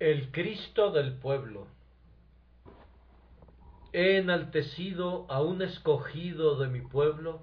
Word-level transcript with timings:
El 0.00 0.30
Cristo 0.30 0.92
del 0.92 1.18
pueblo. 1.18 1.66
He 3.92 4.16
enaltecido 4.16 5.26
a 5.30 5.42
un 5.42 5.60
escogido 5.60 6.58
de 6.58 6.68
mi 6.68 6.80
pueblo. 6.80 7.42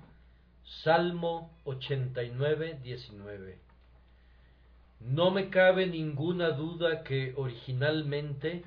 Salmo 0.63 1.55
89, 1.65 2.79
19. 2.81 3.59
No 5.01 5.29
me 5.29 5.51
cabe 5.51 5.85
ninguna 5.85 6.49
duda 6.49 7.03
que 7.03 7.35
originalmente 7.37 8.63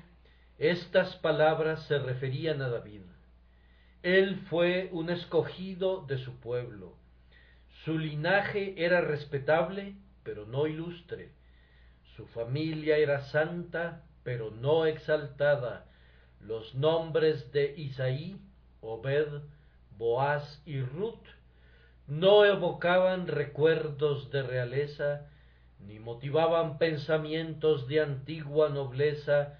estas 0.57 1.17
palabras 1.17 1.85
se 1.87 1.99
referían 1.99 2.61
a 2.61 2.69
David. 2.69 3.01
Él 4.03 4.37
fue 4.49 4.87
un 4.93 5.09
escogido 5.09 6.05
de 6.05 6.17
su 6.17 6.39
pueblo. 6.39 6.93
Su 7.83 7.99
linaje 7.99 8.73
era 8.85 9.01
respetable, 9.01 9.95
pero 10.23 10.45
no 10.45 10.65
ilustre 10.65 11.40
su 12.21 12.27
familia 12.27 12.97
era 12.97 13.21
santa, 13.31 14.03
pero 14.23 14.51
no 14.51 14.85
exaltada. 14.85 15.87
Los 16.39 16.75
nombres 16.75 17.51
de 17.51 17.73
Isaí, 17.75 18.39
Obed, 18.79 19.41
Boaz 19.97 20.61
y 20.67 20.81
Ruth 20.81 21.25
no 22.05 22.45
evocaban 22.45 23.25
recuerdos 23.25 24.29
de 24.29 24.43
realeza, 24.43 25.29
ni 25.79 25.97
motivaban 25.97 26.77
pensamientos 26.77 27.87
de 27.87 28.01
antigua 28.01 28.69
nobleza 28.69 29.57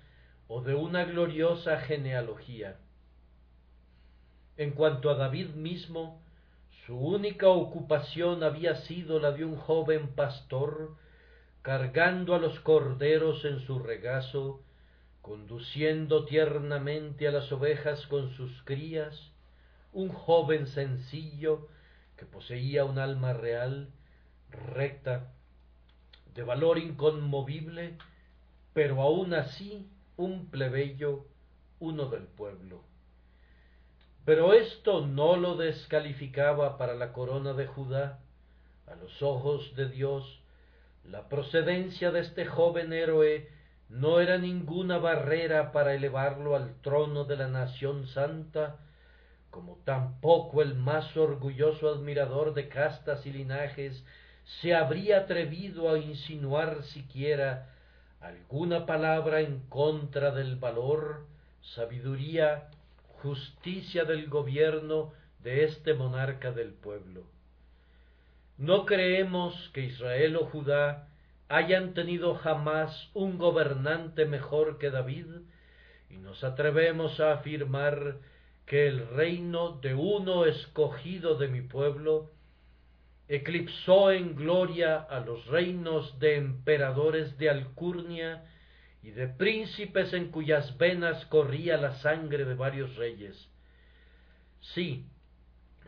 o 0.47 0.61
de 0.61 0.75
una 0.75 1.05
gloriosa 1.05 1.79
genealogía. 1.79 2.77
En 4.55 4.69
cuanto 4.71 5.09
a 5.09 5.15
David 5.15 5.55
mismo, 5.55 6.21
su 6.85 6.95
única 6.95 7.49
ocupación 7.49 8.43
había 8.43 8.75
sido 8.75 9.19
la 9.19 9.31
de 9.31 9.45
un 9.45 9.55
joven 9.55 10.09
pastor, 10.09 10.95
cargando 11.61 12.33
a 12.33 12.39
los 12.39 12.59
corderos 12.59 13.45
en 13.45 13.59
su 13.59 13.79
regazo, 13.79 14.61
conduciendo 15.21 16.25
tiernamente 16.25 17.27
a 17.27 17.31
las 17.31 17.51
ovejas 17.51 18.07
con 18.07 18.31
sus 18.31 18.63
crías, 18.63 19.31
un 19.93 20.09
joven 20.09 20.67
sencillo 20.67 21.67
que 22.17 22.25
poseía 22.25 22.85
un 22.85 22.97
alma 22.97 23.33
real, 23.33 23.89
recta, 24.49 25.31
de 26.33 26.43
valor 26.43 26.77
inconmovible, 26.77 27.97
pero 28.73 29.01
aun 29.01 29.33
así 29.33 29.89
un 30.17 30.49
plebeyo, 30.49 31.25
uno 31.79 32.05
del 32.05 32.23
pueblo. 32.23 32.83
Pero 34.23 34.53
esto 34.53 35.05
no 35.05 35.35
lo 35.35 35.57
descalificaba 35.57 36.77
para 36.77 36.93
la 36.93 37.11
corona 37.11 37.53
de 37.53 37.67
Judá, 37.67 38.19
a 38.87 38.95
los 38.95 39.21
ojos 39.21 39.75
de 39.75 39.89
Dios, 39.89 40.40
la 41.03 41.27
procedencia 41.27 42.11
de 42.11 42.21
este 42.21 42.45
joven 42.45 42.93
héroe 42.93 43.49
no 43.89 44.19
era 44.19 44.37
ninguna 44.37 44.97
barrera 44.97 45.71
para 45.71 45.93
elevarlo 45.93 46.55
al 46.55 46.75
trono 46.81 47.25
de 47.25 47.35
la 47.35 47.47
nación 47.47 48.07
santa, 48.07 48.77
como 49.49 49.77
tampoco 49.83 50.61
el 50.61 50.75
más 50.75 51.15
orgulloso 51.17 51.89
admirador 51.89 52.53
de 52.53 52.69
castas 52.69 53.25
y 53.25 53.33
linajes 53.33 54.03
se 54.61 54.73
habría 54.73 55.19
atrevido 55.19 55.91
a 55.91 55.97
insinuar 55.97 56.83
siquiera 56.83 57.69
alguna 58.21 58.85
palabra 58.85 59.41
en 59.41 59.59
contra 59.67 60.31
del 60.31 60.55
valor, 60.55 61.25
sabiduría, 61.61 62.69
justicia 63.21 64.05
del 64.05 64.29
gobierno 64.29 65.13
de 65.43 65.65
este 65.65 65.93
monarca 65.93 66.51
del 66.51 66.73
pueblo. 66.73 67.23
No 68.61 68.85
creemos 68.85 69.71
que 69.73 69.81
Israel 69.81 70.35
o 70.35 70.45
Judá 70.45 71.07
hayan 71.49 71.95
tenido 71.95 72.35
jamás 72.35 73.09
un 73.15 73.39
gobernante 73.39 74.25
mejor 74.25 74.77
que 74.77 74.91
David, 74.91 75.25
y 76.11 76.17
nos 76.17 76.43
atrevemos 76.43 77.19
a 77.19 77.33
afirmar 77.33 78.17
que 78.67 78.85
el 78.85 79.07
reino 79.15 79.79
de 79.81 79.95
uno 79.95 80.45
escogido 80.45 81.39
de 81.39 81.47
mi 81.47 81.61
pueblo 81.61 82.29
eclipsó 83.27 84.11
en 84.11 84.35
gloria 84.35 84.95
a 84.97 85.21
los 85.21 85.43
reinos 85.47 86.19
de 86.19 86.35
emperadores 86.35 87.39
de 87.39 87.49
Alcurnia 87.49 88.45
y 89.01 89.09
de 89.09 89.27
príncipes 89.27 90.13
en 90.13 90.29
cuyas 90.29 90.77
venas 90.77 91.25
corría 91.25 91.77
la 91.77 91.95
sangre 91.95 92.45
de 92.45 92.53
varios 92.53 92.95
reyes. 92.95 93.49
Sí, 94.59 95.07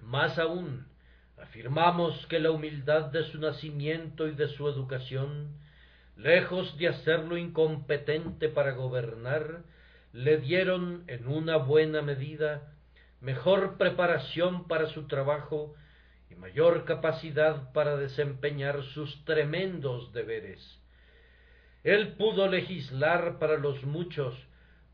más 0.01 0.39
aún, 0.39 0.87
Afirmamos 1.37 2.25
que 2.27 2.39
la 2.39 2.51
humildad 2.51 3.11
de 3.11 3.23
su 3.23 3.39
nacimiento 3.39 4.27
y 4.27 4.35
de 4.35 4.47
su 4.49 4.67
educación, 4.67 5.57
lejos 6.15 6.77
de 6.77 6.89
hacerlo 6.89 7.37
incompetente 7.37 8.49
para 8.49 8.71
gobernar, 8.71 9.63
le 10.13 10.37
dieron 10.37 11.03
en 11.07 11.27
una 11.27 11.57
buena 11.57 12.01
medida 12.01 12.73
mejor 13.19 13.77
preparación 13.77 14.67
para 14.67 14.87
su 14.87 15.07
trabajo 15.07 15.73
y 16.29 16.35
mayor 16.35 16.85
capacidad 16.85 17.71
para 17.73 17.97
desempeñar 17.97 18.83
sus 18.93 19.23
tremendos 19.25 20.11
deberes. 20.13 20.59
Él 21.83 22.13
pudo 22.13 22.47
legislar 22.47 23.39
para 23.39 23.57
los 23.57 23.83
muchos, 23.83 24.35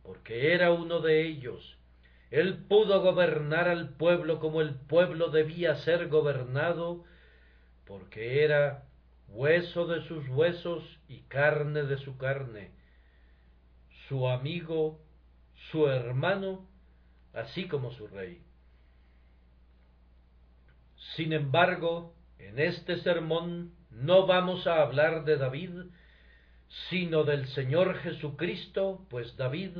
porque 0.04 0.54
era 0.54 0.72
uno 0.72 1.02
de 1.02 1.22
ellos, 1.26 1.79
él 2.32 2.66
pudo 2.68 3.02
gobernar 3.02 3.68
al 3.68 3.90
pueblo 3.90 4.40
como 4.40 4.62
el 4.62 4.76
pueblo 4.76 5.30
debía 5.30 5.76
ser 5.78 6.08
gobernado, 6.10 7.04
porque 7.86 8.44
era 8.44 8.84
hueso 9.30 9.88
de 9.88 10.02
sus 10.08 10.28
huesos 10.30 10.84
y 11.08 11.22
carne 11.22 11.84
de 11.84 11.98
su 11.98 12.18
carne, 12.18 12.72
su 14.08 14.28
amigo, 14.28 15.00
su 15.72 15.88
hermano, 15.88 16.68
así 17.34 17.68
como 17.68 17.92
su 17.92 18.08
rey. 18.08 18.44
Sin 21.16 21.34
embargo, 21.34 22.14
en 22.38 22.60
este 22.60 22.98
sermón 22.98 23.74
no 23.90 24.28
vamos 24.28 24.68
a 24.68 24.82
hablar 24.82 25.26
de 25.26 25.38
David, 25.38 25.72
sino 26.90 27.24
del 27.24 27.48
Señor 27.48 27.98
Jesucristo, 27.98 29.06
pues 29.10 29.36
David, 29.36 29.72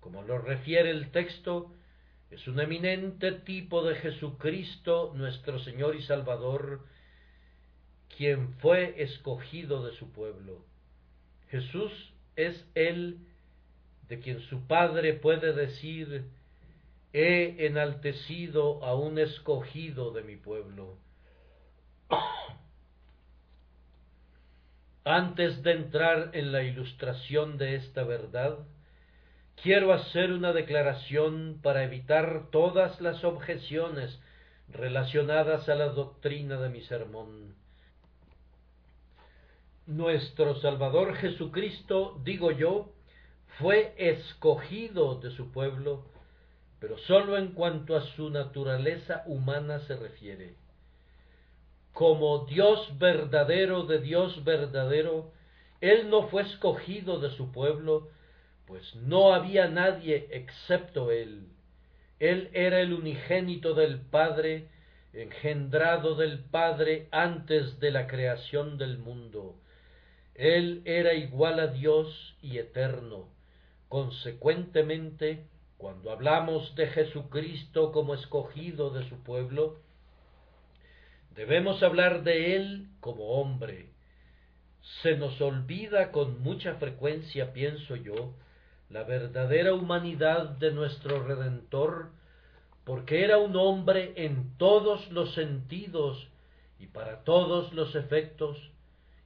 como 0.00 0.22
lo 0.22 0.38
refiere 0.38 0.90
el 0.90 1.10
texto, 1.10 1.74
es 2.32 2.48
un 2.48 2.58
eminente 2.60 3.32
tipo 3.32 3.84
de 3.84 3.94
Jesucristo 3.96 5.12
nuestro 5.14 5.58
Señor 5.58 5.94
y 5.96 6.02
Salvador, 6.02 6.80
quien 8.16 8.54
fue 8.54 9.02
escogido 9.02 9.84
de 9.84 9.94
su 9.96 10.10
pueblo. 10.12 10.64
Jesús 11.50 11.92
es 12.36 12.66
el 12.74 13.18
de 14.08 14.18
quien 14.20 14.40
su 14.40 14.66
Padre 14.66 15.12
puede 15.12 15.52
decir, 15.52 16.24
he 17.12 17.66
enaltecido 17.66 18.82
a 18.82 18.94
un 18.94 19.18
escogido 19.18 20.12
de 20.12 20.22
mi 20.22 20.36
pueblo. 20.36 20.96
Antes 25.04 25.62
de 25.62 25.72
entrar 25.72 26.30
en 26.32 26.52
la 26.52 26.62
ilustración 26.62 27.58
de 27.58 27.74
esta 27.74 28.04
verdad, 28.04 28.58
quiero 29.62 29.92
hacer 29.92 30.32
una 30.32 30.52
declaración 30.52 31.60
para 31.62 31.84
evitar 31.84 32.50
todas 32.50 33.00
las 33.00 33.22
objeciones 33.22 34.18
relacionadas 34.68 35.68
a 35.68 35.76
la 35.76 35.88
doctrina 35.88 36.60
de 36.60 36.68
mi 36.68 36.80
sermón. 36.82 37.54
Nuestro 39.86 40.56
Salvador 40.56 41.14
Jesucristo, 41.14 42.20
digo 42.24 42.50
yo, 42.50 42.92
fue 43.58 43.94
escogido 43.96 45.20
de 45.20 45.30
su 45.30 45.52
pueblo, 45.52 46.06
pero 46.80 46.98
sólo 46.98 47.38
en 47.38 47.52
cuanto 47.52 47.96
a 47.96 48.02
su 48.16 48.30
naturaleza 48.30 49.22
humana 49.26 49.78
se 49.80 49.96
refiere. 49.96 50.56
Como 51.92 52.46
Dios 52.46 52.98
verdadero 52.98 53.84
de 53.84 54.00
Dios 54.00 54.42
verdadero, 54.42 55.30
Él 55.80 56.10
no 56.10 56.28
fue 56.28 56.42
escogido 56.42 57.20
de 57.20 57.30
su 57.30 57.52
pueblo, 57.52 58.08
pues 58.72 58.94
no 58.94 59.34
había 59.34 59.68
nadie 59.68 60.28
excepto 60.30 61.10
él. 61.10 61.46
Él 62.18 62.48
era 62.54 62.80
el 62.80 62.94
unigénito 62.94 63.74
del 63.74 64.00
Padre, 64.00 64.68
engendrado 65.12 66.14
del 66.14 66.38
Padre 66.38 67.06
antes 67.10 67.78
de 67.80 67.90
la 67.90 68.06
creación 68.06 68.78
del 68.78 68.96
mundo. 68.96 69.56
Él 70.34 70.80
era 70.86 71.12
igual 71.12 71.60
a 71.60 71.66
Dios 71.66 72.34
y 72.40 72.56
eterno. 72.56 73.28
Consecuentemente, 73.90 75.44
cuando 75.76 76.10
hablamos 76.10 76.74
de 76.74 76.86
Jesucristo 76.86 77.92
como 77.92 78.14
escogido 78.14 78.88
de 78.88 79.06
su 79.06 79.22
pueblo, 79.22 79.80
debemos 81.34 81.82
hablar 81.82 82.22
de 82.22 82.56
Él 82.56 82.88
como 83.00 83.32
hombre. 83.32 83.90
Se 85.02 85.14
nos 85.18 85.38
olvida 85.42 86.10
con 86.10 86.40
mucha 86.40 86.76
frecuencia, 86.76 87.52
pienso 87.52 87.96
yo, 87.96 88.32
la 88.92 89.04
verdadera 89.04 89.72
humanidad 89.72 90.50
de 90.50 90.70
nuestro 90.70 91.22
Redentor, 91.24 92.10
porque 92.84 93.24
era 93.24 93.38
un 93.38 93.56
hombre 93.56 94.12
en 94.16 94.56
todos 94.58 95.10
los 95.10 95.32
sentidos 95.34 96.28
y 96.78 96.88
para 96.88 97.24
todos 97.24 97.72
los 97.72 97.94
efectos, 97.94 98.70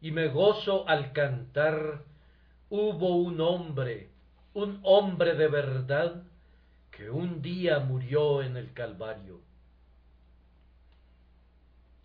y 0.00 0.12
me 0.12 0.28
gozo 0.28 0.88
al 0.88 1.12
cantar, 1.12 2.04
hubo 2.70 3.16
un 3.16 3.40
hombre, 3.40 4.10
un 4.54 4.78
hombre 4.84 5.34
de 5.34 5.48
verdad, 5.48 6.22
que 6.92 7.10
un 7.10 7.42
día 7.42 7.80
murió 7.80 8.42
en 8.42 8.56
el 8.56 8.72
Calvario. 8.72 9.40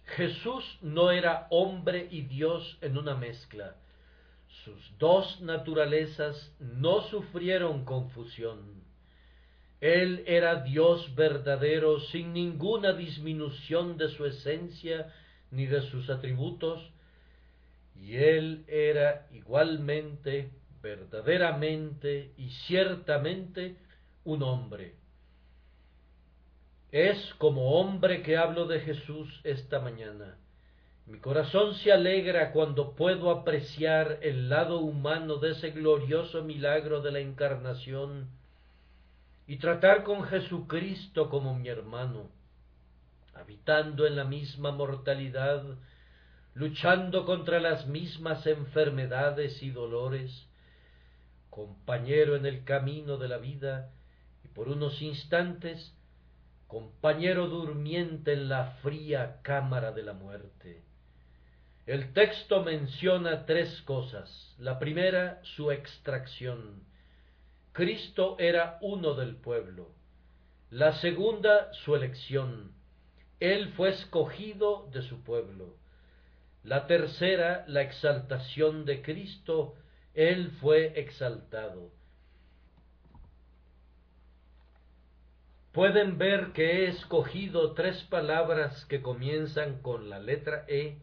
Jesús 0.06 0.80
no 0.82 1.12
era 1.12 1.48
hombre 1.52 2.08
y 2.10 2.24
Dios 2.24 2.78
en 2.82 2.98
una 2.98 3.16
mezcla. 3.16 3.76
Sus 4.64 4.98
dos 5.00 5.42
naturalezas 5.42 6.56
no 6.60 7.02
sufrieron 7.10 7.86
confusión. 7.86 8.82
Él 9.80 10.24
era 10.28 10.62
Dios 10.62 11.16
verdadero 11.16 12.00
sin 12.00 12.34
ninguna 12.34 12.94
disminución 12.94 13.98
de 13.98 14.10
su 14.10 14.26
esencia 14.26 15.12
ni 15.50 15.66
de 15.66 15.82
sus 15.90 16.10
atributos, 16.10 16.92
y 17.96 18.16
Él 18.16 18.64
era 18.68 19.28
igualmente, 19.32 20.52
verdaderamente 20.82 22.34
y 22.38 22.50
ciertamente 22.68 23.78
un 24.24 24.44
hombre. 24.44 24.96
Es 26.92 27.34
como 27.36 27.80
hombre 27.80 28.22
que 28.22 28.38
hablo 28.38 28.68
de 28.68 28.82
Jesús 28.82 29.42
esta 29.44 29.80
mañana. 29.80 30.38
Mi 31.12 31.20
corazón 31.20 31.76
se 31.76 31.92
alegra 31.92 32.54
cuando 32.54 32.96
puedo 32.96 33.32
apreciar 33.32 34.20
el 34.22 34.48
lado 34.48 34.80
humano 34.80 35.36
de 35.36 35.52
ese 35.52 35.72
glorioso 35.72 36.42
milagro 36.42 37.02
de 37.02 37.12
la 37.12 37.20
encarnación 37.20 38.30
y 39.46 39.58
tratar 39.58 40.04
con 40.06 40.24
Jesucristo 40.24 41.30
como 41.30 41.54
mi 41.54 41.68
hermano, 41.68 42.30
habitando 43.34 44.08
en 44.08 44.16
la 44.16 44.24
misma 44.24 44.72
mortalidad, 44.72 45.62
luchando 46.54 47.26
contra 47.26 47.60
las 47.60 47.88
mismas 47.88 48.48
enfermedades 48.48 49.62
y 49.62 49.70
dolores, 49.70 50.48
compañero 51.50 52.38
en 52.38 52.46
el 52.46 52.64
camino 52.64 53.18
de 53.18 53.28
la 53.28 53.38
vida 53.38 53.92
y 54.46 54.48
por 54.48 54.70
unos 54.70 55.02
instantes 55.02 55.94
compañero 56.68 57.48
durmiente 57.48 58.32
en 58.32 58.48
la 58.48 58.78
fría 58.82 59.42
cámara 59.42 59.92
de 59.92 60.04
la 60.04 60.14
muerte. 60.14 60.91
El 61.86 62.14
texto 62.14 62.64
menciona 62.64 63.46
tres 63.46 63.82
cosas. 63.82 64.56
La 64.60 64.78
primera, 64.78 65.40
su 65.44 65.72
extracción. 65.72 66.84
Cristo 67.74 68.36
era 68.40 68.78
uno 68.82 69.16
del 69.16 69.36
pueblo. 69.36 69.90
La 70.70 70.94
segunda, 71.00 71.74
su 71.74 71.96
elección. 71.96 72.72
Él 73.40 73.74
fue 73.74 73.90
escogido 73.90 74.88
de 74.92 75.02
su 75.02 75.24
pueblo. 75.24 75.76
La 76.64 76.86
tercera, 76.86 77.66
la 77.68 77.82
exaltación 77.82 78.86
de 78.86 79.02
Cristo. 79.02 79.76
Él 80.14 80.52
fue 80.62 81.00
exaltado. 81.00 81.90
Pueden 85.72 86.18
ver 86.18 86.52
que 86.52 86.86
he 86.86 86.90
escogido 86.90 87.74
tres 87.74 88.04
palabras 88.04 88.86
que 88.86 89.02
comienzan 89.02 89.82
con 89.82 90.10
la 90.10 90.20
letra 90.20 90.66
E 90.68 91.00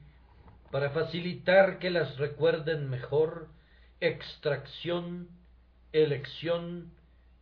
para 0.71 0.91
facilitar 0.91 1.79
que 1.79 1.91
las 1.91 2.17
recuerden 2.19 2.91
mejor, 2.91 3.49
extracción, 4.01 5.29
elección 5.93 6.93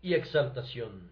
y 0.02 0.14
exaltación. 0.14 1.10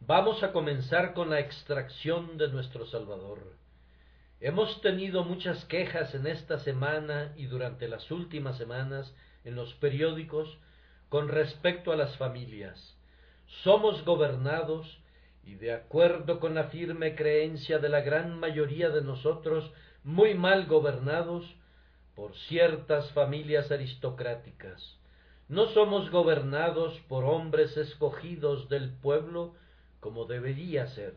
Vamos 0.00 0.42
a 0.42 0.52
comenzar 0.52 1.14
con 1.14 1.30
la 1.30 1.40
extracción 1.40 2.38
de 2.38 2.48
nuestro 2.48 2.86
Salvador. 2.86 3.56
Hemos 4.40 4.80
tenido 4.80 5.24
muchas 5.24 5.64
quejas 5.66 6.14
en 6.14 6.26
esta 6.26 6.58
semana 6.60 7.32
y 7.36 7.46
durante 7.46 7.88
las 7.88 8.10
últimas 8.10 8.56
semanas 8.56 9.12
en 9.44 9.56
los 9.56 9.74
periódicos 9.74 10.58
con 11.08 11.28
respecto 11.28 11.92
a 11.92 11.96
las 11.96 12.16
familias. 12.16 12.96
Somos 13.62 14.04
gobernados 14.04 14.98
y 15.48 15.54
de 15.54 15.72
acuerdo 15.72 16.40
con 16.40 16.54
la 16.54 16.64
firme 16.64 17.14
creencia 17.14 17.78
de 17.78 17.88
la 17.88 18.02
gran 18.02 18.38
mayoría 18.38 18.90
de 18.90 19.00
nosotros, 19.00 19.72
muy 20.04 20.34
mal 20.34 20.66
gobernados 20.66 21.42
por 22.14 22.36
ciertas 22.36 23.10
familias 23.12 23.70
aristocráticas. 23.70 24.98
No 25.48 25.68
somos 25.68 26.10
gobernados 26.10 27.00
por 27.08 27.24
hombres 27.24 27.74
escogidos 27.78 28.68
del 28.68 28.92
pueblo 28.92 29.54
como 30.00 30.26
debería 30.26 30.86
ser. 30.88 31.14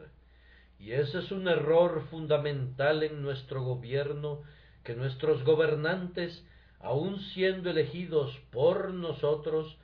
Y 0.79 0.93
ese 0.93 1.19
es 1.19 1.31
un 1.33 1.49
error 1.49 2.07
fundamental 2.09 3.03
en 3.03 3.21
nuestro 3.21 3.61
gobierno, 3.63 4.43
que 4.85 4.95
nuestros 4.95 5.43
gobernantes, 5.43 6.47
aun 6.79 7.19
siendo 7.33 7.69
elegidos 7.69 8.33
por 8.49 8.93
nosotros, 8.93 9.77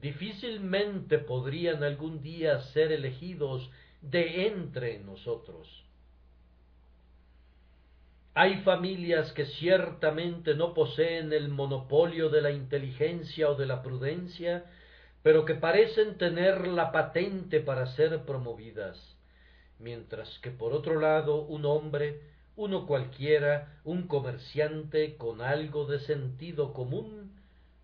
difícilmente 0.00 1.20
podrían 1.20 1.84
algún 1.84 2.20
día 2.22 2.60
ser 2.72 2.90
elegidos 2.90 3.70
de 4.10 4.46
entre 4.46 4.98
nosotros. 5.00 5.84
Hay 8.34 8.62
familias 8.62 9.32
que 9.32 9.46
ciertamente 9.46 10.54
no 10.54 10.74
poseen 10.74 11.32
el 11.32 11.48
monopolio 11.48 12.30
de 12.30 12.42
la 12.42 12.50
inteligencia 12.50 13.48
o 13.48 13.54
de 13.54 13.66
la 13.66 13.82
prudencia, 13.82 14.64
pero 15.22 15.44
que 15.44 15.54
parecen 15.54 16.18
tener 16.18 16.66
la 16.66 16.90
patente 16.90 17.60
para 17.60 17.86
ser 17.94 18.24
promovidas, 18.24 19.16
mientras 19.78 20.38
que 20.40 20.50
por 20.50 20.72
otro 20.72 20.98
lado 21.00 21.42
un 21.42 21.64
hombre, 21.64 22.20
uno 22.56 22.86
cualquiera, 22.86 23.80
un 23.84 24.08
comerciante 24.08 25.16
con 25.16 25.40
algo 25.40 25.86
de 25.86 26.00
sentido 26.00 26.72
común, 26.72 27.40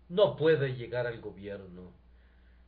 no 0.09 0.35
puede 0.35 0.75
llegar 0.75 1.07
al 1.07 1.21
gobierno. 1.21 1.93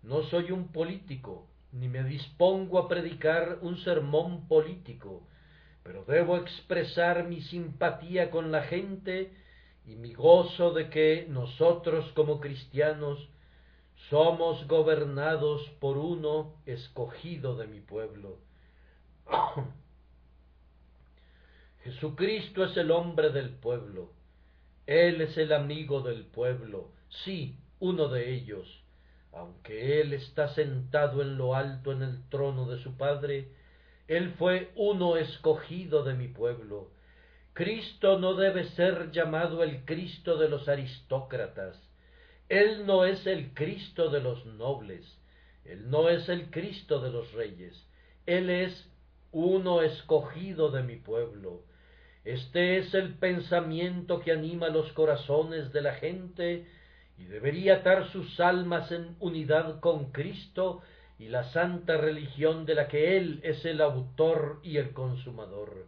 No 0.02 0.24
soy 0.24 0.52
un 0.52 0.72
político, 0.72 1.48
ni 1.74 1.88
me 1.88 2.04
dispongo 2.04 2.78
a 2.78 2.88
predicar 2.88 3.58
un 3.62 3.78
sermón 3.80 4.48
político, 4.48 5.28
pero 5.84 6.06
debo 6.06 6.38
expresar 6.38 7.28
mi 7.28 7.42
simpatía 7.42 8.30
con 8.30 8.52
la 8.52 8.64
gente 8.64 9.34
y 9.86 9.96
mi 9.96 10.14
gozo 10.14 10.72
de 10.72 10.90
que 10.90 11.26
nosotros 11.30 12.12
como 12.14 12.40
cristianos 12.40 13.28
somos 14.10 14.68
gobernados 14.68 15.68
por 15.80 15.98
uno 15.98 16.56
escogido 16.66 17.56
de 17.56 17.68
mi 17.68 17.80
pueblo. 17.80 18.38
Jesucristo 21.84 22.64
es 22.64 22.78
el 22.78 22.92
hombre 22.92 23.32
del 23.32 23.50
pueblo, 23.50 24.12
Él 24.86 25.22
es 25.22 25.38
el 25.38 25.52
amigo 25.52 26.02
del 26.02 26.26
pueblo, 26.26 26.92
sí, 27.26 27.58
uno 27.80 28.08
de 28.08 28.34
ellos, 28.34 28.83
aunque 29.34 30.02
Él 30.02 30.14
está 30.14 30.50
sentado 30.50 31.22
en 31.22 31.38
lo 31.38 31.56
alto 31.56 31.92
en 31.92 32.04
el 32.04 32.30
trono 32.30 32.68
de 32.70 32.82
su 32.82 32.96
Padre, 32.98 33.50
Él 34.08 34.34
fue 34.38 34.72
uno 34.76 35.18
escogido 35.18 36.04
de 36.04 36.14
mi 36.14 36.28
pueblo. 36.28 36.92
Cristo 37.54 38.20
no 38.20 38.36
debe 38.36 38.66
ser 38.72 39.12
llamado 39.12 39.64
el 39.64 39.86
Cristo 39.86 40.38
de 40.38 40.50
los 40.50 40.68
aristócratas. 40.68 41.80
Él 42.50 42.86
no 42.86 43.06
es 43.06 43.26
el 43.28 43.54
Cristo 43.54 44.10
de 44.10 44.22
los 44.22 44.46
nobles. 44.46 45.06
Él 45.66 45.90
no 45.90 46.10
es 46.10 46.28
el 46.30 46.50
Cristo 46.50 47.00
de 47.00 47.12
los 47.12 47.32
reyes. 47.34 47.88
Él 48.26 48.50
es 48.50 48.90
uno 49.32 49.82
escogido 49.82 50.72
de 50.72 50.84
mi 50.84 50.98
pueblo. 50.98 51.64
Este 52.24 52.78
es 52.78 52.94
el 52.94 53.16
pensamiento 53.16 54.20
que 54.20 54.32
anima 54.32 54.70
los 54.70 54.92
corazones 54.94 55.74
de 55.74 55.82
la 55.82 55.96
gente 55.96 56.68
y 57.18 57.26
debería 57.26 57.76
atar 57.76 58.10
sus 58.12 58.40
almas 58.40 58.92
en 58.92 59.16
unidad 59.20 59.80
con 59.80 60.12
Cristo 60.12 60.82
y 61.20 61.28
la 61.28 61.44
santa 61.52 61.98
religión 61.98 62.66
de 62.66 62.76
la 62.76 62.88
que 62.88 63.18
Él 63.18 63.40
es 63.44 63.64
el 63.66 63.82
autor 63.82 64.60
y 64.64 64.78
el 64.78 64.92
consumador. 64.92 65.88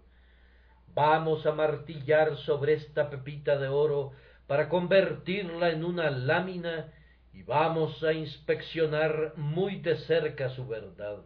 Vamos 0.94 1.46
a 1.46 1.51
martillar 1.51 2.38
sobre 2.38 2.74
esta 2.74 3.10
pepita 3.10 3.58
de 3.58 3.67
oro 3.67 4.13
para 4.48 4.70
convertirla 4.70 5.72
en 5.72 5.84
una 5.84 6.10
lámina 6.10 6.94
y 7.34 7.44
vamos 7.44 8.01
a 8.03 8.13
inspeccionar 8.13 9.34
muy 9.36 9.82
de 9.82 9.98
cerca 9.98 10.50
su 10.50 10.67
verdad. 10.67 11.24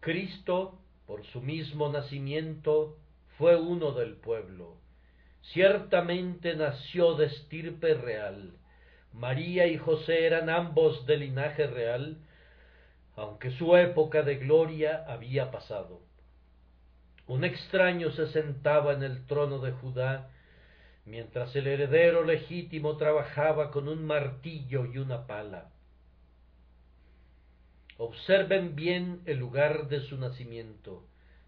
Cristo, 0.00 0.78
por 1.06 1.24
su 1.26 1.40
mismo 1.40 1.88
nacimiento, 1.88 2.96
fue 3.38 3.56
uno 3.56 3.92
del 3.92 4.16
pueblo 4.16 4.79
ciertamente 5.42 6.54
nació 6.54 7.14
de 7.14 7.26
estirpe 7.26 7.94
real. 7.94 8.52
María 9.12 9.66
y 9.66 9.76
José 9.76 10.26
eran 10.26 10.48
ambos 10.48 11.06
de 11.06 11.16
linaje 11.16 11.66
real, 11.66 12.18
aunque 13.16 13.50
su 13.52 13.76
época 13.76 14.22
de 14.22 14.36
gloria 14.36 15.04
había 15.08 15.50
pasado. 15.50 16.00
Un 17.26 17.44
extraño 17.44 18.10
se 18.10 18.28
sentaba 18.28 18.92
en 18.92 19.02
el 19.02 19.26
trono 19.26 19.58
de 19.58 19.72
Judá, 19.72 20.30
mientras 21.04 21.54
el 21.56 21.66
heredero 21.66 22.24
legítimo 22.24 22.96
trabajaba 22.96 23.70
con 23.70 23.88
un 23.88 24.04
martillo 24.04 24.86
y 24.86 24.98
una 24.98 25.26
pala. 25.26 25.70
Observen 27.98 28.74
bien 28.74 29.20
el 29.26 29.38
lugar 29.38 29.88
de 29.88 30.00
su 30.00 30.16
nacimiento, 30.16 31.04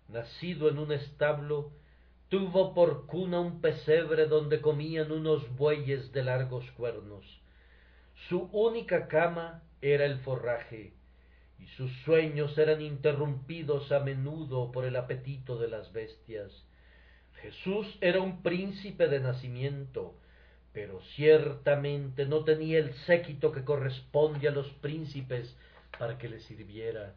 nacido 0.08 0.68
en 0.68 0.78
un 0.78 0.92
establo, 0.92 1.72
tuvo 2.32 2.72
por 2.72 3.04
cuna 3.04 3.40
un 3.40 3.60
pesebre 3.60 4.24
donde 4.24 4.62
comían 4.62 5.12
unos 5.12 5.54
bueyes 5.54 6.12
de 6.12 6.24
largos 6.24 6.64
cuernos. 6.70 7.26
Su 8.26 8.48
única 8.52 9.06
cama 9.06 9.62
era 9.82 10.06
el 10.06 10.18
forraje, 10.20 10.94
y 11.58 11.66
sus 11.76 11.92
sueños 12.06 12.56
eran 12.56 12.80
interrumpidos 12.80 13.92
a 13.92 14.00
menudo 14.00 14.72
por 14.72 14.86
el 14.86 14.96
apetito 14.96 15.58
de 15.58 15.68
las 15.68 15.92
bestias. 15.92 16.50
Jesús 17.42 17.98
era 18.00 18.22
un 18.22 18.42
príncipe 18.42 19.08
de 19.08 19.20
nacimiento, 19.20 20.14
pero 20.72 21.02
ciertamente 21.14 22.24
no 22.24 22.44
tenía 22.44 22.78
el 22.78 22.94
séquito 23.04 23.52
que 23.52 23.62
corresponde 23.62 24.48
a 24.48 24.52
los 24.52 24.68
príncipes 24.80 25.54
para 25.98 26.16
que 26.16 26.30
le 26.30 26.40
sirviera. 26.40 27.14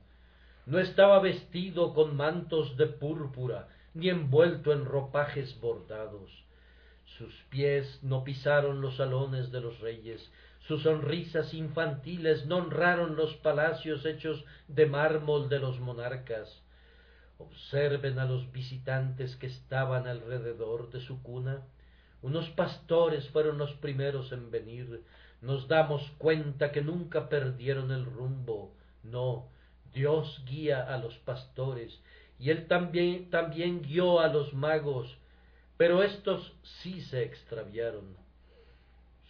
No 0.65 0.77
estaba 0.77 1.21
vestido 1.21 1.93
con 1.93 2.17
mantos 2.17 2.75
de 2.75 2.87
púrpura, 2.87 3.69
ni 3.95 4.09
envuelto 4.09 4.73
en 4.73 4.85
ropajes 4.85 5.59
bordados. 5.59 6.45
Sus 7.17 7.33
pies 7.49 7.99
no 8.03 8.23
pisaron 8.23 8.81
los 8.81 8.97
salones 8.97 9.51
de 9.51 9.61
los 9.61 9.79
reyes, 9.79 10.29
sus 10.67 10.81
sonrisas 10.81 11.53
infantiles 11.53 12.45
no 12.47 12.57
honraron 12.57 13.15
los 13.15 13.35
palacios 13.35 14.05
hechos 14.05 14.43
de 14.67 14.87
mármol 14.87 15.47
de 15.47 15.59
los 15.59 15.79
monarcas. 15.79 16.61
Observen 17.37 18.17
a 18.17 18.25
los 18.25 18.51
visitantes 18.51 19.35
que 19.35 19.45
estaban 19.47 20.07
alrededor 20.07 20.89
de 20.89 21.01
su 21.01 21.21
cuna. 21.21 21.61
Unos 22.21 22.49
pastores 22.49 23.29
fueron 23.29 23.59
los 23.59 23.73
primeros 23.73 24.31
en 24.31 24.49
venir. 24.49 25.03
Nos 25.41 25.67
damos 25.67 26.01
cuenta 26.17 26.71
que 26.71 26.81
nunca 26.81 27.29
perdieron 27.29 27.91
el 27.91 28.05
rumbo. 28.05 28.73
No, 29.03 29.47
Dios 29.93 30.43
guía 30.47 30.81
a 30.81 30.97
los 30.97 31.15
pastores 31.19 32.01
y 32.39 32.49
él 32.49 32.67
también, 32.67 33.29
también 33.29 33.81
guió 33.81 34.19
a 34.19 34.27
los 34.27 34.53
magos, 34.53 35.17
pero 35.77 36.03
éstos 36.03 36.53
sí 36.81 37.01
se 37.01 37.23
extraviaron. 37.23 38.15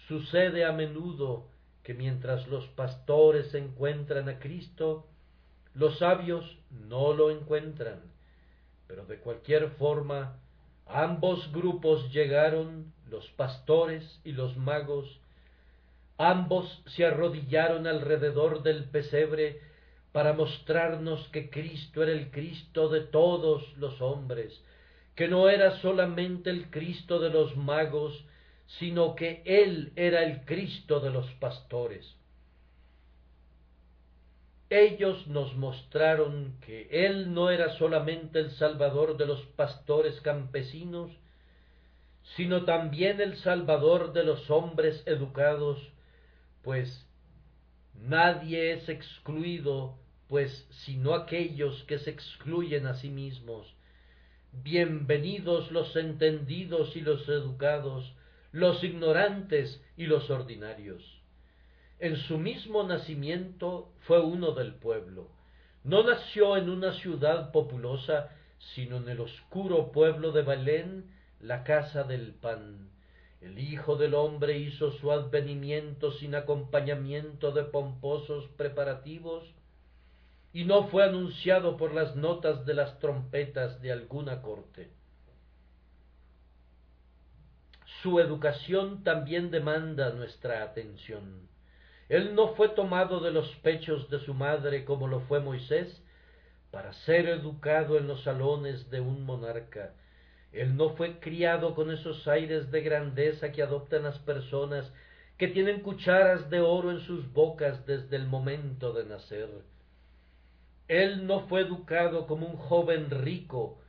Sucede 0.08 0.66
a 0.66 0.72
menudo 0.72 1.48
que 1.84 1.94
mientras 1.94 2.48
los 2.48 2.66
pastores 2.70 3.54
encuentran 3.54 4.30
a 4.30 4.40
Cristo, 4.40 5.08
los 5.74 6.00
sabios 6.00 6.58
no 6.70 7.14
lo 7.14 7.32
encuentran, 7.32 8.02
pero 8.88 9.06
de 9.06 9.20
cualquier 9.20 9.70
forma 9.72 10.40
ambos 10.88 11.52
grupos 11.52 12.12
llegaron, 12.12 12.94
los 13.10 13.28
pastores 13.32 14.20
y 14.24 14.32
los 14.32 14.58
magos, 14.58 15.20
ambos 16.18 16.82
se 16.88 17.06
arrodillaron 17.06 17.88
alrededor 17.88 18.64
del 18.64 18.86
pesebre 18.86 19.60
para 20.16 20.32
mostrarnos 20.32 21.28
que 21.28 21.50
Cristo 21.50 22.02
era 22.02 22.14
el 22.14 22.32
Cristo 22.32 22.88
de 22.88 23.02
todos 23.02 23.76
los 23.76 24.00
hombres, 24.00 24.64
que 25.14 25.28
no 25.28 25.50
era 25.50 25.82
solamente 25.82 26.52
el 26.52 26.70
Cristo 26.70 27.20
de 27.20 27.32
los 27.32 27.58
magos, 27.58 28.24
sino 28.80 29.14
que 29.16 29.42
Él 29.44 29.92
era 29.98 30.24
el 30.24 30.46
Cristo 30.46 31.02
de 31.02 31.10
los 31.10 31.30
pastores. 31.34 32.16
Ellos 34.70 35.28
nos 35.28 35.54
mostraron 35.58 36.60
que 36.66 36.88
Él 36.92 37.34
no 37.34 37.50
era 37.50 37.76
solamente 37.78 38.40
el 38.40 38.52
Salvador 38.52 39.18
de 39.18 39.26
los 39.26 39.42
pastores 39.58 40.22
campesinos, 40.22 41.12
sino 42.38 42.64
también 42.64 43.20
el 43.20 43.36
Salvador 43.40 44.14
de 44.14 44.24
los 44.24 44.50
hombres 44.50 45.04
educados, 45.06 45.78
pues 46.64 47.06
nadie 47.96 48.72
es 48.72 48.88
excluido 48.88 50.05
pues 50.28 50.68
sino 50.86 51.14
aquellos 51.14 51.84
que 51.84 52.00
se 52.00 52.10
excluyen 52.10 52.88
a 52.88 52.96
sí 52.96 53.10
mismos. 53.10 53.76
Bienvenidos 54.52 55.72
los 55.72 55.96
entendidos 55.96 56.96
y 56.96 57.02
los 57.02 57.28
educados, 57.30 58.14
los 58.52 58.84
ignorantes 58.84 59.84
y 59.98 60.06
los 60.06 60.30
ordinarios. 60.30 61.22
En 62.00 62.18
su 62.18 62.38
mismo 62.38 62.84
nacimiento 62.84 63.92
fue 64.02 64.20
uno 64.20 64.52
del 64.52 64.74
pueblo. 64.74 65.30
No 65.84 66.04
nació 66.04 66.58
en 66.58 66.70
una 66.70 66.94
ciudad 66.94 67.52
populosa, 67.52 68.32
sino 68.74 68.98
en 68.98 69.10
el 69.10 69.20
oscuro 69.20 69.92
pueblo 69.92 70.32
de 70.32 70.42
Belén, 70.42 71.12
la 71.40 71.64
casa 71.64 72.04
del 72.04 72.34
pan. 72.34 72.90
El 73.42 73.60
Hijo 73.60 73.96
del 73.96 74.16
Hombre 74.16 74.58
hizo 74.58 74.92
su 74.94 75.12
advenimiento 75.12 76.12
sin 76.14 76.34
acompañamiento 76.34 77.52
de 77.52 77.64
pomposos 77.64 78.48
preparativos, 78.58 79.54
y 80.56 80.64
no 80.64 80.88
fue 80.88 81.04
anunciado 81.04 81.76
por 81.76 81.94
las 81.94 82.16
notas 82.16 82.66
de 82.66 82.74
las 82.74 82.98
trompetas 83.00 83.82
de 83.82 83.92
alguna 83.92 84.42
corte. 84.42 84.88
Su 88.02 88.22
educación 88.22 89.04
también 89.04 89.52
demanda 89.52 90.12
nuestra 90.12 90.64
atención. 90.64 91.50
Él 92.08 92.36
no 92.36 92.56
fue 92.56 92.70
tomado 92.70 93.20
de 93.20 93.32
los 93.32 93.54
pechos 93.64 94.10
de 94.10 94.20
su 94.20 94.34
madre 94.34 94.86
como 94.86 95.10
lo 95.10 95.20
fue 95.28 95.42
Moisés, 95.42 96.02
para 96.72 96.94
ser 96.94 97.28
educado 97.28 97.98
en 97.98 98.08
los 98.08 98.24
salones 98.24 98.90
de 98.90 99.02
un 99.02 99.26
monarca. 99.26 99.92
Él 100.54 100.78
no 100.78 100.92
fue 100.92 101.20
criado 101.20 101.76
con 101.76 101.92
esos 101.92 102.30
aires 102.30 102.72
de 102.72 102.80
grandeza 102.80 103.52
que 103.52 103.62
adoptan 103.62 104.04
las 104.04 104.20
personas 104.20 104.90
que 105.38 105.50
tienen 105.50 105.82
cucharas 105.82 106.50
de 106.50 106.62
oro 106.62 106.92
en 106.92 107.02
sus 107.02 107.30
bocas 107.34 107.86
desde 107.86 108.16
el 108.16 108.26
momento 108.26 108.94
de 108.94 109.04
nacer. 109.04 109.50
Él 110.88 111.26
no 111.26 111.48
fue 111.48 111.62
educado 111.62 112.28
como 112.28 112.46
un 112.48 112.58
joven 112.58 113.10
rico 113.10 113.80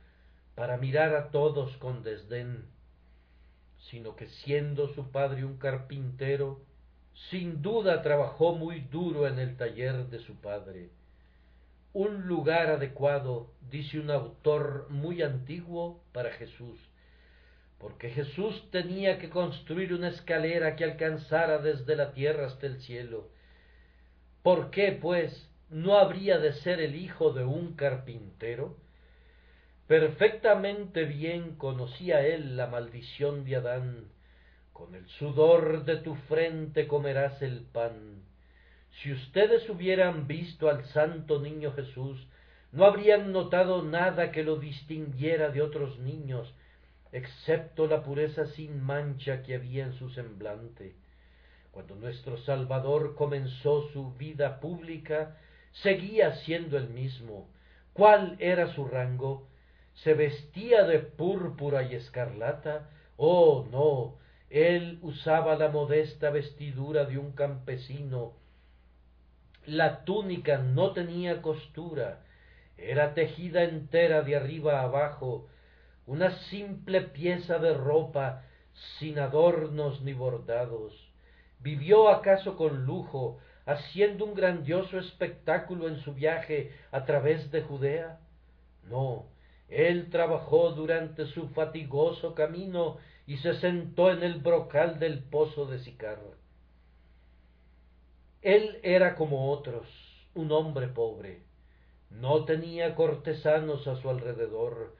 para 0.55 0.77
mirar 0.77 1.15
a 1.15 1.29
todos 1.29 1.77
con 1.77 2.01
desdén, 2.01 2.65
sino 3.89 4.15
que 4.15 4.27
siendo 4.27 4.87
su 4.95 5.11
padre 5.11 5.45
un 5.45 5.57
carpintero, 5.57 6.59
sin 7.29 7.61
duda 7.61 8.01
trabajó 8.01 8.55
muy 8.55 8.81
duro 8.81 9.27
en 9.27 9.37
el 9.37 9.55
taller 9.57 10.07
de 10.07 10.19
su 10.19 10.35
padre. 10.35 10.89
Un 11.93 12.27
lugar 12.27 12.69
adecuado, 12.69 13.51
dice 13.69 13.99
un 13.99 14.09
autor 14.09 14.87
muy 14.89 15.21
antiguo, 15.21 16.01
para 16.11 16.31
Jesús, 16.31 16.79
porque 17.79 18.09
Jesús 18.09 18.69
tenía 18.71 19.19
que 19.19 19.29
construir 19.29 19.93
una 19.93 20.09
escalera 20.09 20.75
que 20.75 20.83
alcanzara 20.83 21.59
desde 21.59 21.95
la 21.95 22.13
tierra 22.13 22.47
hasta 22.47 22.65
el 22.65 22.81
cielo. 22.81 23.29
¿Por 24.41 24.71
qué, 24.71 24.97
pues, 24.99 25.47
no 25.69 25.97
habría 25.97 26.39
de 26.39 26.53
ser 26.53 26.79
el 26.79 26.95
hijo 26.95 27.33
de 27.33 27.43
un 27.43 27.73
carpintero? 27.73 28.75
Perfectamente 29.87 31.05
bien 31.05 31.55
conocía 31.55 32.25
él 32.25 32.57
la 32.57 32.67
maldición 32.67 33.45
de 33.45 33.55
Adán. 33.57 34.09
Con 34.73 34.95
el 34.95 35.07
sudor 35.07 35.85
de 35.85 35.97
tu 35.97 36.15
frente 36.15 36.87
comerás 36.87 37.41
el 37.41 37.61
pan. 37.61 38.21
Si 39.01 39.11
ustedes 39.11 39.69
hubieran 39.69 40.27
visto 40.27 40.69
al 40.69 40.85
santo 40.85 41.39
niño 41.39 41.71
Jesús, 41.73 42.27
no 42.71 42.85
habrían 42.85 43.31
notado 43.31 43.83
nada 43.83 44.31
que 44.31 44.43
lo 44.43 44.57
distinguiera 44.57 45.49
de 45.49 45.61
otros 45.61 45.99
niños, 45.99 46.53
excepto 47.11 47.87
la 47.87 48.03
pureza 48.03 48.45
sin 48.47 48.83
mancha 48.83 49.43
que 49.43 49.55
había 49.55 49.85
en 49.85 49.93
su 49.93 50.09
semblante. 50.09 50.95
Cuando 51.71 51.95
nuestro 51.95 52.37
Salvador 52.37 53.15
comenzó 53.15 53.87
su 53.93 54.13
vida 54.15 54.59
pública, 54.59 55.37
seguía 55.71 56.35
siendo 56.37 56.77
el 56.77 56.89
mismo. 56.89 57.49
¿Cuál 57.93 58.35
era 58.39 58.73
su 58.73 58.85
rango? 58.85 59.47
¿Se 60.03 60.13
vestía 60.13 60.83
de 60.83 60.99
púrpura 60.99 61.83
y 61.83 61.95
escarlata? 61.95 62.89
Oh, 63.17 63.65
no, 63.71 64.17
él 64.49 64.99
usaba 65.01 65.55
la 65.55 65.69
modesta 65.69 66.29
vestidura 66.29 67.05
de 67.05 67.17
un 67.17 67.31
campesino. 67.31 68.33
La 69.65 70.05
túnica 70.05 70.59
no 70.59 70.93
tenía 70.93 71.41
costura, 71.41 72.23
era 72.77 73.13
tejida 73.13 73.63
entera 73.63 74.21
de 74.21 74.35
arriba 74.35 74.79
a 74.79 74.83
abajo, 74.83 75.49
una 76.05 76.31
simple 76.49 77.01
pieza 77.01 77.57
de 77.57 77.73
ropa 77.73 78.43
sin 78.99 79.19
adornos 79.19 80.01
ni 80.01 80.13
bordados. 80.13 80.93
¿Vivió 81.59 82.09
acaso 82.09 82.55
con 82.55 82.85
lujo, 82.85 83.39
haciendo 83.67 84.25
un 84.25 84.33
grandioso 84.33 84.97
espectáculo 84.97 85.87
en 85.87 85.99
su 85.99 86.13
viaje 86.13 86.71
a 86.91 87.05
través 87.05 87.51
de 87.51 87.61
Judea? 87.61 88.19
No, 88.83 89.25
él 89.67 90.09
trabajó 90.09 90.71
durante 90.71 91.25
su 91.27 91.49
fatigoso 91.49 92.33
camino 92.33 92.97
y 93.27 93.37
se 93.37 93.53
sentó 93.55 94.09
en 94.09 94.23
el 94.23 94.39
brocal 94.39 94.99
del 94.99 95.21
pozo 95.21 95.65
de 95.65 95.79
Sicar. 95.79 96.19
Él 98.41 98.79
era 98.83 99.15
como 99.15 99.51
otros, 99.51 99.85
un 100.33 100.51
hombre 100.53 100.87
pobre. 100.87 101.41
No 102.09 102.45
tenía 102.45 102.95
cortesanos 102.95 103.85
a 103.87 103.97
su 103.97 104.09
alrededor. 104.09 104.95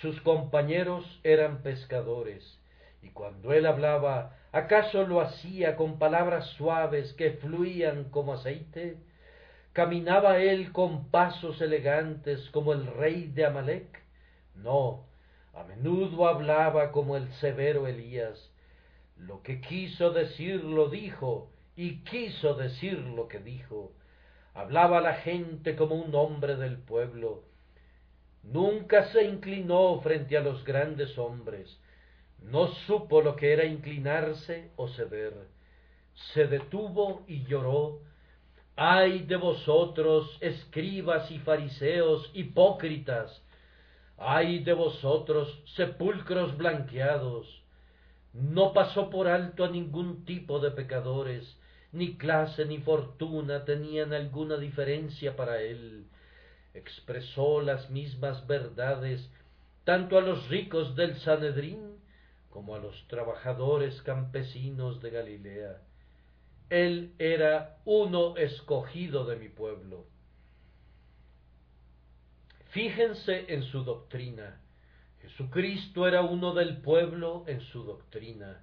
Sus 0.00 0.20
compañeros 0.20 1.04
eran 1.24 1.62
pescadores, 1.62 2.60
y 3.02 3.10
cuando 3.10 3.52
él 3.52 3.66
hablaba 3.66 4.36
¿Acaso 4.54 5.04
lo 5.04 5.20
hacía 5.20 5.74
con 5.74 5.98
palabras 5.98 6.46
suaves 6.50 7.12
que 7.14 7.32
fluían 7.32 8.04
como 8.10 8.34
aceite? 8.34 8.98
¿Caminaba 9.72 10.38
él 10.38 10.70
con 10.70 11.10
pasos 11.10 11.60
elegantes 11.60 12.50
como 12.50 12.72
el 12.72 12.86
rey 12.86 13.32
de 13.34 13.46
Amalek? 13.46 14.00
No, 14.54 15.06
A 15.54 15.64
menudo 15.64 16.28
hablaba 16.28 16.92
como 16.92 17.16
el 17.16 17.28
severo 17.40 17.88
Elías. 17.88 18.52
Lo 19.16 19.42
que 19.42 19.60
quiso 19.60 20.12
decir 20.12 20.62
lo 20.62 20.88
dijo, 20.88 21.50
y 21.74 22.04
quiso 22.04 22.54
decir 22.54 23.00
lo 23.00 23.26
que 23.26 23.40
dijo. 23.40 23.90
Hablaba 24.54 24.98
a 24.98 25.00
la 25.00 25.14
gente 25.14 25.74
como 25.74 25.96
un 25.96 26.14
hombre 26.14 26.54
del 26.54 26.78
pueblo. 26.78 27.42
Nunca 28.44 29.10
se 29.10 29.24
inclinó 29.24 30.00
frente 30.00 30.36
a 30.36 30.42
los 30.42 30.64
grandes 30.64 31.18
hombres. 31.18 31.76
No 32.44 32.68
supo 32.86 33.22
lo 33.22 33.36
que 33.36 33.52
era 33.52 33.64
inclinarse 33.64 34.70
o 34.76 34.88
ceder. 34.88 35.34
Se 36.34 36.46
detuvo 36.46 37.24
y 37.26 37.44
lloró. 37.44 38.00
Ay 38.76 39.20
de 39.20 39.36
vosotros, 39.36 40.36
escribas 40.40 41.30
y 41.30 41.38
fariseos, 41.38 42.30
hipócritas, 42.34 43.42
ay 44.18 44.64
de 44.64 44.72
vosotros, 44.72 45.62
sepulcros 45.76 46.56
blanqueados. 46.56 47.62
No 48.32 48.72
pasó 48.72 49.10
por 49.10 49.28
alto 49.28 49.64
a 49.64 49.70
ningún 49.70 50.24
tipo 50.24 50.58
de 50.58 50.72
pecadores, 50.72 51.56
ni 51.92 52.16
clase 52.16 52.66
ni 52.66 52.78
fortuna 52.78 53.64
tenían 53.64 54.12
alguna 54.12 54.56
diferencia 54.56 55.36
para 55.36 55.62
él. 55.62 56.06
Expresó 56.74 57.62
las 57.62 57.88
mismas 57.90 58.44
verdades 58.48 59.30
tanto 59.84 60.18
a 60.18 60.20
los 60.20 60.48
ricos 60.48 60.96
del 60.96 61.16
Sanedrín 61.20 61.93
como 62.54 62.76
a 62.76 62.78
los 62.78 63.08
trabajadores 63.08 64.00
campesinos 64.02 65.02
de 65.02 65.10
Galilea. 65.10 65.82
Él 66.70 67.12
era 67.18 67.78
uno 67.84 68.36
escogido 68.36 69.24
de 69.26 69.34
mi 69.34 69.48
pueblo. 69.48 70.06
Fíjense 72.70 73.52
en 73.52 73.64
su 73.64 73.82
doctrina. 73.82 74.60
Jesucristo 75.20 76.06
era 76.06 76.22
uno 76.22 76.54
del 76.54 76.76
pueblo 76.76 77.42
en 77.48 77.60
su 77.60 77.82
doctrina. 77.82 78.62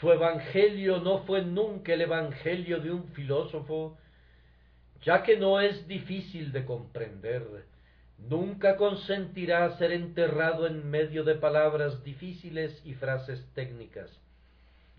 Su 0.00 0.10
evangelio 0.10 0.98
no 0.98 1.18
fue 1.18 1.42
nunca 1.42 1.94
el 1.94 2.00
evangelio 2.00 2.80
de 2.80 2.90
un 2.90 3.04
filósofo, 3.10 3.96
ya 5.02 5.22
que 5.22 5.36
no 5.36 5.60
es 5.60 5.86
difícil 5.86 6.50
de 6.50 6.64
comprender. 6.64 7.64
Nunca 8.18 8.76
consentirá 8.76 9.76
ser 9.78 9.92
enterrado 9.92 10.66
en 10.66 10.90
medio 10.90 11.24
de 11.24 11.36
palabras 11.36 12.02
difíciles 12.02 12.80
y 12.84 12.94
frases 12.94 13.46
técnicas. 13.54 14.10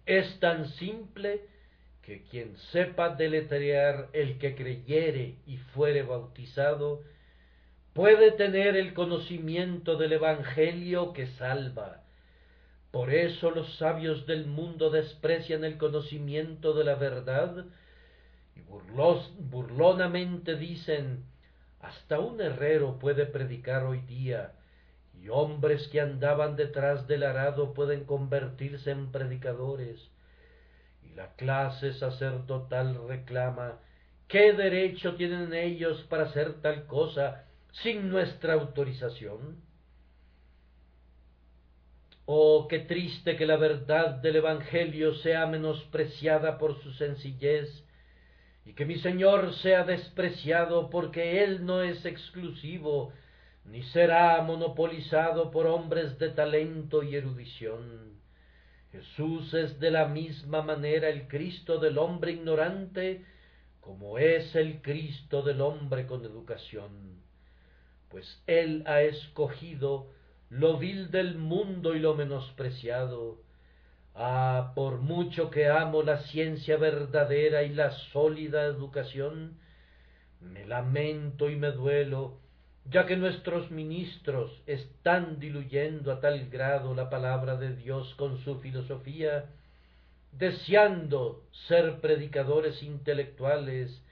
Es 0.05 0.39
tan 0.39 0.67
simple 0.69 1.41
que 2.01 2.23
quien 2.23 2.57
sepa 2.71 3.09
deletrear 3.09 4.09
el 4.13 4.39
que 4.39 4.55
creyere 4.55 5.35
y 5.45 5.57
fuere 5.57 6.01
bautizado, 6.01 7.03
puede 7.93 8.31
tener 8.31 8.75
el 8.77 8.93
conocimiento 8.93 9.97
del 9.97 10.13
Evangelio 10.13 11.13
que 11.13 11.27
salva. 11.27 12.03
Por 12.91 13.13
eso 13.13 13.51
los 13.51 13.75
sabios 13.75 14.25
del 14.25 14.47
mundo 14.47 14.89
desprecian 14.89 15.63
el 15.63 15.77
conocimiento 15.77 16.73
de 16.73 16.83
la 16.85 16.95
verdad 16.95 17.65
y 18.55 18.61
burlonamente 18.61 20.55
dicen, 20.55 21.25
hasta 21.81 22.19
un 22.19 22.41
herrero 22.41 22.99
puede 22.99 23.25
predicar 23.25 23.83
hoy 23.83 24.01
día, 24.01 24.53
y 25.13 25.29
hombres 25.29 25.87
que 25.89 26.01
andaban 26.01 26.55
detrás 26.55 27.07
del 27.07 27.23
arado 27.23 27.73
pueden 27.73 28.05
convertirse 28.05 28.91
en 28.91 29.11
predicadores. 29.11 29.99
Y 31.03 31.13
la 31.15 31.33
clase 31.35 31.93
sacerdotal 31.93 33.07
reclama, 33.07 33.79
¿qué 34.27 34.53
derecho 34.53 35.15
tienen 35.15 35.53
ellos 35.53 36.01
para 36.09 36.23
hacer 36.23 36.61
tal 36.61 36.85
cosa 36.85 37.45
sin 37.71 38.09
nuestra 38.09 38.53
autorización? 38.53 39.57
Oh, 42.25 42.67
qué 42.69 42.79
triste 42.79 43.35
que 43.35 43.47
la 43.47 43.57
verdad 43.57 44.15
del 44.21 44.35
Evangelio 44.35 45.15
sea 45.15 45.47
menospreciada 45.47 46.59
por 46.59 46.79
su 46.83 46.91
sencillez 46.93 47.83
y 48.69 48.73
que 48.73 48.85
mi 48.85 48.99
Señor 48.99 49.55
sea 49.55 49.83
despreciado 49.83 50.91
porque 50.91 51.43
Él 51.43 51.65
no 51.65 51.81
es 51.81 52.05
exclusivo 52.05 53.11
ni 53.65 53.81
será 53.83 54.39
monopolizado 54.43 55.49
por 55.49 55.65
hombres 55.65 56.19
de 56.19 56.29
talento 56.29 57.01
y 57.01 57.15
erudición. 57.15 58.19
Jesús 58.91 59.53
es 59.53 59.79
de 59.79 59.89
la 59.89 60.07
misma 60.07 60.61
manera 60.61 61.09
el 61.09 61.27
Cristo 61.27 61.79
del 61.79 61.97
hombre 61.97 62.33
ignorante 62.33 63.25
como 63.79 64.19
es 64.19 64.55
el 64.55 64.81
Cristo 64.81 65.41
del 65.41 65.61
hombre 65.61 66.05
con 66.05 66.23
educación 66.23 67.19
pues 68.09 68.43
Él 68.47 68.83
ha 68.87 69.01
escogido 69.01 70.11
lo 70.49 70.77
vil 70.77 71.11
del 71.11 71.37
mundo 71.37 71.95
y 71.95 71.99
lo 71.99 72.15
menospreciado. 72.15 73.37
Ah, 74.21 74.73
por 74.75 74.97
mucho 74.97 75.49
que 75.49 75.69
amo 75.69 76.03
la 76.03 76.17
ciencia 76.23 76.75
verdadera 76.75 77.63
y 77.63 77.69
la 77.69 77.91
sólida 78.11 78.65
educación, 78.65 79.57
me 80.41 80.65
lamento 80.65 81.49
y 81.49 81.55
me 81.55 81.71
duelo, 81.71 82.37
ya 82.83 83.05
que 83.05 83.15
nuestros 83.15 83.71
ministros 83.71 84.61
están 84.65 85.39
diluyendo 85.39 86.11
a 86.11 86.19
tal 86.19 86.49
grado 86.49 86.93
la 86.93 87.09
palabra 87.09 87.55
de 87.55 87.73
Dios 87.77 88.13
con 88.15 88.39
su 88.39 88.59
filosofía, 88.59 89.45
deseando 90.33 91.45
ser 91.69 92.01
predicadores 92.01 92.83
intelectuales 92.83 94.03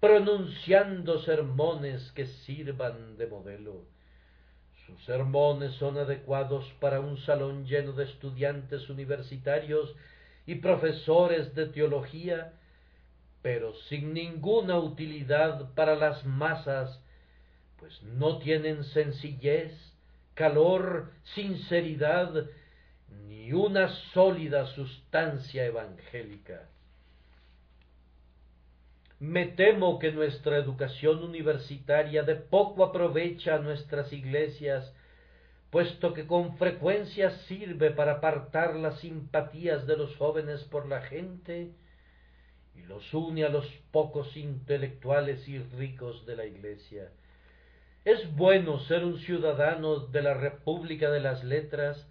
pronunciando 0.00 1.20
sermones 1.20 2.10
que 2.16 2.26
sirvan 2.26 3.16
de 3.16 3.28
modelo. 3.28 3.95
Sus 4.86 5.04
sermones 5.04 5.74
son 5.74 5.98
adecuados 5.98 6.64
para 6.80 7.00
un 7.00 7.18
salón 7.18 7.66
lleno 7.66 7.92
de 7.92 8.04
estudiantes 8.04 8.88
universitarios 8.88 9.94
y 10.46 10.56
profesores 10.56 11.54
de 11.56 11.66
teología, 11.66 12.52
pero 13.42 13.74
sin 13.88 14.14
ninguna 14.14 14.78
utilidad 14.78 15.74
para 15.74 15.96
las 15.96 16.24
masas, 16.24 17.02
pues 17.78 18.00
no 18.02 18.38
tienen 18.38 18.84
sencillez, 18.84 19.72
calor, 20.34 21.10
sinceridad, 21.34 22.46
ni 23.26 23.52
una 23.52 23.88
sólida 24.12 24.66
sustancia 24.66 25.64
evangélica. 25.64 26.68
Me 29.18 29.46
temo 29.46 29.98
que 29.98 30.12
nuestra 30.12 30.58
educación 30.58 31.24
universitaria 31.24 32.22
de 32.22 32.34
poco 32.34 32.84
aprovecha 32.84 33.54
a 33.54 33.58
nuestras 33.58 34.12
iglesias, 34.12 34.94
puesto 35.70 36.12
que 36.12 36.26
con 36.26 36.58
frecuencia 36.58 37.30
sirve 37.48 37.92
para 37.92 38.12
apartar 38.12 38.76
las 38.76 39.00
simpatías 39.00 39.86
de 39.86 39.96
los 39.96 40.14
jóvenes 40.16 40.64
por 40.64 40.86
la 40.86 41.00
gente 41.00 41.72
y 42.74 42.82
los 42.82 43.14
une 43.14 43.44
a 43.44 43.48
los 43.48 43.66
pocos 43.90 44.36
intelectuales 44.36 45.48
y 45.48 45.60
ricos 45.60 46.26
de 46.26 46.36
la 46.36 46.44
iglesia. 46.44 47.10
Es 48.04 48.36
bueno 48.36 48.80
ser 48.80 49.02
un 49.02 49.18
ciudadano 49.20 49.98
de 49.98 50.20
la 50.20 50.34
República 50.34 51.10
de 51.10 51.20
las 51.20 51.42
Letras, 51.42 52.06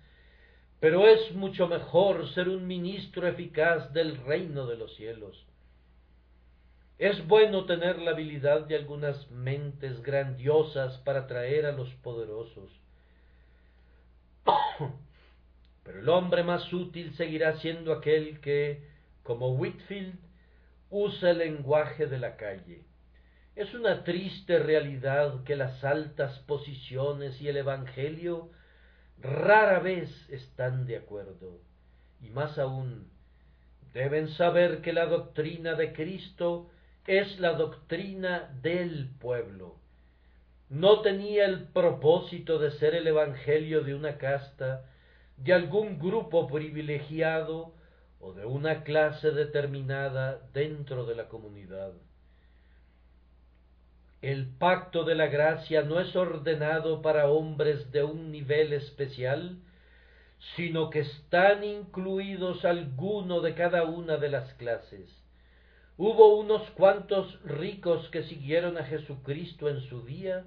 pero 0.80 1.08
es 1.08 1.34
mucho 1.34 1.68
mejor 1.68 2.28
ser 2.34 2.50
un 2.50 2.66
ministro 2.66 3.28
eficaz 3.28 3.94
del 3.94 4.18
reino 4.26 4.66
de 4.66 4.78
los 4.78 4.96
cielos. 4.96 5.46
Es 6.98 7.28
bueno 7.28 7.66
tener 7.66 8.00
la 8.00 8.12
habilidad 8.12 8.62
de 8.62 8.76
algunas 8.78 9.30
mentes 9.30 10.02
grandiosas 10.02 10.98
para 11.00 11.22
atraer 11.22 11.66
a 11.66 11.74
los 11.74 11.94
poderosos. 11.96 12.72
Pero 15.84 16.00
el 16.00 16.08
hombre 16.08 16.44
más 16.44 16.72
útil 16.72 17.14
seguirá 17.16 17.58
siendo 17.58 17.92
aquel 17.92 18.40
que, 18.40 18.88
como 19.24 19.56
Whitfield, 19.56 20.18
usa 20.90 21.32
el 21.32 21.40
lenguaje 21.40 22.08
de 22.08 22.18
la 22.18 22.38
calle. 22.38 22.86
Es 23.58 23.74
una 23.74 24.06
triste 24.06 24.60
realidad 24.60 25.44
que 25.44 25.58
las 25.58 25.84
altas 25.84 26.40
posiciones 26.40 27.42
y 27.42 27.50
el 27.50 27.58
Evangelio 27.58 28.50
rara 29.22 29.80
vez 29.80 30.10
están 30.30 30.86
de 30.86 30.98
acuerdo. 30.98 31.60
Y 32.22 32.30
más 32.30 32.58
aún, 32.58 33.10
deben 33.94 34.30
saber 34.30 34.82
que 34.82 34.94
la 34.94 35.06
doctrina 35.08 35.74
de 35.76 35.92
Cristo 35.94 36.70
es 37.08 37.40
la 37.40 37.54
doctrina 37.54 38.50
del 38.62 39.10
pueblo. 39.20 39.76
No 40.70 41.02
tenía 41.02 41.46
el 41.46 41.68
propósito 41.68 42.58
de 42.58 42.72
ser 42.72 42.96
el 42.96 43.06
Evangelio 43.08 43.84
de 43.84 43.94
una 43.94 44.18
casta, 44.18 44.90
de 45.38 45.54
algún 45.54 46.00
grupo 46.00 46.48
privilegiado 46.48 47.74
o 48.20 48.34
de 48.34 48.46
una 48.46 48.84
clase 48.84 49.32
determinada 49.32 50.42
dentro 50.54 51.06
de 51.06 51.16
la 51.16 51.28
comunidad. 51.28 51.94
El 54.22 54.48
pacto 54.58 55.04
de 55.04 55.14
la 55.14 55.28
gracia 55.28 55.84
no 55.84 56.00
es 56.00 56.16
ordenado 56.16 57.04
para 57.04 57.30
hombres 57.30 57.92
de 57.92 58.04
un 58.04 58.32
nivel 58.32 58.74
especial, 58.74 59.60
sino 60.56 60.90
que 60.90 61.02
están 61.02 61.64
incluidos 61.64 62.66
alguno 62.66 63.42
de 63.42 63.54
cada 63.54 63.84
una 63.84 64.18
de 64.18 64.30
las 64.30 64.52
clases. 64.56 65.25
Hubo 65.98 66.36
unos 66.38 66.70
cuantos 66.72 67.42
ricos 67.44 68.10
que 68.10 68.24
siguieron 68.24 68.78
a 68.78 68.84
Jesucristo 68.84 69.70
en 69.70 69.80
su 69.82 70.04
día, 70.04 70.46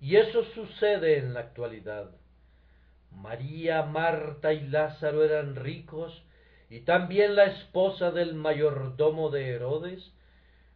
y 0.00 0.16
eso 0.16 0.44
sucede 0.54 1.18
en 1.18 1.32
la 1.32 1.40
actualidad. 1.40 2.10
María, 3.10 3.82
Marta 3.82 4.52
y 4.52 4.68
Lázaro 4.68 5.24
eran 5.24 5.56
ricos, 5.56 6.22
y 6.68 6.80
también 6.80 7.36
la 7.36 7.44
esposa 7.44 8.10
del 8.10 8.34
mayordomo 8.34 9.30
de 9.30 9.48
Herodes, 9.48 10.12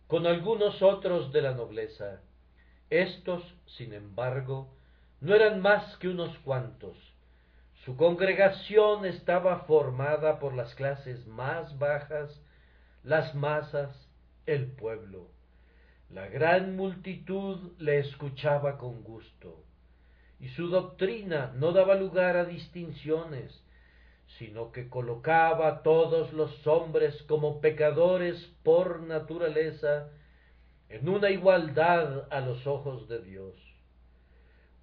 con 0.07 0.27
algunos 0.27 0.81
otros 0.83 1.31
de 1.33 1.43
la 1.43 1.53
nobleza. 1.53 2.23
Estos, 2.89 3.43
sin 3.67 3.93
embargo, 3.93 4.75
no 5.21 5.35
eran 5.35 5.61
más 5.61 5.97
que 5.99 6.09
unos 6.09 6.37
cuantos. 6.39 6.97
Su 7.85 7.97
congregación 7.97 9.05
estaba 9.05 9.61
formada 9.61 10.39
por 10.39 10.55
las 10.55 10.75
clases 10.75 11.27
más 11.27 11.79
bajas, 11.79 12.41
las 13.03 13.35
masas, 13.35 14.09
el 14.47 14.73
pueblo. 14.73 15.29
La 16.11 16.29
gran 16.29 16.77
multitud 16.77 17.73
le 17.79 18.01
escuchaba 18.01 18.79
con 18.79 19.03
gusto, 19.03 19.65
y 20.41 20.49
su 20.49 20.69
doctrina 20.69 21.53
no 21.57 21.73
daba 21.73 21.95
lugar 21.95 22.37
a 22.37 22.45
distinciones, 22.45 23.65
sino 24.39 24.73
que 24.73 24.89
colocaba 24.89 25.69
a 25.69 25.83
todos 25.83 26.33
los 26.33 26.67
hombres 26.67 27.23
como 27.25 27.61
pecadores 27.61 28.37
por 28.63 29.01
naturaleza 29.03 30.09
en 30.89 31.09
una 31.09 31.31
igualdad 31.31 32.27
a 32.31 32.41
los 32.41 32.67
ojos 32.67 33.09
de 33.09 33.21
Dios. 33.23 33.55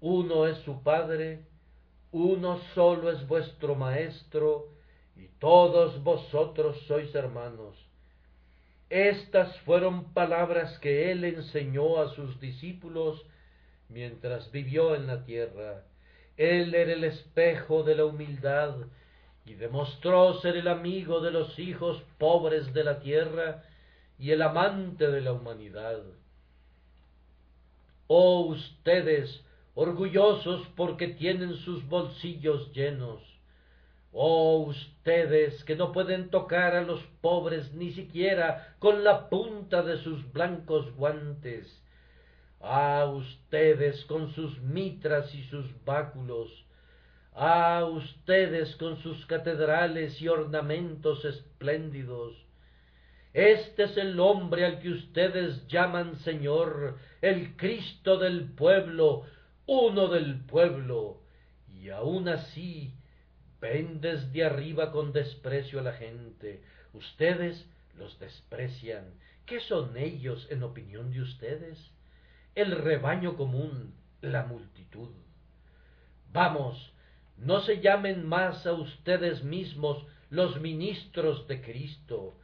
Uno 0.00 0.46
es 0.46 0.58
su 0.58 0.82
Padre, 0.82 1.44
uno 2.12 2.60
solo 2.74 3.10
es 3.10 3.26
vuestro 3.26 3.74
Maestro, 3.74 4.68
y 5.16 5.28
todos 5.38 6.02
vosotros 6.02 6.80
sois 6.86 7.14
hermanos. 7.14 7.87
Estas 8.90 9.58
fueron 9.60 10.14
palabras 10.14 10.78
que 10.78 11.10
él 11.12 11.24
enseñó 11.24 12.00
a 12.00 12.14
sus 12.14 12.40
discípulos 12.40 13.22
mientras 13.88 14.50
vivió 14.50 14.94
en 14.94 15.06
la 15.06 15.24
tierra. 15.24 15.84
Él 16.38 16.74
era 16.74 16.92
el 16.92 17.04
espejo 17.04 17.82
de 17.82 17.96
la 17.96 18.06
humildad 18.06 18.76
y 19.44 19.54
demostró 19.54 20.40
ser 20.40 20.56
el 20.56 20.68
amigo 20.68 21.20
de 21.20 21.32
los 21.32 21.58
hijos 21.58 22.02
pobres 22.18 22.72
de 22.72 22.84
la 22.84 23.00
tierra 23.00 23.62
y 24.18 24.30
el 24.30 24.42
amante 24.42 25.10
de 25.10 25.20
la 25.20 25.32
humanidad. 25.32 26.02
Oh 28.06 28.46
ustedes, 28.46 29.44
orgullosos 29.74 30.66
porque 30.76 31.08
tienen 31.08 31.56
sus 31.56 31.86
bolsillos 31.88 32.72
llenos, 32.72 33.22
Oh 34.12 34.60
ustedes 34.60 35.62
que 35.64 35.76
no 35.76 35.92
pueden 35.92 36.30
tocar 36.30 36.74
a 36.74 36.82
los 36.82 37.02
pobres 37.20 37.72
ni 37.74 37.92
siquiera 37.92 38.76
con 38.78 39.04
la 39.04 39.28
punta 39.28 39.82
de 39.82 39.98
sus 39.98 40.32
blancos 40.32 40.94
guantes. 40.96 41.82
Ah 42.60 43.06
ustedes 43.06 44.04
con 44.06 44.32
sus 44.32 44.60
mitras 44.60 45.34
y 45.34 45.44
sus 45.44 45.66
báculos. 45.84 46.64
Ah 47.34 47.84
ustedes 47.84 48.74
con 48.76 48.96
sus 49.02 49.24
catedrales 49.26 50.20
y 50.22 50.28
ornamentos 50.28 51.24
espléndidos. 51.24 52.34
Este 53.34 53.84
es 53.84 53.96
el 53.98 54.18
hombre 54.18 54.64
al 54.64 54.80
que 54.80 54.88
ustedes 54.88 55.66
llaman 55.68 56.16
Señor, 56.16 56.96
el 57.20 57.56
Cristo 57.56 58.16
del 58.18 58.52
pueblo, 58.52 59.24
uno 59.66 60.08
del 60.08 60.40
pueblo, 60.46 61.20
y 61.68 61.90
aun 61.90 62.26
así 62.28 62.97
ven 63.60 64.00
desde 64.00 64.44
arriba 64.44 64.92
con 64.92 65.12
desprecio 65.12 65.80
a 65.80 65.82
la 65.82 65.92
gente. 65.92 66.62
Ustedes 66.92 67.66
los 67.96 68.18
desprecian. 68.18 69.04
¿Qué 69.46 69.60
son 69.60 69.96
ellos 69.96 70.46
en 70.50 70.62
opinión 70.62 71.10
de 71.10 71.22
ustedes? 71.22 71.78
El 72.54 72.72
rebaño 72.72 73.36
común, 73.36 73.94
la 74.20 74.44
multitud. 74.44 75.10
Vamos, 76.32 76.92
no 77.36 77.60
se 77.60 77.80
llamen 77.80 78.26
más 78.26 78.66
a 78.66 78.72
ustedes 78.72 79.42
mismos 79.42 80.04
los 80.30 80.60
ministros 80.60 81.46
de 81.48 81.62
Cristo. 81.62 82.34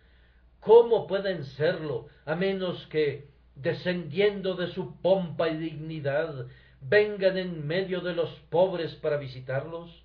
¿Cómo 0.61 1.07
pueden 1.07 1.45
serlo 1.45 2.07
a 2.25 2.35
menos 2.35 2.87
que, 2.87 3.29
descendiendo 3.55 4.55
de 4.55 4.69
su 4.69 5.01
pompa 5.03 5.49
y 5.51 5.59
dignidad, 5.59 6.47
vengan 6.81 7.37
en 7.37 7.67
medio 7.67 8.01
de 8.01 8.15
los 8.15 8.31
pobres 8.51 8.95
para 8.95 9.19
visitarlos? 9.19 10.04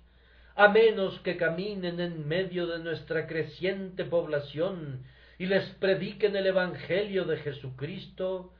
A 0.60 0.68
menos 0.68 1.18
que 1.20 1.38
caminen 1.38 2.00
en 2.00 2.28
medio 2.28 2.66
de 2.66 2.80
nuestra 2.80 3.26
creciente 3.26 4.04
población 4.04 5.06
y 5.38 5.46
les 5.46 5.64
prediquen 5.76 6.36
el 6.36 6.48
Evangelio 6.48 7.24
de 7.24 7.38
Jesucristo, 7.38 8.52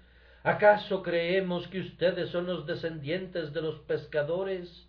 ¿acaso 0.43 1.03
creemos 1.03 1.69
que 1.69 1.81
ustedes 1.81 2.31
son 2.31 2.47
los 2.47 2.65
descendientes 2.65 3.53
de 3.53 3.61
los 3.61 3.81
pescadores? 3.81 4.89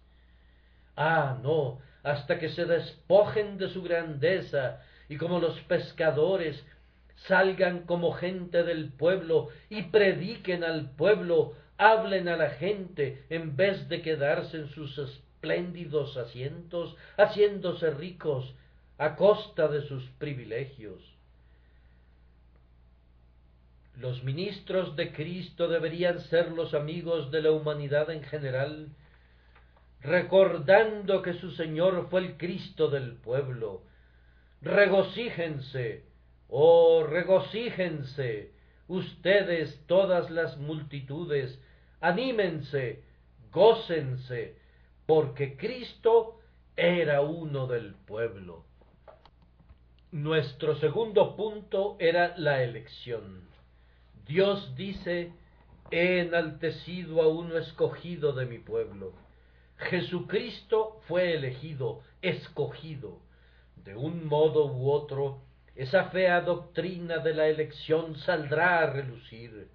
Ah, 0.96 1.38
no, 1.44 1.82
hasta 2.02 2.40
que 2.40 2.48
se 2.48 2.64
despojen 2.64 3.58
de 3.58 3.68
su 3.68 3.84
grandeza 3.84 4.80
y 5.10 5.18
como 5.18 5.42
los 5.42 5.60
pescadores 5.64 6.64
salgan 7.28 7.82
como 7.82 8.14
gente 8.14 8.64
del 8.64 8.88
pueblo 8.88 9.50
y 9.70 9.82
prediquen 9.82 10.64
al 10.64 10.92
pueblo, 10.92 11.56
hablen 11.78 12.30
a 12.30 12.38
la 12.38 12.52
gente 12.52 13.26
en 13.30 13.58
vez 13.58 13.90
de 13.90 14.02
quedarse 14.02 14.56
en 14.56 14.70
sus 14.70 14.98
espléndidos 15.42 16.18
asientos, 16.18 16.96
haciéndose 17.18 17.90
ricos 17.90 18.54
a 19.00 19.16
costa 19.16 19.68
de 19.68 19.82
sus 19.82 20.04
privilegios. 20.20 21.02
Los 23.98 24.24
ministros 24.24 24.96
de 24.96 25.12
Cristo 25.12 25.68
deberían 25.68 26.20
ser 26.20 26.52
los 26.52 26.76
amigos 26.76 27.32
de 27.32 27.42
la 27.42 27.52
humanidad 27.52 28.12
en 28.12 28.22
general, 28.22 28.90
recordando 30.02 31.24
que 31.24 31.34
su 31.34 31.50
Señor 31.52 32.08
fue 32.12 32.22
el 32.22 32.38
Cristo 32.38 32.92
del 32.92 33.16
pueblo. 33.16 33.82
Regocíjense, 34.62 36.04
oh 36.50 37.04
regocíjense, 37.04 38.52
ustedes 38.88 39.82
todas 39.88 40.30
las 40.30 40.58
multitudes, 40.58 41.60
anímense, 42.00 43.04
gócense, 43.52 44.61
porque 45.06 45.58
Cristo 45.58 46.40
era 46.76 47.22
uno 47.22 47.68
del 47.68 47.94
pueblo. 47.94 48.66
Nuestro 50.12 50.76
segundo 50.76 51.36
punto 51.36 51.96
era 52.00 52.34
la 52.38 52.64
elección. 52.64 53.48
Dios 54.26 54.76
dice, 54.76 55.34
he 55.90 56.20
enaltecido 56.20 57.22
a 57.22 57.28
uno 57.28 57.58
escogido 57.58 58.34
de 58.34 58.46
mi 58.46 58.60
pueblo. 58.60 59.14
Jesucristo 59.78 61.02
fue 61.08 61.34
elegido, 61.34 62.02
escogido. 62.22 63.20
De 63.84 63.96
un 63.96 64.28
modo 64.28 64.66
u 64.66 64.92
otro, 64.92 65.42
esa 65.76 66.06
fea 66.06 66.42
doctrina 66.42 67.18
de 67.18 67.34
la 67.34 67.48
elección 67.48 68.16
saldrá 68.16 68.80
a 68.80 68.86
relucir. 68.88 69.70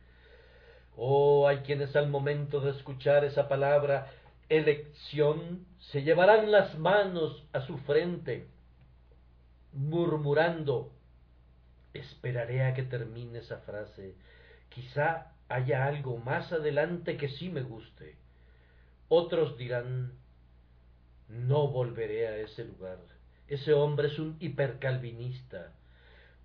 Oh, 0.97 1.47
hay 1.49 1.59
quienes 1.59 1.95
al 1.97 2.09
momento 2.09 2.61
de 2.61 2.71
escuchar 2.71 3.25
esa 3.25 3.49
palabra 3.49 4.11
elección 4.49 5.67
se 5.79 6.03
llevarán 6.03 6.51
las 6.51 6.79
manos 6.79 7.45
a 7.53 7.61
su 7.63 7.79
frente, 7.79 8.47
murmurando, 9.73 10.93
esperaré 11.93 12.65
a 12.65 12.75
que 12.75 12.83
termine 12.83 13.41
esa 13.41 13.59
frase, 13.59 14.15
quizá 14.69 15.33
haya 15.49 15.87
algo 15.87 16.19
más 16.19 16.53
adelante 16.53 17.17
que 17.17 17.29
sí 17.29 17.49
me 17.49 17.63
guste. 17.63 18.17
Otros 19.09 19.57
dirán, 19.57 20.13
no 21.29 21.69
volveré 21.69 22.29
a 22.29 22.37
ese 22.37 22.65
lugar, 22.65 22.99
ese 23.49 23.73
hombre 23.73 24.09
es 24.09 24.19
un 24.19 24.37
hipercalvinista. 24.41 25.73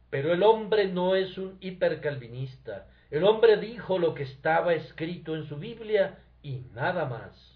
Pero 0.10 0.34
el 0.34 0.44
hombre 0.44 0.88
no 0.88 1.16
es 1.16 1.38
un 1.38 1.58
hipercalvinista, 1.62 2.88
el 3.12 3.24
hombre 3.24 3.58
dijo 3.58 3.98
lo 3.98 4.14
que 4.14 4.24
estaba 4.24 4.74
escrito 4.74 5.36
en 5.36 5.46
su 5.46 5.58
Biblia 5.58 6.20
y 6.44 6.64
nada 6.74 7.06
más 7.06 7.51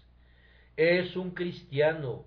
es 0.76 1.16
un 1.16 1.30
cristiano, 1.30 2.24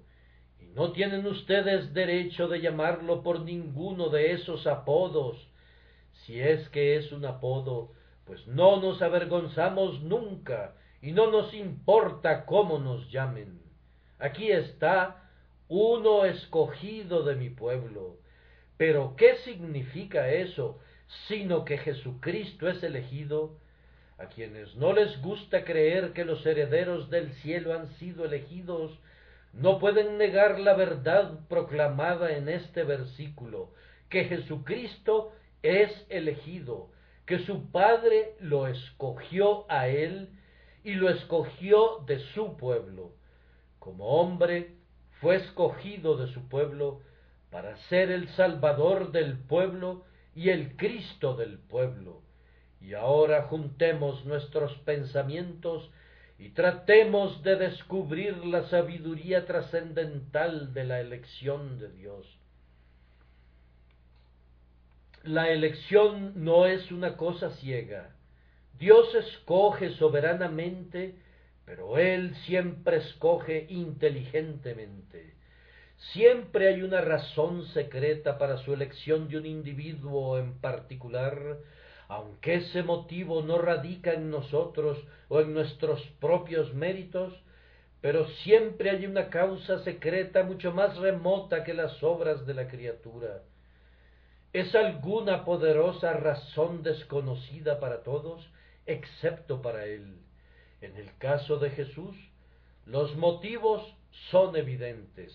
y 0.59 0.67
no 0.67 0.91
tienen 0.91 1.25
ustedes 1.27 1.93
derecho 1.93 2.47
de 2.47 2.61
llamarlo 2.61 3.21
por 3.21 3.41
ninguno 3.41 4.09
de 4.09 4.33
esos 4.33 4.67
apodos. 4.67 5.49
Si 6.11 6.39
es 6.39 6.67
que 6.69 6.97
es 6.97 7.11
un 7.11 7.25
apodo, 7.25 7.93
pues 8.25 8.45
no 8.47 8.81
nos 8.81 9.01
avergonzamos 9.01 10.01
nunca, 10.01 10.75
y 11.01 11.11
no 11.11 11.31
nos 11.31 11.53
importa 11.53 12.45
cómo 12.45 12.79
nos 12.79 13.09
llamen. 13.11 13.61
Aquí 14.17 14.51
está 14.51 15.29
uno 15.69 16.25
escogido 16.25 17.23
de 17.23 17.35
mi 17.35 17.49
pueblo. 17.49 18.17
Pero 18.75 19.15
¿qué 19.15 19.35
significa 19.45 20.29
eso? 20.29 20.79
Sino 21.27 21.63
que 21.63 21.77
Jesucristo 21.77 22.67
es 22.67 22.83
elegido 22.83 23.58
a 24.19 24.27
quienes 24.27 24.75
no 24.75 24.91
les 24.91 25.21
gusta 25.21 25.63
creer 25.63 26.11
que 26.11 26.25
los 26.25 26.45
herederos 26.45 27.09
del 27.09 27.31
cielo 27.35 27.73
han 27.73 27.87
sido 27.95 28.25
elegidos, 28.25 28.99
no 29.53 29.79
pueden 29.79 30.17
negar 30.17 30.59
la 30.59 30.75
verdad 30.75 31.39
proclamada 31.47 32.35
en 32.35 32.49
este 32.49 32.83
versículo, 32.83 33.71
que 34.09 34.25
Jesucristo 34.25 35.31
es 35.63 36.05
elegido, 36.09 36.89
que 37.25 37.39
su 37.39 37.71
Padre 37.71 38.35
lo 38.39 38.67
escogió 38.67 39.65
a 39.71 39.87
él 39.87 40.29
y 40.83 40.93
lo 40.95 41.09
escogió 41.09 42.03
de 42.05 42.19
su 42.33 42.57
pueblo. 42.57 43.13
Como 43.79 44.05
hombre 44.19 44.75
fue 45.21 45.37
escogido 45.37 46.17
de 46.17 46.27
su 46.33 46.47
pueblo 46.49 47.01
para 47.49 47.77
ser 47.87 48.11
el 48.11 48.27
Salvador 48.29 49.11
del 49.11 49.37
pueblo 49.37 50.03
y 50.35 50.49
el 50.49 50.75
Cristo 50.75 51.35
del 51.35 51.57
pueblo. 51.57 52.21
Y 52.81 52.93
ahora 52.93 53.43
juntemos 53.43 54.25
nuestros 54.25 54.73
pensamientos 54.79 55.89
y 56.37 56.49
tratemos 56.49 57.43
de 57.43 57.57
descubrir 57.57 58.37
la 58.45 58.69
sabiduría 58.69 59.45
trascendental 59.45 60.73
de 60.73 60.83
la 60.85 61.01
elección 61.01 61.79
de 61.79 61.91
Dios. 61.91 62.39
La 65.23 65.49
elección 65.49 66.45
no 66.45 66.65
es 66.65 66.91
una 66.91 67.17
cosa 67.17 67.51
ciega. 67.57 68.15
Dios 68.79 69.13
escoge 69.15 69.89
soberanamente, 69.95 71.15
pero 71.65 71.97
Él 71.97 72.33
siempre 72.45 72.97
escoge 72.97 73.67
inteligentemente. 73.69 75.33
Siempre 76.13 76.69
hay 76.69 76.81
una 76.81 77.01
razón 77.01 77.65
secreta 77.73 78.37
para 78.37 78.57
su 78.59 78.73
elección 78.73 79.27
de 79.27 79.37
un 79.37 79.45
individuo 79.45 80.39
en 80.39 80.57
particular, 80.61 81.57
aunque 82.09 82.55
ese 82.55 82.81
motivo 82.81 83.43
no 83.43 83.59
radica 83.59 84.13
en 84.13 84.31
nosotros 84.31 84.97
o 85.29 85.39
en 85.41 85.53
nuestros 85.53 86.01
propios 86.19 86.73
méritos, 86.73 87.33
pero 88.01 88.27
siempre 88.43 88.89
hay 88.89 89.05
una 89.05 89.29
causa 89.29 89.83
secreta 89.83 90.43
mucho 90.43 90.73
más 90.73 90.97
remota 90.97 91.63
que 91.63 91.75
las 91.75 92.01
obras 92.01 92.47
de 92.47 92.55
la 92.55 92.67
criatura. 92.67 93.43
Es 94.53 94.73
alguna 94.73 95.45
poderosa 95.45 96.13
razón 96.13 96.81
desconocida 96.81 97.79
para 97.79 98.01
todos, 98.01 98.49
excepto 98.87 99.61
para 99.61 99.85
él. 99.85 100.17
En 100.81 100.97
el 100.97 101.15
caso 101.19 101.57
de 101.57 101.69
Jesús, 101.69 102.15
los 102.87 103.15
motivos 103.17 103.83
son 104.31 104.55
evidentes 104.55 105.31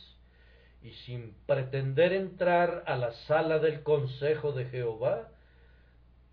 y 0.83 0.91
sin 1.07 1.37
pretender 1.47 2.13
entrar 2.13 2.83
a 2.87 2.97
la 2.97 3.13
sala 3.29 3.61
del 3.61 3.85
consejo 3.85 4.51
de 4.51 4.65
Jehová, 4.65 5.29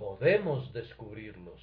podemos 0.01 0.73
descubrirlos. 0.73 1.61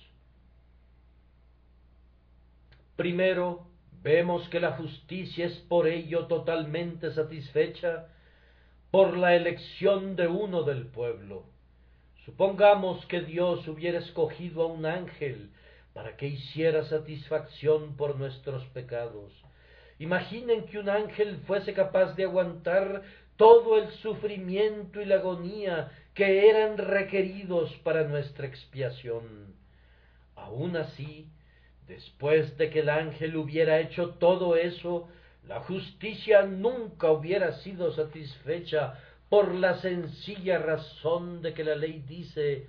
Primero, 2.94 3.66
vemos 4.00 4.48
que 4.48 4.60
la 4.60 4.76
justicia 4.76 5.46
es 5.46 5.56
por 5.68 5.88
ello 5.88 6.26
totalmente 6.26 7.10
satisfecha 7.10 8.06
por 8.92 9.16
la 9.16 9.34
elección 9.34 10.14
de 10.14 10.28
uno 10.28 10.62
del 10.62 10.86
pueblo. 10.86 11.46
Supongamos 12.26 13.04
que 13.06 13.22
Dios 13.22 13.66
hubiera 13.66 13.98
escogido 13.98 14.62
a 14.62 14.66
un 14.66 14.86
ángel 14.86 15.50
para 15.92 16.16
que 16.16 16.28
hiciera 16.28 16.84
satisfacción 16.84 17.96
por 17.96 18.16
nuestros 18.16 18.64
pecados. 18.66 19.32
Imaginen 19.98 20.66
que 20.66 20.78
un 20.78 20.88
ángel 20.88 21.38
fuese 21.44 21.74
capaz 21.74 22.14
de 22.14 22.22
aguantar 22.22 23.02
todo 23.36 23.78
el 23.78 23.90
sufrimiento 23.94 25.00
y 25.00 25.06
la 25.06 25.16
agonía 25.16 25.90
que 26.18 26.50
eran 26.50 26.78
requeridos 26.78 27.72
para 27.84 28.02
nuestra 28.02 28.48
expiación. 28.48 29.54
Aun 30.34 30.76
así, 30.76 31.28
después 31.86 32.58
de 32.58 32.70
que 32.70 32.80
el 32.80 32.88
ángel 32.88 33.36
hubiera 33.36 33.78
hecho 33.78 34.14
todo 34.14 34.56
eso, 34.56 35.08
la 35.46 35.60
justicia 35.60 36.42
nunca 36.42 37.12
hubiera 37.12 37.52
sido 37.60 37.92
satisfecha 37.92 38.98
por 39.28 39.54
la 39.54 39.80
sencilla 39.80 40.58
razón 40.58 41.40
de 41.40 41.54
que 41.54 41.62
la 41.62 41.76
ley 41.76 42.02
dice 42.04 42.66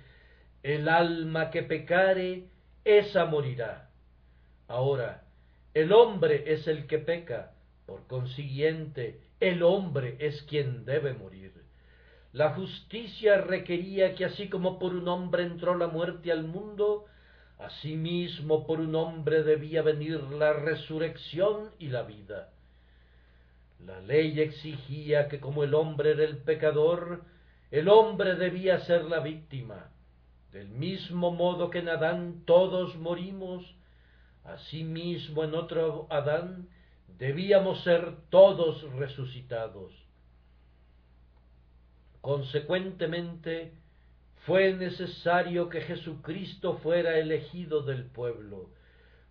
el 0.62 0.88
alma 0.88 1.50
que 1.50 1.64
pecare, 1.64 2.44
esa 2.84 3.24
morirá. 3.24 3.90
Ahora, 4.68 5.24
el 5.74 5.90
hombre 5.90 6.52
es 6.52 6.68
el 6.68 6.86
que 6.86 7.00
peca, 7.00 7.50
por 7.84 8.06
consiguiente, 8.06 9.18
el 9.40 9.64
hombre 9.64 10.18
es 10.20 10.40
quien 10.44 10.84
debe 10.84 11.14
morir. 11.14 11.59
La 12.32 12.54
justicia 12.54 13.38
requería 13.38 14.14
que 14.14 14.24
así 14.24 14.48
como 14.48 14.78
por 14.78 14.94
un 14.94 15.08
hombre 15.08 15.42
entró 15.42 15.74
la 15.76 15.88
muerte 15.88 16.30
al 16.30 16.44
mundo, 16.44 17.06
asimismo 17.58 18.66
por 18.66 18.80
un 18.80 18.94
hombre 18.94 19.42
debía 19.42 19.82
venir 19.82 20.20
la 20.22 20.52
resurrección 20.52 21.70
y 21.78 21.88
la 21.88 22.02
vida. 22.02 22.50
La 23.84 24.00
ley 24.00 24.40
exigía 24.40 25.28
que 25.28 25.40
como 25.40 25.64
el 25.64 25.74
hombre 25.74 26.12
era 26.12 26.24
el 26.24 26.38
pecador, 26.38 27.24
el 27.70 27.88
hombre 27.88 28.34
debía 28.36 28.80
ser 28.80 29.04
la 29.04 29.20
víctima. 29.20 29.90
Del 30.52 30.68
mismo 30.68 31.30
modo 31.30 31.70
que 31.70 31.78
en 31.78 31.88
Adán 31.88 32.42
todos 32.44 32.96
morimos, 32.96 33.74
Asimismo 34.44 35.44
en 35.44 35.54
otro 35.54 36.06
Adán 36.10 36.68
debíamos 37.18 37.82
ser 37.82 38.16
todos 38.30 38.82
resucitados. 38.94 39.92
Consecuentemente, 42.20 43.72
fue 44.46 44.72
necesario 44.74 45.68
que 45.68 45.80
Jesucristo 45.82 46.78
fuera 46.82 47.18
elegido 47.18 47.82
del 47.82 48.04
pueblo, 48.04 48.70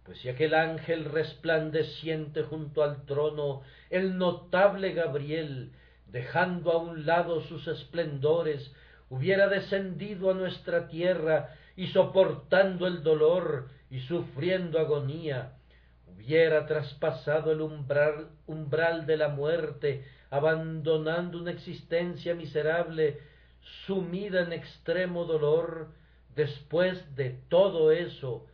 pues 0.03 0.19
si 0.19 0.29
aquel 0.29 0.53
ángel 0.53 1.05
resplandeciente 1.05 2.43
junto 2.43 2.83
al 2.83 3.05
trono, 3.05 3.61
el 3.89 4.17
notable 4.17 4.93
Gabriel, 4.93 5.71
dejando 6.07 6.71
a 6.71 6.77
un 6.77 7.05
lado 7.05 7.41
sus 7.41 7.67
esplendores, 7.67 8.71
hubiera 9.09 9.47
descendido 9.47 10.31
a 10.31 10.35
nuestra 10.35 10.87
tierra 10.87 11.55
y 11.75 11.87
soportando 11.87 12.87
el 12.87 13.03
dolor 13.03 13.69
y 13.89 13.99
sufriendo 14.01 14.79
agonía, 14.79 15.53
hubiera 16.07 16.65
traspasado 16.65 17.51
el 17.51 17.61
umbral, 17.61 18.29
umbral 18.47 19.05
de 19.05 19.17
la 19.17 19.29
muerte, 19.29 20.05
abandonando 20.29 21.39
una 21.39 21.51
existencia 21.51 22.35
miserable, 22.35 23.19
sumida 23.85 24.41
en 24.41 24.53
extremo 24.53 25.25
dolor, 25.25 25.89
después 26.35 27.15
de 27.15 27.31
todo 27.49 27.91
eso, 27.91 28.45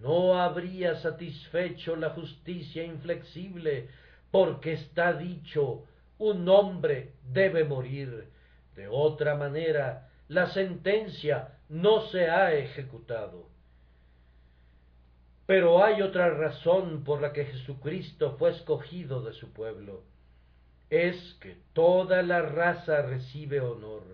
no 0.00 0.40
habría 0.40 0.96
satisfecho 0.96 1.96
la 1.96 2.10
justicia 2.10 2.84
inflexible, 2.84 3.88
porque 4.30 4.74
está 4.74 5.12
dicho, 5.14 5.84
un 6.18 6.48
hombre 6.48 7.12
debe 7.32 7.64
morir. 7.64 8.28
De 8.74 8.88
otra 8.88 9.36
manera, 9.36 10.08
la 10.28 10.50
sentencia 10.52 11.58
no 11.68 12.02
se 12.08 12.28
ha 12.28 12.52
ejecutado. 12.54 13.48
Pero 15.46 15.82
hay 15.82 16.02
otra 16.02 16.28
razón 16.30 17.04
por 17.04 17.22
la 17.22 17.32
que 17.32 17.44
Jesucristo 17.44 18.36
fue 18.36 18.50
escogido 18.50 19.22
de 19.22 19.32
su 19.32 19.52
pueblo. 19.52 20.02
Es 20.90 21.36
que 21.40 21.56
toda 21.72 22.22
la 22.22 22.42
raza 22.42 23.02
recibe 23.02 23.60
honor. 23.60 24.04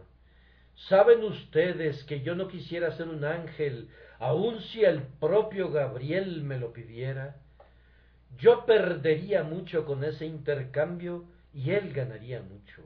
¿Saben 0.89 1.23
ustedes 1.23 2.03
que 2.05 2.23
yo 2.23 2.35
no 2.35 2.49
quisiera 2.49 2.97
ser 2.97 3.09
un 3.09 3.25
ángel, 3.25 3.89
aun 4.19 4.61
si 4.61 4.85
el 4.85 5.03
propio 5.03 5.71
Gabriel 5.71 6.43
me 6.43 6.59
lo 6.59 6.73
pidiera? 6.73 7.37
Yo 8.39 8.65
perdería 8.65 9.43
mucho 9.43 9.85
con 9.85 10.03
ese 10.03 10.27
intercambio 10.27 11.25
y 11.53 11.71
él 11.73 11.93
ganaría 11.93 12.41
mucho. 12.41 12.83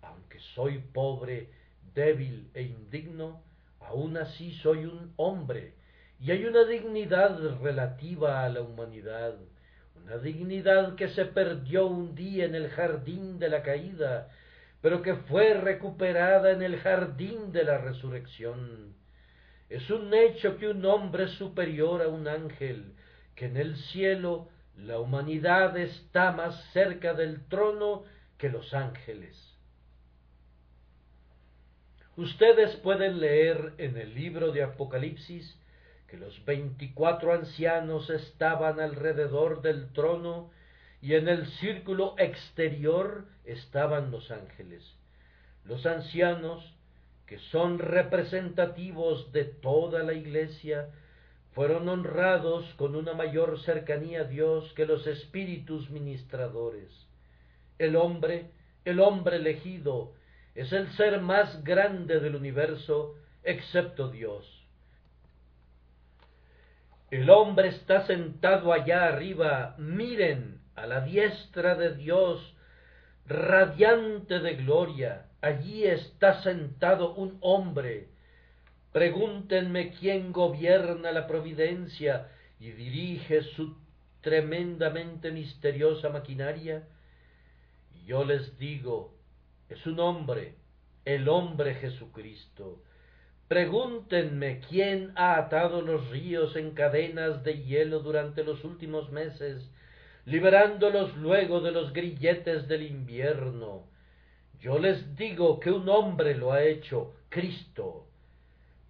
Aunque 0.00 0.40
soy 0.54 0.78
pobre, 0.78 1.50
débil 1.94 2.50
e 2.54 2.62
indigno, 2.62 3.42
aun 3.80 4.16
así 4.16 4.52
soy 4.54 4.86
un 4.86 5.12
hombre, 5.16 5.74
y 6.18 6.30
hay 6.30 6.44
una 6.46 6.64
dignidad 6.64 7.38
relativa 7.60 8.44
a 8.44 8.48
la 8.48 8.62
humanidad, 8.62 9.36
una 10.06 10.18
dignidad 10.18 10.94
que 10.94 11.08
se 11.08 11.24
perdió 11.24 11.86
un 11.86 12.14
día 12.14 12.44
en 12.44 12.54
el 12.54 12.68
jardín 12.70 13.40
de 13.40 13.48
la 13.48 13.64
caída, 13.64 14.28
pero 14.80 15.02
que 15.02 15.14
fue 15.14 15.54
recuperada 15.54 16.52
en 16.52 16.62
el 16.62 16.78
jardín 16.78 17.50
de 17.50 17.64
la 17.64 17.78
resurrección. 17.78 18.94
Es 19.68 19.90
un 19.90 20.14
hecho 20.14 20.58
que 20.58 20.68
un 20.68 20.84
hombre 20.86 21.24
es 21.24 21.32
superior 21.32 22.02
a 22.02 22.08
un 22.08 22.28
ángel, 22.28 22.94
que 23.34 23.46
en 23.46 23.56
el 23.56 23.76
cielo 23.76 24.48
la 24.76 25.00
humanidad 25.00 25.76
está 25.76 26.30
más 26.30 26.54
cerca 26.72 27.12
del 27.12 27.44
trono 27.48 28.04
que 28.38 28.48
los 28.48 28.74
ángeles. 28.74 29.36
Ustedes 32.16 32.76
pueden 32.76 33.18
leer 33.18 33.74
en 33.78 33.96
el 33.96 34.14
libro 34.14 34.52
de 34.52 34.62
Apocalipsis 34.62 35.58
que 36.08 36.16
los 36.16 36.44
veinticuatro 36.44 37.32
ancianos 37.32 38.10
estaban 38.10 38.80
alrededor 38.80 39.62
del 39.62 39.92
trono 39.92 40.50
y 41.02 41.14
en 41.14 41.28
el 41.28 41.46
círculo 41.58 42.14
exterior 42.18 43.26
estaban 43.44 44.10
los 44.10 44.30
ángeles. 44.30 44.82
Los 45.64 45.84
ancianos, 45.84 46.74
que 47.26 47.38
son 47.50 47.78
representativos 47.78 49.32
de 49.32 49.44
toda 49.44 50.02
la 50.04 50.14
iglesia, 50.14 50.90
fueron 51.54 51.88
honrados 51.88 52.64
con 52.74 52.94
una 52.94 53.14
mayor 53.14 53.58
cercanía 53.60 54.20
a 54.20 54.24
Dios 54.24 54.72
que 54.74 54.86
los 54.86 55.06
espíritus 55.06 55.90
ministradores. 55.90 56.88
El 57.78 57.96
hombre, 57.96 58.50
el 58.84 59.00
hombre 59.00 59.36
elegido, 59.36 60.12
es 60.54 60.72
el 60.72 60.88
ser 60.92 61.20
más 61.20 61.64
grande 61.64 62.20
del 62.20 62.36
universo 62.36 63.14
excepto 63.42 64.08
Dios. 64.08 64.55
El 67.10 67.30
hombre 67.30 67.68
está 67.68 68.04
sentado 68.06 68.72
allá 68.72 69.04
arriba, 69.04 69.76
miren, 69.78 70.60
a 70.74 70.86
la 70.86 71.02
diestra 71.02 71.76
de 71.76 71.94
Dios, 71.94 72.56
radiante 73.26 74.40
de 74.40 74.56
gloria, 74.56 75.26
allí 75.40 75.84
está 75.84 76.42
sentado 76.42 77.14
un 77.14 77.38
hombre. 77.40 78.08
Pregúntenme 78.92 79.92
quién 79.92 80.32
gobierna 80.32 81.12
la 81.12 81.26
providencia 81.26 82.28
y 82.58 82.70
dirige 82.72 83.42
su 83.42 83.76
tremendamente 84.20 85.30
misteriosa 85.30 86.08
maquinaria. 86.08 86.88
Y 87.94 88.06
yo 88.06 88.24
les 88.24 88.58
digo, 88.58 89.14
es 89.68 89.86
un 89.86 90.00
hombre, 90.00 90.56
el 91.04 91.28
hombre 91.28 91.74
Jesucristo. 91.76 92.82
Pregúntenme 93.48 94.60
quién 94.68 95.12
ha 95.14 95.38
atado 95.38 95.80
los 95.80 96.10
ríos 96.10 96.56
en 96.56 96.72
cadenas 96.72 97.44
de 97.44 97.62
hielo 97.62 98.00
durante 98.00 98.42
los 98.42 98.64
últimos 98.64 99.12
meses, 99.12 99.70
liberándolos 100.24 101.16
luego 101.16 101.60
de 101.60 101.70
los 101.70 101.92
grilletes 101.92 102.66
del 102.66 102.82
invierno. 102.82 103.84
Yo 104.58 104.80
les 104.80 105.14
digo 105.14 105.60
que 105.60 105.70
un 105.70 105.88
hombre 105.88 106.34
lo 106.34 106.52
ha 106.52 106.64
hecho, 106.64 107.14
Cristo. 107.28 108.08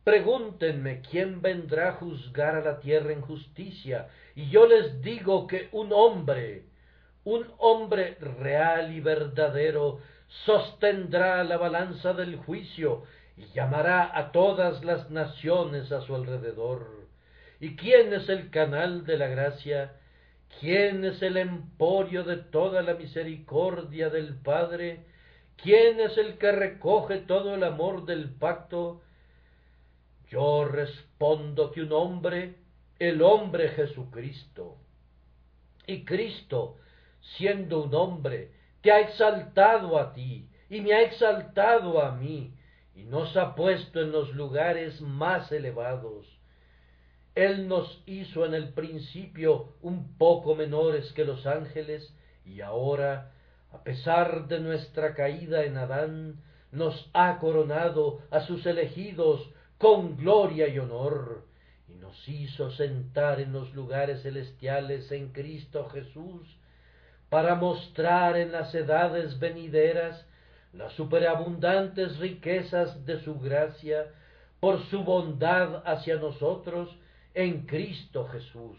Pregúntenme 0.04 1.02
quién 1.02 1.42
vendrá 1.42 1.90
a 1.90 1.92
juzgar 1.94 2.54
a 2.54 2.62
la 2.62 2.80
tierra 2.80 3.12
en 3.12 3.20
justicia, 3.20 4.08
y 4.34 4.48
yo 4.48 4.66
les 4.66 5.02
digo 5.02 5.46
que 5.46 5.68
un 5.72 5.92
hombre, 5.92 6.64
un 7.24 7.44
hombre 7.58 8.14
real 8.20 8.94
y 8.94 9.00
verdadero, 9.00 10.00
sostendrá 10.46 11.44
la 11.44 11.58
balanza 11.58 12.14
del 12.14 12.36
juicio 12.36 13.02
y 13.36 13.44
llamará 13.54 14.16
a 14.16 14.32
todas 14.32 14.84
las 14.84 15.10
naciones 15.10 15.92
a 15.92 16.00
su 16.00 16.14
alrededor. 16.14 17.06
¿Y 17.60 17.76
quién 17.76 18.12
es 18.12 18.28
el 18.28 18.50
canal 18.50 19.04
de 19.04 19.18
la 19.18 19.28
gracia? 19.28 19.96
¿Quién 20.60 21.04
es 21.04 21.20
el 21.22 21.36
emporio 21.36 22.24
de 22.24 22.36
toda 22.36 22.82
la 22.82 22.94
misericordia 22.94 24.08
del 24.08 24.36
Padre? 24.36 25.04
¿Quién 25.56 26.00
es 26.00 26.16
el 26.16 26.38
que 26.38 26.52
recoge 26.52 27.18
todo 27.18 27.54
el 27.54 27.64
amor 27.64 28.06
del 28.06 28.30
pacto? 28.30 29.02
Yo 30.28 30.64
respondo 30.64 31.70
que 31.72 31.82
un 31.82 31.92
hombre, 31.92 32.56
el 32.98 33.22
hombre 33.22 33.68
Jesucristo. 33.70 34.76
Y 35.86 36.04
Cristo, 36.04 36.76
siendo 37.36 37.84
un 37.84 37.94
hombre, 37.94 38.50
te 38.80 38.92
ha 38.92 39.00
exaltado 39.00 39.98
a 39.98 40.12
ti 40.12 40.48
y 40.68 40.80
me 40.80 40.94
ha 40.94 41.02
exaltado 41.02 42.02
a 42.02 42.12
mí 42.12 42.55
y 42.96 43.04
nos 43.04 43.36
ha 43.36 43.54
puesto 43.54 44.00
en 44.00 44.10
los 44.10 44.34
lugares 44.34 45.00
más 45.02 45.52
elevados. 45.52 46.26
Él 47.34 47.68
nos 47.68 48.02
hizo 48.06 48.46
en 48.46 48.54
el 48.54 48.70
principio 48.72 49.74
un 49.82 50.16
poco 50.16 50.54
menores 50.54 51.12
que 51.12 51.26
los 51.26 51.46
ángeles 51.46 52.10
y 52.46 52.62
ahora, 52.62 53.32
a 53.70 53.82
pesar 53.84 54.48
de 54.48 54.60
nuestra 54.60 55.14
caída 55.14 55.64
en 55.64 55.76
Adán, 55.76 56.42
nos 56.72 57.10
ha 57.12 57.38
coronado 57.38 58.22
a 58.30 58.40
sus 58.40 58.64
elegidos 58.64 59.46
con 59.76 60.16
gloria 60.16 60.66
y 60.68 60.78
honor, 60.78 61.44
y 61.88 61.94
nos 61.96 62.26
hizo 62.26 62.70
sentar 62.70 63.40
en 63.40 63.52
los 63.52 63.74
lugares 63.74 64.22
celestiales 64.22 65.12
en 65.12 65.32
Cristo 65.32 65.90
Jesús, 65.90 66.56
para 67.28 67.56
mostrar 67.56 68.38
en 68.38 68.52
las 68.52 68.74
edades 68.74 69.38
venideras 69.38 70.24
las 70.76 70.92
superabundantes 70.92 72.18
riquezas 72.18 73.04
de 73.04 73.20
su 73.22 73.38
gracia 73.38 74.12
por 74.60 74.84
su 74.86 75.04
bondad 75.04 75.82
hacia 75.86 76.16
nosotros 76.16 76.96
en 77.34 77.66
Cristo 77.66 78.26
Jesús. 78.28 78.78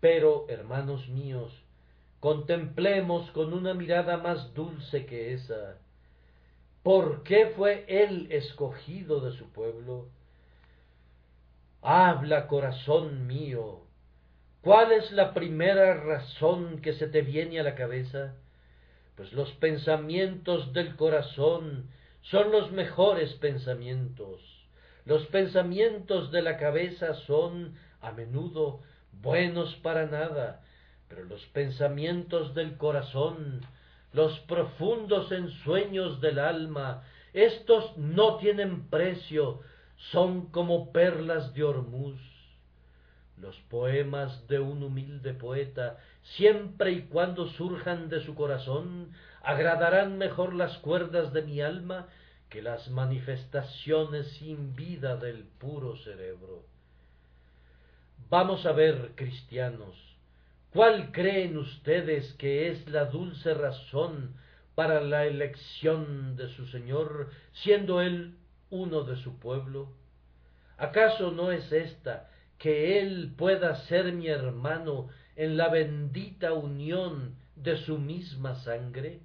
Pero, 0.00 0.46
hermanos 0.48 1.08
míos, 1.08 1.52
contemplemos 2.20 3.30
con 3.30 3.52
una 3.52 3.74
mirada 3.74 4.18
más 4.18 4.52
dulce 4.54 5.06
que 5.06 5.32
esa, 5.34 5.78
¿por 6.82 7.22
qué 7.22 7.52
fue 7.56 7.84
Él 7.88 8.28
escogido 8.30 9.20
de 9.20 9.32
su 9.36 9.50
pueblo? 9.50 10.08
Habla, 11.80 12.46
corazón 12.46 13.26
mío, 13.26 13.84
¿Cuál 14.64 14.92
es 14.92 15.12
la 15.12 15.34
primera 15.34 15.92
razón 15.92 16.80
que 16.80 16.94
se 16.94 17.06
te 17.06 17.20
viene 17.20 17.60
a 17.60 17.62
la 17.62 17.74
cabeza? 17.74 18.34
Pues 19.16 19.32
los 19.32 19.50
pensamientos 19.52 20.72
del 20.72 20.96
corazón 20.96 21.88
son 22.22 22.50
los 22.50 22.72
mejores 22.72 23.32
pensamientos. 23.34 24.40
Los 25.04 25.26
pensamientos 25.26 26.32
de 26.32 26.42
la 26.42 26.56
cabeza 26.56 27.14
son, 27.26 27.76
a 28.00 28.12
menudo, 28.12 28.80
buenos 29.12 29.74
para 29.76 30.06
nada, 30.06 30.62
pero 31.08 31.24
los 31.24 31.44
pensamientos 31.46 32.54
del 32.54 32.76
corazón, 32.76 33.60
los 34.12 34.38
profundos 34.40 35.30
ensueños 35.30 36.20
del 36.20 36.38
alma, 36.38 37.04
estos 37.32 37.96
no 37.96 38.38
tienen 38.38 38.88
precio, 38.88 39.60
son 40.10 40.46
como 40.50 40.92
perlas 40.92 41.54
de 41.54 41.62
Hormuz 41.62 42.33
los 43.36 43.56
poemas 43.70 44.46
de 44.48 44.60
un 44.60 44.82
humilde 44.82 45.34
poeta, 45.34 45.98
siempre 46.36 46.92
y 46.92 47.02
cuando 47.02 47.46
surjan 47.48 48.08
de 48.08 48.20
su 48.20 48.34
corazón, 48.34 49.12
agradarán 49.42 50.18
mejor 50.18 50.54
las 50.54 50.78
cuerdas 50.78 51.32
de 51.32 51.42
mi 51.42 51.60
alma 51.60 52.08
que 52.48 52.62
las 52.62 52.88
manifestaciones 52.90 54.28
sin 54.38 54.76
vida 54.76 55.16
del 55.16 55.44
puro 55.58 55.96
cerebro. 55.96 56.62
Vamos 58.30 58.64
a 58.66 58.72
ver, 58.72 59.12
cristianos, 59.16 59.96
¿cuál 60.72 61.12
creen 61.12 61.58
ustedes 61.58 62.32
que 62.34 62.68
es 62.68 62.88
la 62.88 63.06
dulce 63.06 63.54
razón 63.54 64.34
para 64.74 65.00
la 65.00 65.26
elección 65.26 66.36
de 66.36 66.48
su 66.48 66.66
Señor, 66.66 67.30
siendo 67.52 68.00
Él 68.00 68.36
uno 68.70 69.02
de 69.02 69.16
su 69.16 69.38
pueblo? 69.38 69.88
¿Acaso 70.78 71.30
no 71.30 71.52
es 71.52 71.70
esta 71.70 72.30
que 72.64 72.98
Él 72.98 73.34
pueda 73.36 73.76
ser 73.88 74.14
mi 74.14 74.28
hermano 74.28 75.10
en 75.36 75.58
la 75.58 75.68
bendita 75.68 76.54
unión 76.54 77.34
de 77.56 77.76
su 77.76 77.98
misma 77.98 78.54
sangre? 78.54 79.20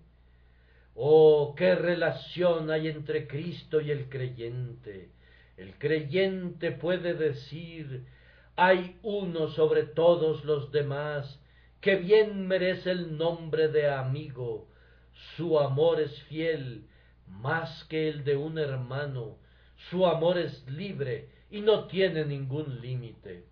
Oh, 0.94 1.56
qué 1.56 1.74
relación 1.74 2.70
hay 2.70 2.90
entre 2.90 3.28
Cristo 3.28 3.80
y 3.80 3.92
el 3.92 4.10
creyente. 4.10 5.08
El 5.56 5.74
creyente 5.76 6.74
puede 6.74 7.14
decir, 7.14 8.04
hay 8.58 9.00
uno 9.04 9.48
sobre 9.52 9.84
todos 9.84 10.44
los 10.44 10.74
demás, 10.74 11.40
que 11.80 11.96
bien 11.96 12.46
merece 12.46 12.92
el 12.92 13.18
nombre 13.18 13.70
de 13.70 13.90
amigo. 13.90 14.68
Su 15.38 15.58
amor 15.58 16.02
es 16.02 16.24
fiel, 16.24 16.84
más 17.26 17.86
que 17.86 18.10
el 18.10 18.26
de 18.26 18.36
un 18.36 18.58
hermano. 18.58 19.38
Su 19.90 20.06
amor 20.06 20.38
es 20.38 20.70
libre 20.70 21.39
y 21.50 21.62
no 21.62 21.86
tiene 21.88 22.26
ningún 22.26 22.82
límite. 22.82 23.46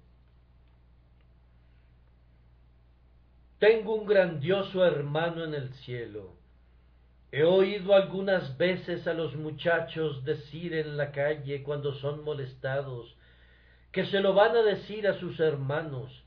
Tengo 3.60 3.96
un 3.96 4.06
grandioso 4.06 4.86
hermano 4.86 5.44
en 5.44 5.56
el 5.56 5.74
cielo. 5.86 6.36
He 7.32 7.44
oído 7.44 7.96
algunas 7.96 8.58
veces 8.58 9.08
a 9.08 9.14
los 9.14 9.36
muchachos 9.36 10.24
decir 10.24 10.74
en 10.74 10.96
la 10.96 11.12
calle 11.12 11.64
cuando 11.64 11.94
son 11.96 12.24
molestados 12.24 13.16
que 13.92 14.06
se 14.06 14.20
lo 14.20 14.34
van 14.34 14.56
a 14.56 14.62
decir 14.62 15.08
a 15.08 15.20
sus 15.20 15.40
hermanos, 15.40 16.24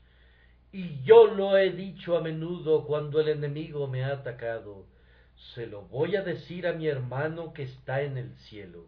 y 0.73 1.01
yo 1.03 1.27
lo 1.27 1.57
he 1.57 1.71
dicho 1.71 2.17
a 2.17 2.21
menudo 2.21 2.85
cuando 2.85 3.19
el 3.19 3.29
enemigo 3.29 3.87
me 3.87 4.03
ha 4.03 4.13
atacado, 4.13 4.85
se 5.55 5.67
lo 5.67 5.83
voy 5.83 6.15
a 6.15 6.21
decir 6.21 6.67
a 6.67 6.73
mi 6.73 6.87
hermano 6.87 7.53
que 7.53 7.63
está 7.63 8.01
en 8.01 8.17
el 8.17 8.35
cielo. 8.49 8.85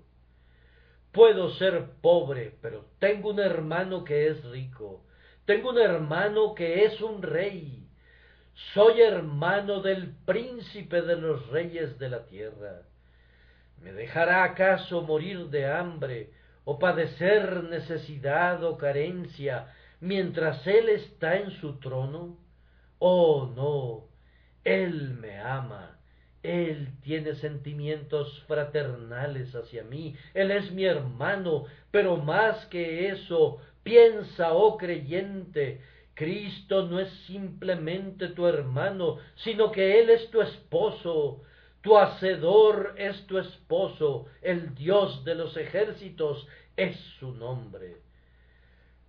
Puedo 1.14 1.52
ser 1.52 1.92
pobre, 2.02 2.58
pero 2.60 2.86
tengo 2.98 3.30
un 3.30 3.40
hermano 3.40 4.04
que 4.04 4.28
es 4.30 4.44
rico. 4.46 5.06
Tengo 5.46 5.70
un 5.70 5.78
hermano 5.78 6.56
que 6.56 6.86
es 6.86 7.00
un 7.02 7.22
rey. 7.22 7.88
Soy 8.74 9.02
hermano 9.02 9.82
del 9.82 10.16
príncipe 10.26 11.04
de 11.04 11.16
los 11.16 11.48
reyes 11.50 12.00
de 12.00 12.10
la 12.10 12.26
tierra. 12.26 12.82
¿Me 13.80 13.94
dejará 13.94 14.44
acaso 14.44 15.04
morir 15.04 15.50
de 15.50 15.68
hambre 15.68 16.32
o 16.66 16.80
padecer 16.80 17.64
necesidad 17.66 18.64
o 18.64 18.78
carencia 18.78 19.72
mientras 20.00 20.66
Él 20.66 20.90
está 20.90 21.36
en 21.38 21.52
su 21.52 21.80
trono? 21.80 22.40
Oh, 22.98 23.52
no, 23.56 24.08
Él 24.64 25.12
me 25.20 25.38
ama 25.38 26.00
él 26.44 26.90
tiene 27.02 27.36
sentimientos 27.36 28.44
fraternales 28.48 29.56
hacia 29.56 29.84
mí, 29.86 30.14
Él 30.34 30.52
es 30.52 30.72
mi 30.72 30.84
hermano, 30.84 31.66
pero 31.90 32.18
más 32.18 32.66
que 32.66 33.08
eso, 33.08 33.62
piensa, 33.82 34.54
oh 34.54 34.78
creyente, 34.78 35.80
Cristo 36.14 36.86
no 36.86 37.00
es 37.00 37.10
simplemente 37.26 38.28
tu 38.28 38.46
hermano, 38.46 39.20
sino 39.36 39.72
que 39.72 40.02
Él 40.02 40.10
es 40.10 40.30
tu 40.32 40.42
esposo, 40.42 41.42
tu 41.82 41.98
hacedor 41.98 42.94
es 42.98 43.26
tu 43.26 43.38
esposo, 43.40 44.26
el 44.42 44.76
Dios 44.76 45.24
de 45.24 45.36
los 45.36 45.56
ejércitos 45.56 46.46
es 46.76 46.98
su 47.20 47.32
nombre. 47.34 48.02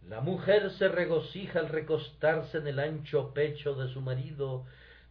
La 0.09 0.21
mujer 0.21 0.71
se 0.73 0.87
regocija 0.89 1.59
al 1.59 1.69
recostarse 1.69 2.59
en 2.59 2.69
el 2.69 2.79
ancho 2.79 3.33
pecho 3.35 3.75
de 3.75 3.93
su 3.93 4.01
marido, 4.01 4.67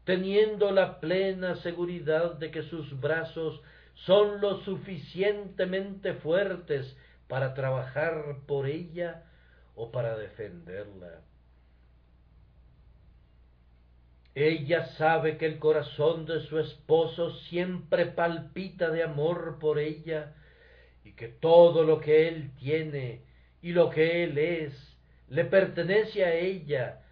teniendo 0.05 0.71
la 0.71 0.99
plena 0.99 1.55
seguridad 1.57 2.33
de 2.35 2.51
que 2.51 2.63
sus 2.63 2.99
brazos 2.99 3.61
son 3.93 4.41
lo 4.41 4.61
suficientemente 4.63 6.13
fuertes 6.15 6.97
para 7.27 7.53
trabajar 7.53 8.37
por 8.47 8.67
ella 8.67 9.23
o 9.75 9.91
para 9.91 10.17
defenderla. 10.17 11.21
Ella 14.35 14.87
sabe 14.97 15.37
que 15.37 15.45
el 15.45 15.59
corazón 15.59 16.25
de 16.25 16.41
su 16.41 16.59
esposo 16.59 17.35
siempre 17.49 18.07
palpita 18.07 18.89
de 18.89 19.03
amor 19.03 19.59
por 19.59 19.77
ella 19.77 20.33
y 21.03 21.13
que 21.13 21.27
todo 21.27 21.83
lo 21.83 21.99
que 21.99 22.27
él 22.27 22.51
tiene 22.59 23.21
y 23.61 23.71
lo 23.71 23.91
que 23.91 24.23
él 24.23 24.37
es 24.37 24.73
le 25.29 25.45
pertenece 25.45 26.25
a 26.25 26.33
ella 26.33 27.02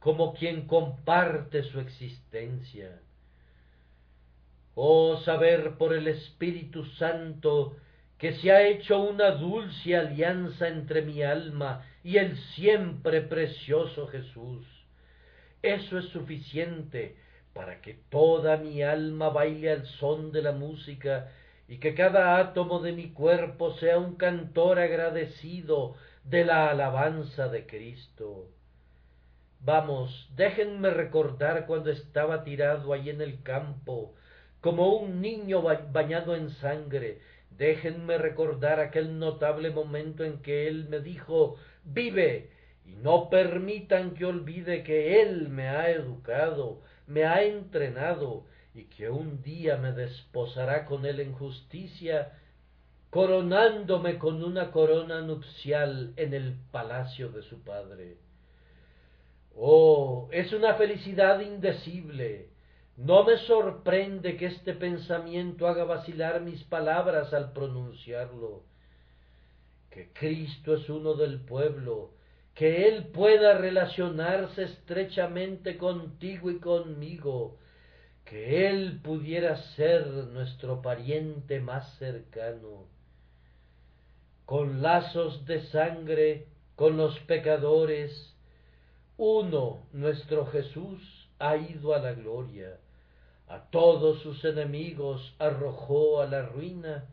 como 0.00 0.34
quien 0.34 0.66
comparte 0.66 1.62
su 1.62 1.78
existencia. 1.78 3.00
Oh 4.74 5.18
saber 5.18 5.76
por 5.76 5.94
el 5.94 6.08
Espíritu 6.08 6.84
Santo 6.84 7.76
que 8.18 8.34
se 8.34 8.50
ha 8.50 8.66
hecho 8.66 8.98
una 8.98 9.30
dulce 9.32 9.96
alianza 9.96 10.68
entre 10.68 11.02
mi 11.02 11.22
alma 11.22 11.86
y 12.02 12.16
el 12.16 12.36
siempre 12.54 13.22
precioso 13.22 14.08
Jesús. 14.08 14.66
Eso 15.62 15.98
es 15.98 16.06
suficiente 16.06 17.16
para 17.52 17.80
que 17.80 17.94
toda 18.10 18.56
mi 18.56 18.82
alma 18.82 19.28
baile 19.28 19.70
al 19.70 19.86
son 19.86 20.32
de 20.32 20.42
la 20.42 20.52
música 20.52 21.30
y 21.68 21.78
que 21.78 21.94
cada 21.94 22.38
átomo 22.38 22.80
de 22.80 22.92
mi 22.92 23.10
cuerpo 23.10 23.74
sea 23.74 23.98
un 23.98 24.16
cantor 24.16 24.78
agradecido 24.78 25.94
de 26.24 26.44
la 26.44 26.70
alabanza 26.70 27.48
de 27.48 27.66
Cristo. 27.66 28.48
Vamos, 29.62 30.30
déjenme 30.36 30.88
recordar 30.88 31.66
cuando 31.66 31.90
estaba 31.90 32.44
tirado 32.44 32.94
allí 32.94 33.10
en 33.10 33.20
el 33.20 33.42
campo, 33.42 34.14
como 34.62 34.96
un 34.96 35.20
niño 35.20 35.62
bañado 35.92 36.34
en 36.34 36.48
sangre. 36.48 37.20
Déjenme 37.50 38.16
recordar 38.16 38.80
aquel 38.80 39.18
notable 39.18 39.70
momento 39.70 40.24
en 40.24 40.40
que 40.40 40.66
él 40.66 40.88
me 40.88 41.00
dijo 41.00 41.56
vive, 41.84 42.50
y 42.86 42.96
no 42.96 43.28
permitan 43.28 44.14
que 44.14 44.24
olvide 44.24 44.82
que 44.82 45.20
él 45.20 45.50
me 45.50 45.68
ha 45.68 45.90
educado, 45.90 46.80
me 47.06 47.24
ha 47.24 47.42
entrenado, 47.42 48.46
y 48.74 48.84
que 48.84 49.10
un 49.10 49.42
día 49.42 49.76
me 49.76 49.92
desposará 49.92 50.86
con 50.86 51.04
él 51.04 51.20
en 51.20 51.34
justicia, 51.34 52.32
coronándome 53.10 54.16
con 54.16 54.42
una 54.42 54.70
corona 54.70 55.20
nupcial 55.20 56.14
en 56.16 56.32
el 56.32 56.56
palacio 56.70 57.28
de 57.28 57.42
su 57.42 57.62
padre. 57.62 58.29
Oh, 59.54 60.28
es 60.32 60.52
una 60.52 60.74
felicidad 60.74 61.40
indecible. 61.40 62.48
No 62.96 63.24
me 63.24 63.38
sorprende 63.38 64.36
que 64.36 64.46
este 64.46 64.74
pensamiento 64.74 65.66
haga 65.66 65.84
vacilar 65.84 66.40
mis 66.42 66.62
palabras 66.64 67.32
al 67.32 67.52
pronunciarlo. 67.52 68.64
Que 69.90 70.12
Cristo 70.12 70.74
es 70.74 70.88
uno 70.88 71.14
del 71.14 71.40
pueblo, 71.40 72.12
que 72.54 72.88
Él 72.88 73.06
pueda 73.06 73.56
relacionarse 73.56 74.64
estrechamente 74.64 75.78
contigo 75.78 76.50
y 76.50 76.58
conmigo, 76.58 77.56
que 78.24 78.68
Él 78.68 79.00
pudiera 79.02 79.56
ser 79.74 80.06
nuestro 80.06 80.82
pariente 80.82 81.58
más 81.60 81.96
cercano. 81.96 82.86
Con 84.44 84.82
lazos 84.82 85.46
de 85.46 85.62
sangre, 85.68 86.46
con 86.76 86.96
los 86.96 87.18
pecadores, 87.20 88.36
uno, 89.22 89.82
nuestro 89.92 90.46
Jesús, 90.46 91.28
ha 91.38 91.54
ido 91.54 91.94
a 91.94 91.98
la 91.98 92.14
gloria, 92.14 92.78
a 93.48 93.60
todos 93.68 94.22
sus 94.22 94.42
enemigos 94.46 95.34
arrojó 95.38 96.22
a 96.22 96.26
la 96.26 96.40
ruina, 96.40 97.04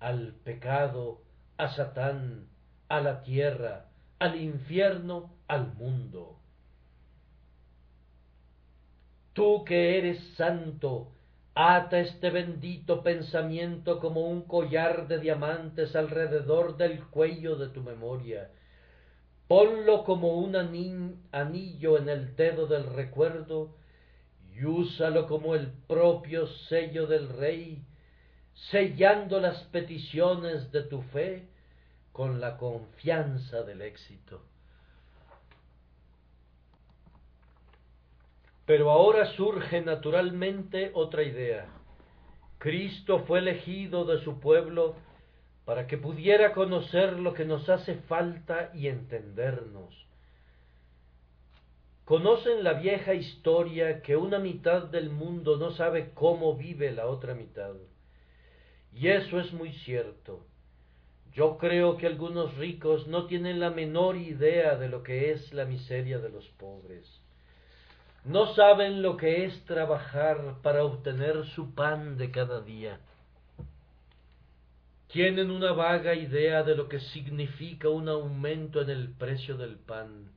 al 0.00 0.32
pecado, 0.44 1.20
a 1.58 1.68
Satán, 1.76 2.48
a 2.88 3.02
la 3.02 3.22
tierra, 3.22 3.84
al 4.18 4.40
infierno, 4.40 5.34
al 5.46 5.74
mundo. 5.74 6.38
Tú 9.34 9.62
que 9.66 9.98
eres 9.98 10.18
santo, 10.38 11.12
ata 11.54 11.98
este 11.98 12.30
bendito 12.30 13.02
pensamiento 13.02 14.00
como 14.00 14.22
un 14.22 14.40
collar 14.40 15.06
de 15.06 15.18
diamantes 15.18 15.94
alrededor 15.94 16.78
del 16.78 17.04
cuello 17.08 17.56
de 17.56 17.68
tu 17.68 17.82
memoria, 17.82 18.50
ponlo 19.48 20.04
como 20.04 20.38
un 20.38 20.56
anillo 20.56 21.98
en 21.98 22.08
el 22.08 22.36
dedo 22.36 22.66
del 22.66 22.84
recuerdo 22.84 23.74
y 24.52 24.64
úsalo 24.64 25.26
como 25.26 25.54
el 25.54 25.70
propio 25.86 26.46
sello 26.68 27.06
del 27.06 27.28
rey, 27.28 27.84
sellando 28.70 29.38
las 29.38 29.62
peticiones 29.64 30.72
de 30.72 30.82
tu 30.82 31.02
fe 31.02 31.48
con 32.12 32.40
la 32.40 32.56
confianza 32.56 33.62
del 33.62 33.82
éxito. 33.82 34.40
Pero 38.64 38.90
ahora 38.90 39.26
surge 39.36 39.80
naturalmente 39.82 40.90
otra 40.94 41.22
idea. 41.22 41.66
Cristo 42.58 43.20
fue 43.26 43.38
elegido 43.38 44.04
de 44.06 44.24
su 44.24 44.40
pueblo 44.40 44.96
para 45.66 45.88
que 45.88 45.98
pudiera 45.98 46.52
conocer 46.52 47.18
lo 47.18 47.34
que 47.34 47.44
nos 47.44 47.68
hace 47.68 47.96
falta 47.96 48.70
y 48.72 48.86
entendernos. 48.86 50.06
Conocen 52.04 52.62
la 52.62 52.74
vieja 52.74 53.14
historia 53.14 54.00
que 54.00 54.16
una 54.16 54.38
mitad 54.38 54.84
del 54.84 55.10
mundo 55.10 55.56
no 55.56 55.72
sabe 55.72 56.12
cómo 56.14 56.54
vive 56.54 56.92
la 56.92 57.08
otra 57.08 57.34
mitad. 57.34 57.74
Y 58.94 59.08
eso 59.08 59.40
es 59.40 59.52
muy 59.52 59.72
cierto. 59.72 60.46
Yo 61.32 61.58
creo 61.58 61.96
que 61.96 62.06
algunos 62.06 62.56
ricos 62.56 63.08
no 63.08 63.26
tienen 63.26 63.58
la 63.58 63.70
menor 63.70 64.16
idea 64.16 64.76
de 64.76 64.88
lo 64.88 65.02
que 65.02 65.32
es 65.32 65.52
la 65.52 65.64
miseria 65.64 66.20
de 66.20 66.28
los 66.28 66.46
pobres. 66.50 67.04
No 68.24 68.54
saben 68.54 69.02
lo 69.02 69.16
que 69.16 69.46
es 69.46 69.64
trabajar 69.64 70.58
para 70.62 70.84
obtener 70.84 71.44
su 71.44 71.74
pan 71.74 72.16
de 72.16 72.30
cada 72.30 72.60
día 72.60 73.00
tienen 75.08 75.50
una 75.50 75.72
vaga 75.72 76.14
idea 76.14 76.62
de 76.62 76.74
lo 76.74 76.88
que 76.88 77.00
significa 77.00 77.88
un 77.88 78.08
aumento 78.08 78.80
en 78.80 78.90
el 78.90 79.12
precio 79.12 79.56
del 79.56 79.76
pan, 79.76 80.32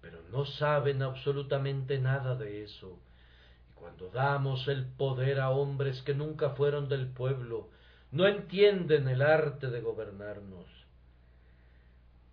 pero 0.00 0.22
no 0.32 0.44
saben 0.44 1.02
absolutamente 1.02 1.98
nada 1.98 2.34
de 2.34 2.64
eso. 2.64 2.98
Y 3.70 3.74
cuando 3.74 4.10
damos 4.10 4.66
el 4.68 4.86
poder 4.86 5.40
a 5.40 5.50
hombres 5.50 6.02
que 6.02 6.14
nunca 6.14 6.50
fueron 6.50 6.88
del 6.88 7.08
pueblo, 7.08 7.70
no 8.10 8.26
entienden 8.26 9.08
el 9.08 9.22
arte 9.22 9.68
de 9.68 9.80
gobernarnos. 9.80 10.66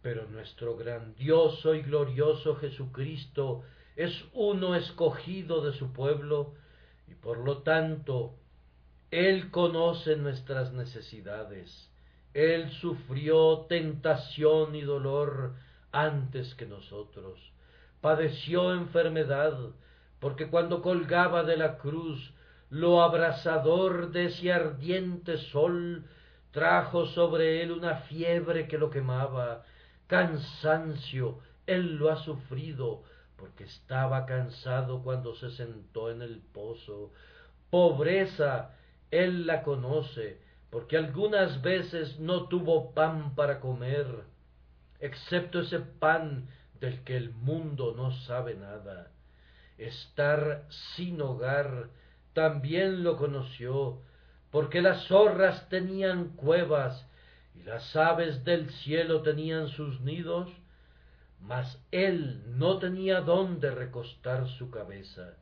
Pero 0.02 0.28
nuestro 0.28 0.76
grandioso 0.76 1.76
y 1.76 1.82
glorioso 1.82 2.56
Jesucristo 2.56 3.64
es 3.96 4.12
uno 4.34 4.76
escogido 4.76 5.62
de 5.66 5.74
su 5.78 5.94
pueblo, 5.94 6.54
y 7.08 7.14
por 7.14 7.40
lo 7.40 7.60
tanto 7.60 8.36
él 9.12 9.52
conoce 9.52 10.16
nuestras 10.16 10.74
necesidades. 10.74 11.92
Él 12.34 12.70
sufrió 12.72 13.66
tentación 13.70 14.76
y 14.76 14.82
dolor 14.82 15.54
antes 15.92 16.54
que 16.56 16.66
nosotros. 16.66 17.40
Padeció 18.02 18.74
enfermedad, 18.74 19.58
porque 20.20 20.48
cuando 20.50 20.82
colgaba 20.82 21.44
de 21.44 21.58
la 21.58 21.78
cruz, 21.78 22.34
lo 22.70 23.02
abrasador 23.02 24.12
de 24.12 24.26
ese 24.26 24.52
ardiente 24.52 25.38
sol 25.38 26.04
trajo 26.52 27.06
sobre 27.08 27.62
él 27.62 27.72
una 27.72 27.98
fiebre 28.02 28.68
que 28.68 28.78
lo 28.78 28.90
quemaba, 28.90 29.64
cansancio, 30.08 31.40
él 31.68 31.96
lo 31.96 32.12
ha 32.12 32.18
sufrido, 32.18 33.04
porque 33.36 33.66
estaba 33.66 34.26
cansado 34.26 35.04
cuando 35.04 35.36
se 35.36 35.52
sentó 35.52 36.10
en 36.10 36.22
el 36.22 36.40
pozo, 36.54 37.12
pobreza, 37.70 38.72
él 39.24 39.46
la 39.46 39.64
conoce, 39.64 40.40
porque 40.70 40.98
algunas 40.98 41.62
veces 41.62 42.20
no 42.20 42.48
tuvo 42.48 42.94
pan 42.94 43.36
para 43.36 43.60
comer, 43.60 44.08
excepto 45.00 45.62
ese 45.62 45.80
pan 45.80 46.48
del 46.80 47.04
que 47.04 47.16
el 47.16 47.32
mundo 47.32 47.94
no 47.96 48.12
sabe 48.12 48.56
nada. 48.56 49.12
Estar 49.78 50.66
sin 50.96 51.22
hogar 51.22 51.90
también 52.34 53.04
lo 53.04 53.18
conoció, 53.18 54.02
porque 54.52 54.82
las 54.82 55.08
zorras 55.08 55.70
tenían 55.70 56.30
cuevas 56.36 57.08
y 57.56 57.64
las 57.64 57.96
aves 57.96 58.44
del 58.44 58.70
cielo 58.70 59.22
tenían 59.22 59.70
sus 59.70 60.02
nidos, 60.02 60.52
mas 61.40 61.82
él 61.92 62.44
no 62.58 62.80
tenía 62.80 63.22
dónde 63.22 63.72
recostar 63.72 64.48
su 64.50 64.70
cabeza. 64.72 65.38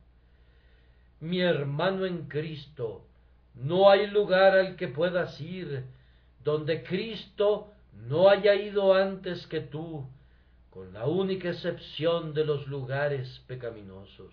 Mi 1.20 1.40
hermano 1.40 2.06
en 2.06 2.28
Cristo, 2.28 3.06
no 3.54 3.88
hay 3.88 4.06
lugar 4.08 4.56
al 4.56 4.76
que 4.76 4.88
puedas 4.88 5.40
ir 5.40 5.84
donde 6.42 6.82
Cristo 6.82 7.72
no 8.06 8.28
haya 8.28 8.54
ido 8.54 8.94
antes 8.94 9.46
que 9.46 9.60
tú, 9.60 10.06
con 10.70 10.92
la 10.92 11.06
única 11.06 11.50
excepción 11.50 12.34
de 12.34 12.44
los 12.44 12.66
lugares 12.66 13.42
pecaminosos. 13.46 14.32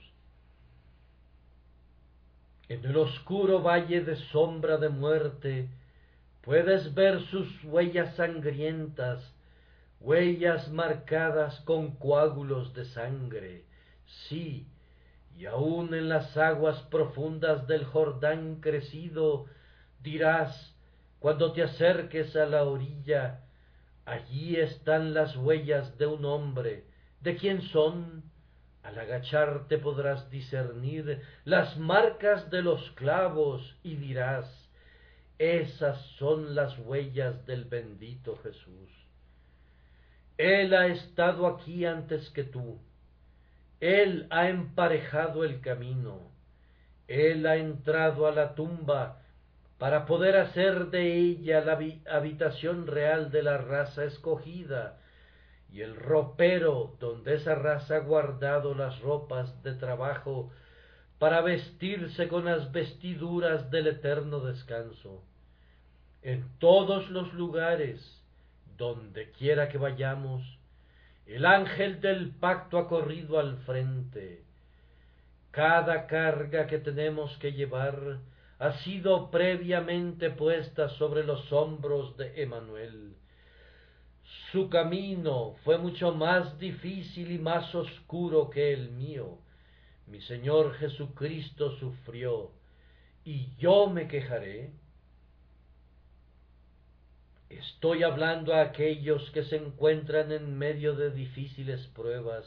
En 2.68 2.84
el 2.86 2.98
oscuro 2.98 3.62
valle 3.62 4.02
de 4.02 4.16
sombra 4.16 4.78
de 4.78 4.90
muerte 4.90 5.70
puedes 6.42 6.94
ver 6.94 7.22
sus 7.28 7.64
huellas 7.64 8.16
sangrientas, 8.16 9.22
huellas 10.00 10.70
marcadas 10.72 11.60
con 11.62 11.96
coágulos 11.98 12.74
de 12.74 12.86
sangre. 12.86 13.66
Sí, 14.28 14.66
y 15.38 15.46
aun 15.46 15.94
en 15.94 16.10
las 16.10 16.36
aguas 16.38 16.82
profundas 16.84 17.68
del 17.68 17.86
Jordán 17.86 18.62
crecido, 18.62 19.46
dirás, 20.02 20.76
cuando 21.20 21.54
te 21.54 21.64
acerques 21.64 22.36
a 22.36 22.46
la 22.46 22.64
orilla, 22.64 23.42
allí 24.06 24.56
están 24.56 25.14
las 25.14 25.36
huellas 25.38 25.98
de 25.98 26.08
un 26.08 26.26
hombre. 26.26 26.86
¿De 27.22 27.36
quién 27.36 27.62
son? 27.62 28.24
Al 28.84 28.98
agacharte 28.98 29.78
podrás 29.78 30.30
discernir 30.32 31.22
las 31.46 31.78
marcas 31.78 32.50
de 32.50 32.64
los 32.64 32.92
clavos 32.92 33.78
y 33.84 33.96
dirás, 33.96 34.70
esas 35.38 36.00
son 36.18 36.56
las 36.56 36.78
huellas 36.80 37.46
del 37.46 37.66
bendito 37.66 38.38
Jesús. 38.44 38.90
Él 40.38 40.74
ha 40.74 40.88
estado 40.88 41.46
aquí 41.46 41.86
antes 41.86 42.30
que 42.32 42.44
tú. 42.44 42.80
Él 43.82 44.28
ha 44.30 44.48
emparejado 44.48 45.44
el 45.44 45.60
camino. 45.60 46.20
Él 47.08 47.46
ha 47.48 47.58
entrado 47.58 48.28
a 48.28 48.32
la 48.32 48.56
tumba 48.56 49.22
para 49.80 50.06
poder 50.06 50.38
hacer 50.38 50.92
de 50.92 51.18
ella 51.18 51.62
la 51.62 51.80
habitación 52.12 52.86
real 52.86 53.32
de 53.32 53.42
la 53.42 53.58
raza 53.58 54.06
escogida 54.06 55.00
y 55.72 55.82
el 55.82 55.96
ropero 55.96 56.96
donde 57.00 57.36
esa 57.36 57.56
raza 57.56 57.96
ha 57.96 58.00
guardado 58.00 58.76
las 58.76 59.00
ropas 59.00 59.64
de 59.64 59.74
trabajo 59.74 60.52
para 61.18 61.42
vestirse 61.42 62.28
con 62.28 62.46
las 62.46 62.72
vestiduras 62.72 63.72
del 63.72 63.88
eterno 63.88 64.42
descanso. 64.42 65.24
En 66.22 66.48
todos 66.60 67.10
los 67.10 67.34
lugares, 67.34 68.22
donde 68.78 69.32
quiera 69.32 69.70
que 69.70 69.80
vayamos, 69.80 70.61
el 71.34 71.46
ángel 71.46 72.02
del 72.02 72.32
pacto 72.32 72.78
ha 72.78 72.88
corrido 72.88 73.40
al 73.40 73.58
frente. 73.60 74.44
Cada 75.52 76.08
carga 76.08 76.68
que 76.68 76.80
tenemos 76.80 77.38
que 77.38 77.54
llevar 77.54 78.20
ha 78.60 78.74
sido 78.84 79.32
previamente 79.32 80.30
puesta 80.30 80.90
sobre 80.90 81.24
los 81.24 81.52
hombros 81.52 82.16
de 82.18 82.44
Emanuel. 82.44 83.16
Su 84.52 84.70
camino 84.70 85.56
fue 85.64 85.78
mucho 85.78 86.14
más 86.14 86.60
difícil 86.60 87.32
y 87.32 87.40
más 87.40 87.74
oscuro 87.74 88.50
que 88.50 88.74
el 88.74 88.92
mío. 88.92 89.40
Mi 90.08 90.22
Señor 90.22 90.74
Jesucristo 90.76 91.72
sufrió, 91.78 92.52
y 93.24 93.56
yo 93.58 93.88
me 93.88 94.08
quejaré. 94.08 94.72
Estoy 97.60 98.04
hablando 98.04 98.54
a 98.54 98.62
aquellos 98.62 99.30
que 99.32 99.44
se 99.44 99.58
encuentran 99.58 100.32
en 100.32 100.58
medio 100.58 100.96
de 100.96 101.12
difíciles 101.12 101.86
pruebas. 101.88 102.46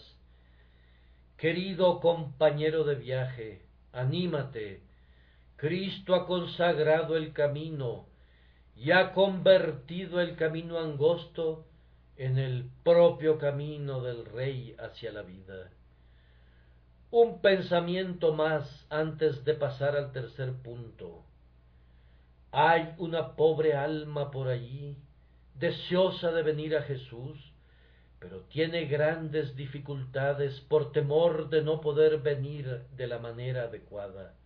Querido 1.36 2.00
compañero 2.00 2.84
de 2.84 2.94
viaje, 2.94 3.62
anímate, 3.92 4.82
Cristo 5.56 6.14
ha 6.14 6.26
consagrado 6.26 7.16
el 7.16 7.32
camino 7.32 8.06
y 8.76 8.92
ha 8.92 9.12
convertido 9.12 10.20
el 10.20 10.36
camino 10.36 10.78
angosto 10.78 11.66
en 12.16 12.38
el 12.38 12.70
propio 12.82 13.38
camino 13.38 14.00
del 14.00 14.24
Rey 14.24 14.74
hacia 14.78 15.12
la 15.12 15.22
vida. 15.22 15.70
Un 17.10 17.40
pensamiento 17.40 18.32
más 18.32 18.86
antes 18.88 19.44
de 19.44 19.54
pasar 19.54 19.96
al 19.96 20.12
tercer 20.12 20.52
punto. 20.62 21.24
Hay 22.56 22.94
una 22.98 23.34
pobre 23.34 23.74
alma 23.74 24.30
por 24.30 24.46
allí, 24.46 24.96
deseosa 25.56 26.30
de 26.30 26.44
venir 26.44 26.76
a 26.76 26.82
Jesús, 26.82 27.52
pero 28.20 28.42
tiene 28.42 28.84
grandes 28.84 29.56
dificultades 29.56 30.60
por 30.60 30.92
temor 30.92 31.48
de 31.48 31.62
no 31.62 31.80
poder 31.80 32.18
venir 32.18 32.86
de 32.96 33.08
la 33.08 33.18
manera 33.18 33.62
adecuada. 33.62 34.36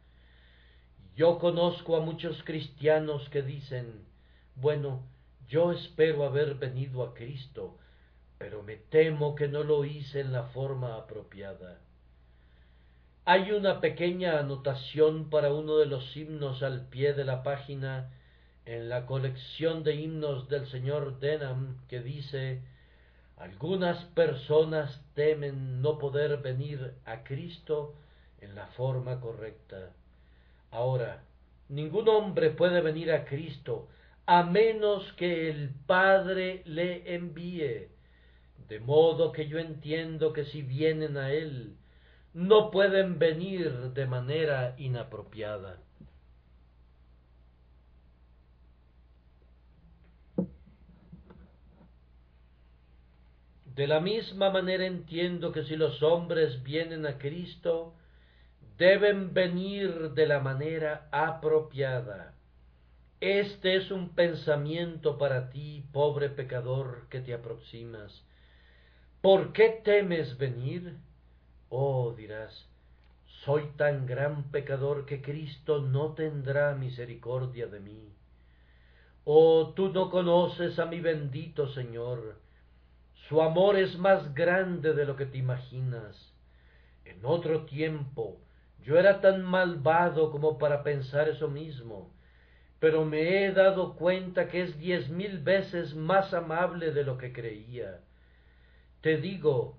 Yo 1.17 1.39
conozco 1.39 1.97
a 1.97 2.01
muchos 2.01 2.43
cristianos 2.45 3.29
que 3.29 3.43
dicen, 3.43 4.07
bueno, 4.55 5.03
yo 5.47 5.73
espero 5.73 6.25
haber 6.25 6.55
venido 6.55 7.03
a 7.03 7.13
Cristo, 7.13 7.77
pero 8.39 8.63
me 8.63 8.77
temo 8.77 9.35
que 9.35 9.49
no 9.49 9.65
lo 9.65 9.85
hice 9.85 10.21
en 10.21 10.33
la 10.33 10.45
forma 10.45 10.97
apropiada. 10.97 11.79
Hay 13.31 13.51
una 13.51 13.83
pequeña 13.83 14.39
anotación 14.39 15.29
para 15.29 15.53
uno 15.53 15.77
de 15.77 15.85
los 15.85 16.17
himnos 16.17 16.63
al 16.63 16.87
pie 16.89 17.13
de 17.13 17.27
la 17.27 17.43
página 17.43 18.11
en 18.65 18.89
la 18.89 19.05
colección 19.05 19.85
de 19.85 19.97
himnos 19.97 20.49
del 20.49 20.67
señor 20.69 21.21
Denham 21.21 21.77
que 21.89 22.01
dice 22.01 22.63
algunas 23.37 24.03
personas 24.15 25.05
temen 25.13 25.83
no 25.83 25.99
poder 25.99 26.39
venir 26.39 26.95
a 27.05 27.23
Cristo 27.23 27.95
en 28.41 28.55
la 28.55 28.67
forma 28.69 29.21
correcta. 29.21 29.91
Ahora, 30.71 31.23
ningún 31.69 32.09
hombre 32.09 32.49
puede 32.49 32.81
venir 32.81 33.13
a 33.13 33.27
Cristo 33.27 33.89
a 34.25 34.43
menos 34.43 35.13
que 35.19 35.51
el 35.51 35.75
Padre 35.87 36.63
le 36.65 37.15
envíe. 37.15 37.91
De 38.71 38.81
modo 38.81 39.33
que 39.33 39.49
yo 39.49 39.59
entiendo 39.59 40.33
que 40.33 40.47
si 40.47 40.63
vienen 40.63 41.19
a 41.19 41.31
Él, 41.31 41.77
no 42.39 42.71
pueden 42.71 43.19
venir 43.19 43.73
de 43.95 44.07
manera 44.07 44.77
inapropiada. 44.79 45.81
De 53.75 53.89
la 53.89 53.99
misma 53.99 54.51
manera 54.51 54.87
entiendo 54.87 55.51
que 55.51 55.65
si 55.65 55.75
los 55.75 56.01
hombres 56.05 56.63
vienen 56.63 57.07
a 57.07 57.19
Cristo, 57.19 57.95
deben 58.77 59.35
venir 59.35 60.13
de 60.13 60.27
la 60.29 60.39
manera 60.39 61.09
apropiada. 61.11 62.35
Este 63.21 63.75
es 63.75 63.91
un 63.91 64.11
pensamiento 64.11 65.19
para 65.19 65.51
ti, 65.51 65.85
pobre 65.93 66.29
pecador, 66.31 67.09
que 67.11 67.21
te 67.21 67.35
aproximas. 67.35 68.25
¿Por 69.23 69.53
qué 69.53 69.81
temes 69.83 70.39
venir? 70.39 70.99
Oh, 71.71 72.15
dirás, 72.17 72.67
soy 73.45 73.65
tan 73.77 74.07
gran 74.07 74.45
pecador 74.51 75.05
que 75.05 75.21
Cristo 75.21 75.81
no 75.81 76.15
tendrá 76.15 76.75
misericordia 76.75 77.67
de 77.67 77.81
mí. 77.81 78.13
Oh, 79.25 79.75
tú 79.77 79.91
no 79.91 80.11
conoces 80.11 80.79
a 80.79 80.87
mi 80.87 81.01
bendito 81.01 81.69
Señor. 81.69 82.37
Su 83.29 83.43
amor 83.43 83.77
es 83.77 83.99
más 83.99 84.35
grande 84.35 84.95
de 84.95 85.05
lo 85.05 85.17
que 85.17 85.27
te 85.27 85.37
imaginas. 85.37 86.33
En 87.05 87.25
otro 87.27 87.67
tiempo, 87.67 88.39
yo 88.83 88.99
era 88.99 89.21
tan 89.21 89.43
malvado 89.43 90.31
como 90.31 90.57
para 90.57 90.83
pensar 90.83 91.29
eso 91.29 91.49
mismo, 91.49 92.11
pero 92.81 93.05
me 93.05 93.45
he 93.45 93.53
dado 93.53 93.97
cuenta 93.97 94.49
que 94.49 94.63
es 94.63 94.79
diez 94.79 95.11
mil 95.11 95.41
veces 95.41 95.95
más 95.95 96.33
amable 96.33 96.93
de 96.93 97.05
lo 97.05 97.19
que 97.19 97.33
creía. 97.33 98.01
Te 99.03 99.19
digo, 99.19 99.77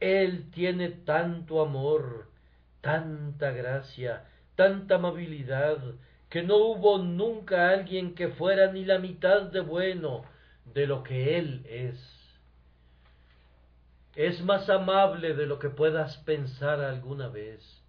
Él 0.00 0.50
tiene 0.50 0.90
tanto 0.90 1.62
amor, 1.62 2.28
tanta 2.80 3.50
gracia, 3.52 4.24
tanta 4.56 4.96
amabilidad, 4.96 5.78
que 6.28 6.42
no 6.42 6.56
hubo 6.56 6.98
nunca 6.98 7.70
alguien 7.70 8.14
que 8.14 8.28
fuera 8.28 8.72
ni 8.72 8.84
la 8.84 8.98
mitad 8.98 9.42
de 9.42 9.60
bueno 9.60 10.24
de 10.64 10.86
lo 10.86 11.02
que 11.02 11.38
Él 11.38 11.64
es. 11.68 11.98
Es 14.16 14.42
más 14.42 14.68
amable 14.68 15.34
de 15.34 15.46
lo 15.46 15.58
que 15.58 15.70
puedas 15.70 16.16
pensar 16.18 16.80
alguna 16.80 17.28
vez 17.28 17.84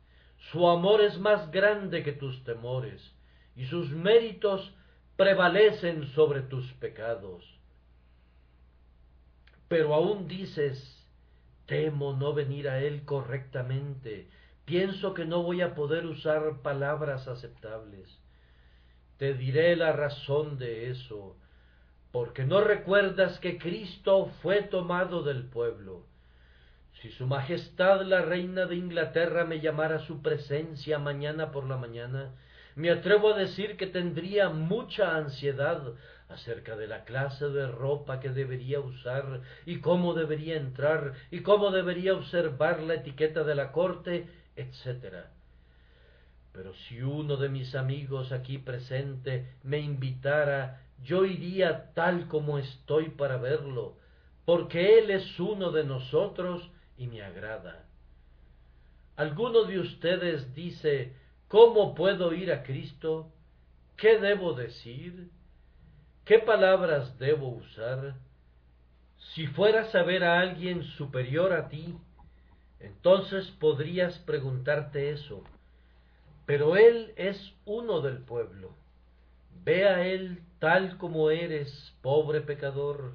su 0.52 0.68
amor 0.68 1.02
es 1.02 1.18
más 1.18 1.50
grande 1.52 2.04
que 2.04 2.12
tus 2.12 2.44
temores, 2.44 3.02
y 3.56 3.66
sus 3.66 3.90
méritos 3.90 4.74
prevalecen 5.16 6.08
sobre 6.10 6.42
tus 6.42 6.72
pecados. 6.74 7.44
Pero 9.68 9.94
aún 9.94 10.28
dices, 10.28 10.95
temo 11.66 12.14
no 12.14 12.34
venir 12.34 12.70
a 12.70 12.80
Él 12.80 13.04
correctamente, 13.06 14.28
pienso 14.66 15.14
que 15.14 15.26
no 15.26 15.44
voy 15.44 15.62
a 15.62 15.76
poder 15.76 16.06
usar 16.06 16.62
palabras 16.62 17.28
aceptables. 17.28 18.20
Te 19.18 19.34
diré 19.34 19.76
la 19.76 19.94
razón 19.94 20.58
de 20.58 20.90
eso, 20.92 21.38
porque 22.12 22.46
no 22.46 22.62
recuerdas 22.62 23.40
que 23.40 23.58
Cristo 23.58 24.32
fue 24.42 24.64
tomado 24.64 25.24
del 25.24 25.46
pueblo, 25.46 26.04
si 27.02 27.12
Su 27.12 27.28
Majestad 27.28 28.02
la 28.04 28.22
Reina 28.22 28.66
de 28.66 28.76
Inglaterra 28.76 29.44
me 29.44 29.60
llamara 29.60 29.98
a 29.98 30.06
su 30.08 30.22
presencia 30.22 30.98
mañana 30.98 31.52
por 31.52 31.66
la 31.68 31.78
mañana, 31.78 32.32
me 32.76 32.90
atrevo 32.90 33.34
a 33.34 33.38
decir 33.38 33.78
que 33.78 33.88
tendría 33.88 34.50
mucha 34.50 35.16
ansiedad 35.16 35.94
acerca 36.30 36.76
de 36.76 36.88
la 36.88 37.04
clase 37.04 37.50
de 37.50 37.68
ropa 37.68 38.20
que 38.20 38.30
debería 38.30 38.80
usar 38.80 39.42
y 39.66 39.80
cómo 39.80 40.14
debería 40.14 40.58
entrar 40.58 41.14
y 41.32 41.42
cómo 41.42 41.72
debería 41.72 42.14
observar 42.14 42.82
la 42.82 42.96
etiqueta 42.96 43.44
de 43.44 43.56
la 43.56 43.72
corte, 43.72 44.28
etc. 44.56 45.26
pero 46.52 46.74
si 46.74 47.02
uno 47.02 47.38
de 47.38 47.50
mis 47.50 47.76
amigos 47.76 48.32
aquí 48.32 48.58
presente 48.58 49.54
me 49.64 49.80
invitara, 49.80 50.82
yo 51.04 51.26
iría 51.26 51.94
tal 51.94 52.28
como 52.28 52.58
estoy 52.58 53.10
para 53.10 53.38
verlo, 53.38 53.98
porque 54.46 55.00
él 55.00 55.12
es 55.12 55.40
uno 55.40 55.72
de 55.72 55.84
nosotros 55.84 56.70
y 56.98 57.08
me 57.08 57.22
agrada. 57.22 57.86
Alguno 59.18 59.64
de 59.64 59.80
ustedes 59.80 60.54
dice, 60.56 61.14
¿cómo 61.48 61.96
puedo 61.96 62.34
ir 62.34 62.52
a 62.52 62.64
Cristo? 62.64 63.32
¿Qué 63.96 64.20
debo 64.20 64.54
decir? 64.54 65.30
¿Qué 66.26 66.40
palabras 66.40 67.20
debo 67.20 67.50
usar? 67.50 68.16
Si 69.36 69.46
fueras 69.46 69.94
a 69.94 70.02
ver 70.02 70.24
a 70.24 70.40
alguien 70.40 70.82
superior 70.82 71.54
a 71.54 71.70
ti, 71.70 71.96
entonces 72.80 73.46
podrías 73.60 74.18
preguntarte 74.20 75.12
eso. 75.12 75.44
Pero 76.48 76.78
Él 76.78 77.14
es 77.16 77.54
uno 77.66 78.02
del 78.02 78.24
pueblo. 78.24 78.72
Ve 79.64 79.88
a 79.88 80.08
Él 80.08 80.42
tal 80.58 80.98
como 80.98 81.30
eres, 81.30 81.94
pobre 82.02 82.42
pecador, 82.42 83.14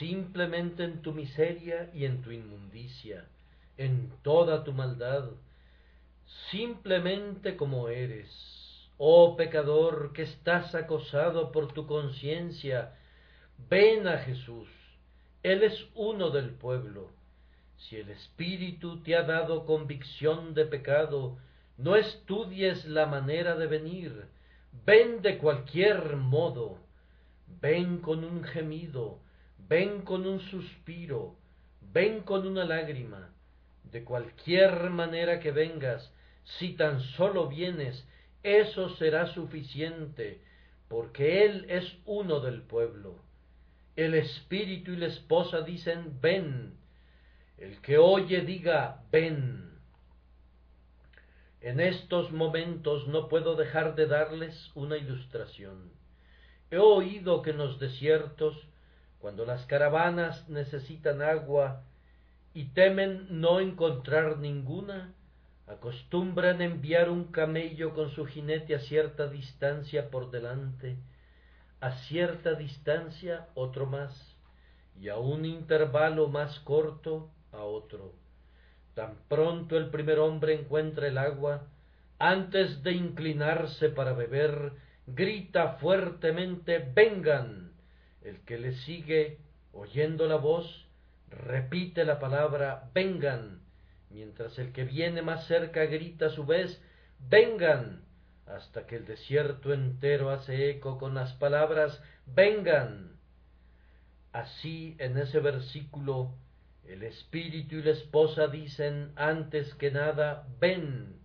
simplemente 0.00 0.82
en 0.82 1.02
tu 1.02 1.12
miseria 1.12 1.90
y 1.94 2.06
en 2.06 2.22
tu 2.22 2.32
inmundicia, 2.32 3.24
en 3.76 4.12
toda 4.22 4.64
tu 4.64 4.72
maldad, 4.72 5.30
simplemente 6.50 7.56
como 7.56 7.88
eres. 7.88 8.59
Oh 9.02 9.34
pecador 9.34 10.12
que 10.12 10.24
estás 10.24 10.74
acosado 10.74 11.52
por 11.52 11.72
tu 11.72 11.86
conciencia, 11.86 12.98
ven 13.70 14.06
a 14.06 14.18
Jesús. 14.18 14.68
Él 15.42 15.62
es 15.62 15.86
uno 15.94 16.28
del 16.28 16.50
pueblo. 16.50 17.08
Si 17.78 17.96
el 17.96 18.10
Espíritu 18.10 19.02
te 19.02 19.16
ha 19.16 19.22
dado 19.22 19.64
convicción 19.64 20.52
de 20.52 20.66
pecado, 20.66 21.38
no 21.78 21.96
estudies 21.96 22.84
la 22.84 23.06
manera 23.06 23.56
de 23.56 23.68
venir. 23.68 24.26
Ven 24.84 25.22
de 25.22 25.38
cualquier 25.38 26.16
modo. 26.16 26.76
Ven 27.62 28.00
con 28.00 28.22
un 28.22 28.44
gemido, 28.44 29.20
ven 29.66 30.02
con 30.02 30.26
un 30.26 30.40
suspiro, 30.40 31.36
ven 31.80 32.20
con 32.20 32.46
una 32.46 32.66
lágrima. 32.66 33.30
De 33.82 34.04
cualquier 34.04 34.90
manera 34.90 35.40
que 35.40 35.52
vengas, 35.52 36.12
si 36.44 36.74
tan 36.74 37.00
solo 37.00 37.48
vienes, 37.48 38.06
eso 38.42 38.88
será 38.96 39.26
suficiente, 39.26 40.40
porque 40.88 41.44
Él 41.44 41.66
es 41.68 41.96
uno 42.06 42.40
del 42.40 42.62
pueblo. 42.62 43.16
El 43.96 44.14
espíritu 44.14 44.92
y 44.92 44.96
la 44.96 45.06
esposa 45.06 45.62
dicen, 45.62 46.18
ven. 46.20 46.74
El 47.58 47.80
que 47.82 47.98
oye 47.98 48.40
diga, 48.40 49.02
ven. 49.12 49.70
En 51.60 51.78
estos 51.78 52.32
momentos 52.32 53.06
no 53.08 53.28
puedo 53.28 53.54
dejar 53.54 53.94
de 53.94 54.06
darles 54.06 54.70
una 54.74 54.96
ilustración. 54.96 55.92
He 56.70 56.78
oído 56.78 57.42
que 57.42 57.50
en 57.50 57.58
los 57.58 57.78
desiertos, 57.78 58.56
cuando 59.18 59.44
las 59.44 59.66
caravanas 59.66 60.48
necesitan 60.48 61.20
agua 61.20 61.82
y 62.54 62.66
temen 62.66 63.26
no 63.28 63.60
encontrar 63.60 64.38
ninguna, 64.38 65.12
acostumbran 65.70 66.60
enviar 66.62 67.08
un 67.08 67.26
camello 67.30 67.94
con 67.94 68.10
su 68.10 68.26
jinete 68.26 68.74
a 68.74 68.80
cierta 68.80 69.28
distancia 69.28 70.10
por 70.10 70.32
delante, 70.32 70.96
a 71.80 71.92
cierta 72.08 72.54
distancia 72.54 73.46
otro 73.54 73.86
más, 73.86 74.36
y 75.00 75.08
a 75.08 75.16
un 75.16 75.44
intervalo 75.44 76.26
más 76.28 76.58
corto 76.60 77.30
a 77.52 77.62
otro. 77.62 78.14
Tan 78.94 79.14
pronto 79.28 79.76
el 79.76 79.90
primer 79.90 80.18
hombre 80.18 80.54
encuentra 80.54 81.06
el 81.06 81.18
agua, 81.18 81.68
antes 82.18 82.82
de 82.82 82.92
inclinarse 82.92 83.90
para 83.90 84.12
beber, 84.12 84.72
grita 85.06 85.74
fuertemente 85.74 86.78
vengan. 86.94 87.72
El 88.22 88.40
que 88.40 88.58
le 88.58 88.72
sigue, 88.72 89.38
oyendo 89.72 90.26
la 90.26 90.36
voz, 90.36 90.88
repite 91.30 92.04
la 92.04 92.18
palabra 92.18 92.90
vengan, 92.92 93.60
mientras 94.10 94.58
el 94.58 94.72
que 94.72 94.84
viene 94.84 95.22
más 95.22 95.46
cerca 95.46 95.84
grita 95.86 96.26
a 96.26 96.30
su 96.30 96.44
vez 96.44 96.80
vengan, 97.18 98.04
hasta 98.46 98.86
que 98.86 98.96
el 98.96 99.06
desierto 99.06 99.72
entero 99.72 100.30
hace 100.30 100.70
eco 100.70 100.98
con 100.98 101.14
las 101.14 101.32
palabras 101.34 102.02
vengan. 102.26 103.18
Así 104.32 104.96
en 104.98 105.16
ese 105.18 105.40
versículo 105.40 106.34
el 106.84 107.04
espíritu 107.04 107.76
y 107.76 107.82
la 107.82 107.92
esposa 107.92 108.48
dicen 108.48 109.12
antes 109.14 109.72
que 109.74 109.90
nada 109.90 110.48
ven. 110.58 111.20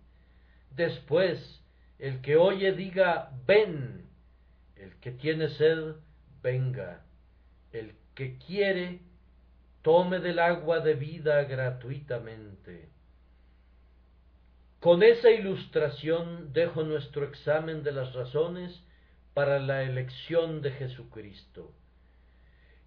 Después 0.70 1.62
el 1.98 2.20
que 2.20 2.36
oye 2.36 2.72
diga 2.72 3.32
ven. 3.46 4.08
El 4.76 4.94
que 5.00 5.10
tiene 5.10 5.48
sed 5.48 5.96
venga. 6.42 7.04
El 7.72 7.94
que 8.14 8.38
quiere 8.38 9.00
tome 9.86 10.18
del 10.18 10.40
agua 10.40 10.80
de 10.80 10.94
vida 10.94 11.44
gratuitamente. 11.44 12.88
Con 14.80 15.04
esa 15.04 15.30
ilustración 15.30 16.52
dejo 16.52 16.82
nuestro 16.82 17.24
examen 17.24 17.84
de 17.84 17.92
las 17.92 18.12
razones 18.12 18.82
para 19.32 19.60
la 19.60 19.84
elección 19.84 20.60
de 20.60 20.72
Jesucristo. 20.72 21.70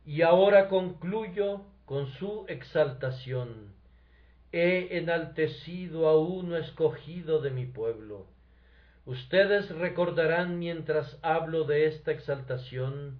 Y 0.05 0.23
ahora 0.23 0.67
concluyo 0.67 1.61
con 1.85 2.11
su 2.15 2.43
exaltación. 2.49 3.73
He 4.51 4.97
enaltecido 4.97 6.09
a 6.09 6.19
uno 6.19 6.57
escogido 6.57 7.39
de 7.39 7.51
mi 7.51 7.65
pueblo. 7.65 8.27
Ustedes 9.05 9.69
recordarán 9.69 10.59
mientras 10.59 11.17
hablo 11.21 11.63
de 11.63 11.85
esta 11.85 12.11
exaltación 12.11 13.19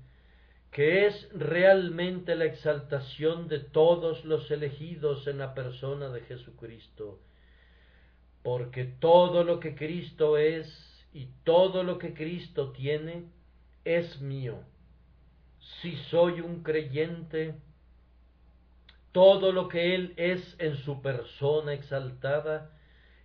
que 0.72 1.08
es 1.08 1.30
realmente 1.34 2.36
la 2.36 2.46
exaltación 2.46 3.48
de 3.48 3.60
todos 3.60 4.24
los 4.24 4.52
elegidos 4.52 5.26
en 5.28 5.40
la 5.40 5.54
persona 5.54 6.10
de 6.10 6.22
Jesucristo, 6.22 7.20
porque 8.44 8.86
todo 8.86 9.44
lo 9.44 9.60
que 9.60 9.76
Cristo 9.76 10.38
es 10.38 10.68
y 11.12 11.28
todo 11.44 11.84
lo 11.84 11.98
que 11.98 12.14
Cristo 12.14 12.72
tiene 12.72 13.26
es 13.84 14.22
mío. 14.22 14.60
Si 15.82 15.96
soy 16.10 16.42
un 16.42 16.62
creyente, 16.62 17.56
todo 19.12 19.52
lo 19.52 19.68
que 19.68 19.96
Él 19.96 20.14
es 20.18 20.56
en 20.60 20.78
su 20.78 21.02
persona 21.02 21.74
exaltada, 21.74 22.72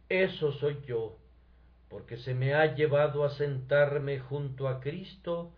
eso 0.09 0.53
soy 0.53 0.79
yo, 0.87 1.19
porque 1.91 2.17
se 2.17 2.35
me 2.35 2.55
ha 2.55 2.75
llevado 2.75 3.25
a 3.25 3.31
sentarme 3.31 4.19
junto 4.19 4.67
a 4.67 4.81
Cristo 4.81 5.53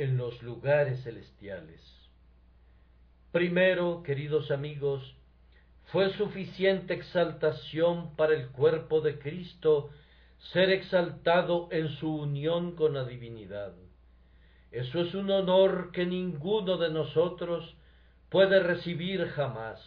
en 0.00 0.16
los 0.16 0.42
lugares 0.42 1.02
celestiales. 1.02 1.78
Primero, 3.32 4.02
queridos 4.02 4.50
amigos, 4.50 5.14
fue 5.92 6.10
suficiente 6.14 6.94
exaltación 6.94 8.16
para 8.16 8.34
el 8.34 8.48
cuerpo 8.48 9.02
de 9.02 9.18
Cristo 9.18 9.90
ser 10.52 10.70
exaltado 10.70 11.68
en 11.70 11.90
su 11.90 12.16
unión 12.16 12.76
con 12.76 12.94
la 12.94 13.04
divinidad. 13.04 13.74
Eso 14.70 15.02
es 15.02 15.14
un 15.14 15.30
honor 15.30 15.90
que 15.92 16.06
ninguno 16.06 16.78
de 16.78 16.88
nosotros 16.88 17.76
puede 18.30 18.60
recibir 18.60 19.26
jamás. 19.26 19.80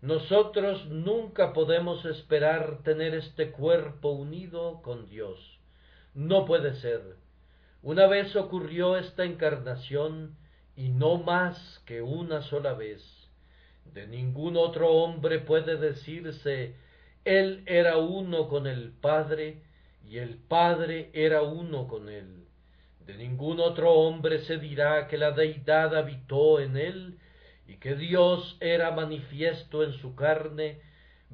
Nosotros 0.00 0.86
nunca 0.86 1.52
podemos 1.52 2.04
esperar 2.06 2.82
tener 2.82 3.14
este 3.14 3.52
cuerpo 3.52 4.10
unido 4.10 4.82
con 4.82 5.06
Dios. 5.06 5.38
No 6.12 6.44
puede 6.44 6.74
ser. 6.80 7.22
Una 7.82 8.06
vez 8.06 8.36
ocurrió 8.36 8.96
esta 8.96 9.24
encarnación 9.24 10.36
y 10.76 10.90
no 10.90 11.18
más 11.18 11.82
que 11.84 12.00
una 12.00 12.42
sola 12.42 12.74
vez. 12.74 13.02
De 13.92 14.06
ningún 14.06 14.56
otro 14.56 14.88
hombre 14.92 15.40
puede 15.40 15.76
decirse 15.76 16.76
Él 17.24 17.64
era 17.66 17.98
uno 17.98 18.48
con 18.48 18.68
el 18.68 18.92
Padre 18.92 19.62
y 20.08 20.18
el 20.18 20.36
Padre 20.36 21.10
era 21.12 21.42
uno 21.42 21.88
con 21.88 22.08
Él. 22.08 22.44
De 23.04 23.14
ningún 23.14 23.58
otro 23.58 23.92
hombre 23.92 24.38
se 24.44 24.58
dirá 24.58 25.08
que 25.08 25.18
la 25.18 25.32
deidad 25.32 25.96
habitó 25.96 26.60
en 26.60 26.76
Él 26.76 27.18
y 27.66 27.78
que 27.78 27.96
Dios 27.96 28.56
era 28.60 28.92
manifiesto 28.92 29.82
en 29.82 29.92
su 29.94 30.14
carne, 30.14 30.80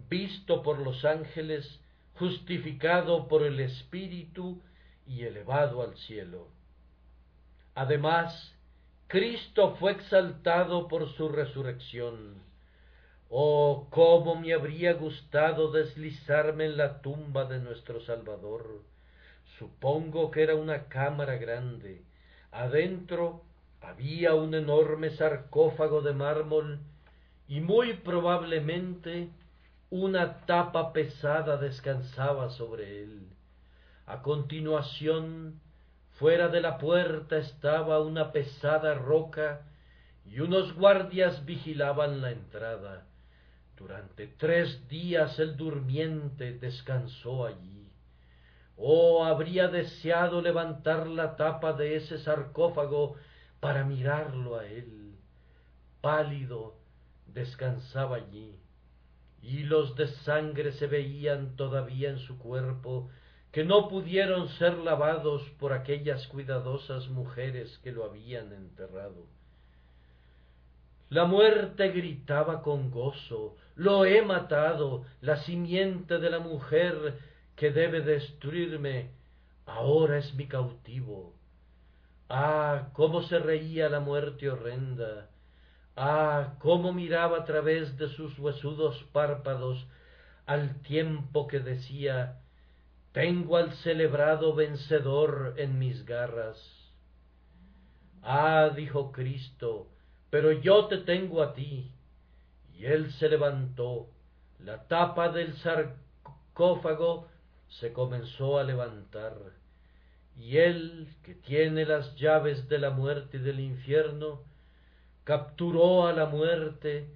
visto 0.08 0.62
por 0.62 0.78
los 0.78 1.04
ángeles, 1.04 1.82
justificado 2.14 3.28
por 3.28 3.42
el 3.42 3.60
Espíritu 3.60 4.62
y 5.08 5.24
elevado 5.24 5.82
al 5.82 5.96
cielo. 5.96 6.48
Además, 7.74 8.54
Cristo 9.06 9.76
fue 9.76 9.92
exaltado 9.92 10.86
por 10.86 11.08
su 11.14 11.28
resurrección. 11.28 12.42
Oh, 13.30 13.86
cómo 13.90 14.36
me 14.36 14.52
habría 14.52 14.94
gustado 14.94 15.70
deslizarme 15.70 16.66
en 16.66 16.76
la 16.76 17.00
tumba 17.00 17.46
de 17.46 17.58
nuestro 17.58 18.00
Salvador. 18.00 18.82
Supongo 19.58 20.30
que 20.30 20.42
era 20.42 20.54
una 20.54 20.88
cámara 20.88 21.36
grande. 21.36 22.02
Adentro 22.52 23.42
había 23.80 24.34
un 24.34 24.54
enorme 24.54 25.10
sarcófago 25.10 26.02
de 26.02 26.12
mármol 26.12 26.80
y 27.46 27.60
muy 27.60 27.94
probablemente 27.94 29.30
una 29.90 30.40
tapa 30.44 30.92
pesada 30.92 31.56
descansaba 31.56 32.50
sobre 32.50 33.02
él 33.02 33.28
A 34.08 34.22
continuación, 34.22 35.60
fuera 36.12 36.48
de 36.48 36.62
la 36.62 36.78
puerta 36.78 37.36
estaba 37.36 38.00
una 38.00 38.32
pesada 38.32 38.94
roca 38.94 39.66
y 40.24 40.40
unos 40.40 40.72
guardias 40.72 41.44
vigilaban 41.44 42.22
la 42.22 42.30
entrada. 42.30 43.06
Durante 43.76 44.26
tres 44.26 44.88
días 44.88 45.38
el 45.38 45.58
durmiente 45.58 46.54
descansó 46.54 47.44
allí. 47.44 47.92
Oh, 48.78 49.26
habría 49.26 49.68
deseado 49.68 50.40
levantar 50.40 51.06
la 51.06 51.36
tapa 51.36 51.74
de 51.74 51.96
ese 51.96 52.18
sarcófago 52.18 53.16
para 53.60 53.84
mirarlo 53.84 54.56
a 54.56 54.64
él. 54.64 55.16
Pálido, 56.00 56.76
descansaba 57.26 58.16
allí. 58.16 58.58
Hilos 59.42 59.96
de 59.96 60.08
sangre 60.08 60.72
se 60.72 60.86
veían 60.86 61.56
todavía 61.56 62.08
en 62.08 62.20
su 62.20 62.38
cuerpo, 62.38 63.10
que 63.52 63.64
no 63.64 63.88
pudieron 63.88 64.48
ser 64.50 64.78
lavados 64.78 65.42
por 65.58 65.72
aquellas 65.72 66.26
cuidadosas 66.28 67.08
mujeres 67.08 67.78
que 67.82 67.92
lo 67.92 68.04
habían 68.04 68.52
enterrado. 68.52 69.26
La 71.08 71.24
muerte 71.24 71.88
gritaba 71.88 72.62
con 72.62 72.90
gozo, 72.90 73.56
lo 73.76 74.04
he 74.04 74.20
matado, 74.20 75.06
la 75.22 75.42
simiente 75.44 76.18
de 76.18 76.28
la 76.28 76.38
mujer 76.38 77.18
que 77.56 77.70
debe 77.70 78.02
destruirme, 78.02 79.10
ahora 79.64 80.18
es 80.18 80.34
mi 80.34 80.46
cautivo. 80.46 81.32
Ah, 82.28 82.90
cómo 82.92 83.22
se 83.22 83.38
reía 83.38 83.88
la 83.88 84.00
muerte 84.00 84.50
horrenda, 84.50 85.30
ah, 85.96 86.56
cómo 86.58 86.92
miraba 86.92 87.38
a 87.38 87.44
través 87.44 87.96
de 87.96 88.08
sus 88.10 88.38
huesudos 88.38 89.02
párpados 89.12 89.86
al 90.44 90.82
tiempo 90.82 91.46
que 91.46 91.60
decía, 91.60 92.38
tengo 93.12 93.56
al 93.56 93.72
celebrado 93.76 94.54
vencedor 94.54 95.54
en 95.56 95.78
mis 95.78 96.04
garras. 96.04 96.58
Ah, 98.22 98.70
dijo 98.74 99.12
Cristo, 99.12 99.88
pero 100.30 100.52
yo 100.52 100.86
te 100.86 100.98
tengo 100.98 101.42
a 101.42 101.54
ti. 101.54 101.90
Y 102.74 102.84
él 102.86 103.10
se 103.14 103.28
levantó, 103.28 104.08
la 104.60 104.86
tapa 104.86 105.30
del 105.30 105.56
sarcófago 105.58 107.28
se 107.68 107.92
comenzó 107.92 108.58
a 108.58 108.64
levantar, 108.64 109.34
y 110.36 110.58
él, 110.58 111.08
que 111.24 111.34
tiene 111.34 111.84
las 111.84 112.14
llaves 112.16 112.68
de 112.68 112.78
la 112.78 112.90
muerte 112.90 113.38
y 113.38 113.40
del 113.40 113.58
infierno, 113.58 114.42
capturó 115.24 116.06
a 116.06 116.12
la 116.12 116.26
muerte, 116.26 117.10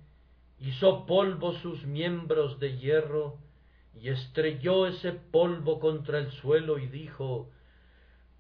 hizo 0.59 1.07
polvo 1.07 1.53
sus 1.61 1.85
miembros 1.85 2.59
de 2.59 2.77
hierro, 2.79 3.39
y 3.95 4.09
estrelló 4.09 4.87
ese 4.87 5.13
polvo 5.13 5.79
contra 5.79 6.19
el 6.19 6.31
suelo 6.33 6.79
y 6.79 6.87
dijo, 6.87 7.51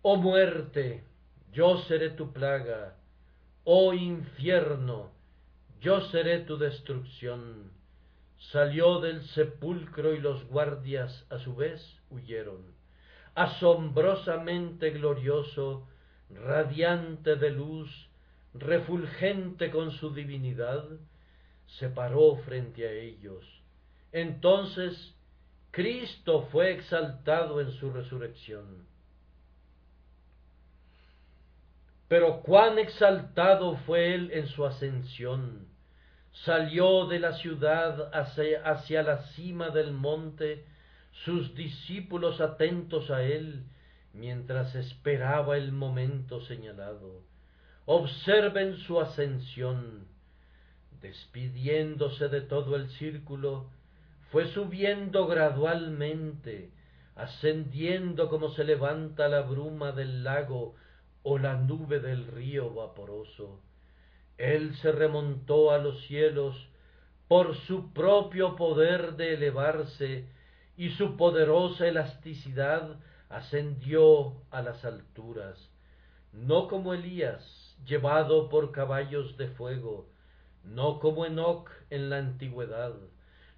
Oh 0.02 0.16
muerte, 0.16 1.04
yo 1.52 1.78
seré 1.82 2.10
tu 2.10 2.32
plaga, 2.32 2.96
oh 3.64 3.92
infierno, 3.92 5.12
yo 5.80 6.00
seré 6.10 6.40
tu 6.40 6.56
destrucción. 6.56 7.70
Salió 8.50 9.00
del 9.00 9.22
sepulcro 9.28 10.14
y 10.14 10.18
los 10.18 10.44
guardias 10.48 11.26
a 11.30 11.38
su 11.38 11.54
vez 11.54 12.00
huyeron. 12.10 12.74
Asombrosamente 13.34 14.90
glorioso, 14.90 15.86
radiante 16.30 17.36
de 17.36 17.50
luz, 17.50 18.08
refulgente 18.54 19.70
con 19.70 19.92
su 19.92 20.12
divinidad, 20.12 20.84
se 21.78 21.88
paró 21.88 22.36
frente 22.44 22.86
a 22.86 22.92
ellos. 22.92 23.44
Entonces 24.10 25.14
Cristo 25.72 26.48
fue 26.52 26.72
exaltado 26.72 27.58
en 27.60 27.72
su 27.72 27.90
resurrección. 27.90 28.86
Pero 32.08 32.42
cuán 32.42 32.78
exaltado 32.78 33.76
fue 33.86 34.14
él 34.14 34.30
en 34.34 34.46
su 34.48 34.66
ascensión. 34.66 35.66
Salió 36.44 37.06
de 37.06 37.18
la 37.18 37.32
ciudad 37.38 38.10
hacia, 38.12 39.02
la 39.02 39.22
cima 39.28 39.70
del 39.70 39.92
monte, 39.92 40.66
sus 41.24 41.54
discípulos 41.54 42.42
atentos 42.42 43.10
a 43.10 43.22
él, 43.22 43.64
mientras 44.12 44.74
esperaba 44.74 45.56
el 45.56 45.72
momento 45.72 46.42
señalado. 46.42 47.22
Observen 47.86 48.76
su 48.76 49.00
ascensión. 49.00 50.06
Despidiéndose 51.00 52.28
de 52.28 52.42
todo 52.42 52.76
el 52.76 52.90
círculo, 52.90 53.70
fue 54.32 54.46
subiendo 54.46 55.26
gradualmente, 55.26 56.70
ascendiendo 57.14 58.30
como 58.30 58.48
se 58.48 58.64
levanta 58.64 59.28
la 59.28 59.42
bruma 59.42 59.92
del 59.92 60.24
lago 60.24 60.74
o 61.22 61.36
la 61.36 61.56
nube 61.56 62.00
del 62.00 62.26
río 62.26 62.72
vaporoso. 62.72 63.60
Él 64.38 64.74
se 64.76 64.90
remontó 64.90 65.70
a 65.70 65.76
los 65.76 66.06
cielos 66.06 66.56
por 67.28 67.54
su 67.66 67.92
propio 67.92 68.56
poder 68.56 69.16
de 69.16 69.34
elevarse 69.34 70.26
y 70.78 70.88
su 70.92 71.18
poderosa 71.18 71.86
elasticidad 71.86 72.98
ascendió 73.28 74.42
a 74.50 74.62
las 74.62 74.82
alturas, 74.86 75.70
no 76.32 76.68
como 76.68 76.94
Elías, 76.94 77.76
llevado 77.84 78.48
por 78.48 78.72
caballos 78.72 79.36
de 79.36 79.48
fuego, 79.48 80.08
no 80.64 81.00
como 81.00 81.26
Enoc 81.26 81.70
en 81.90 82.08
la 82.08 82.16
antigüedad. 82.16 82.94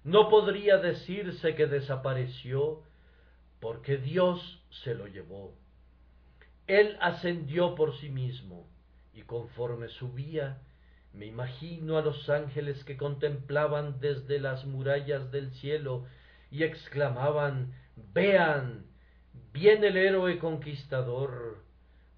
No 0.05 0.29
podría 0.29 0.77
decirse 0.77 1.55
que 1.55 1.65
desapareció, 1.65 2.83
porque 3.59 3.97
Dios 3.97 4.63
se 4.83 4.93
lo 4.93 5.07
llevó. 5.07 5.55
Él 6.67 6.95
ascendió 7.01 7.73
por 7.73 7.97
sí 7.97 8.09
mismo, 8.09 8.69
y 9.13 9.23
conforme 9.23 9.89
subía, 9.89 10.61
me 11.11 11.25
imagino 11.25 11.97
a 11.97 12.03
los 12.03 12.29
ángeles 12.29 12.83
que 12.83 12.97
contemplaban 12.97 13.99
desde 13.99 14.39
las 14.39 14.65
murallas 14.65 15.31
del 15.31 15.51
cielo 15.53 16.05
y 16.51 16.63
exclamaban 16.63 17.73
Vean, 18.13 18.85
viene 19.53 19.87
el 19.87 19.97
héroe 19.97 20.37
conquistador. 20.37 21.63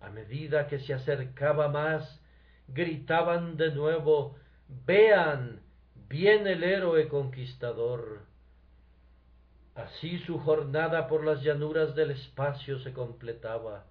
A 0.02 0.10
medida 0.10 0.68
que 0.68 0.80
se 0.80 0.94
acercaba 0.94 1.70
más, 1.70 2.22
gritaban 2.68 3.56
de 3.56 3.72
nuevo 3.72 4.36
Vean, 4.68 5.62
viene 6.10 6.54
el 6.54 6.64
héroe 6.64 7.08
conquistador. 7.08 8.22
Así 9.76 10.20
su 10.20 10.40
jornada 10.40 11.08
por 11.08 11.24
las 11.24 11.44
llanuras 11.44 11.96
del 11.96 12.12
espacio 12.12 12.80
se 12.80 12.94
completaba 12.94 13.86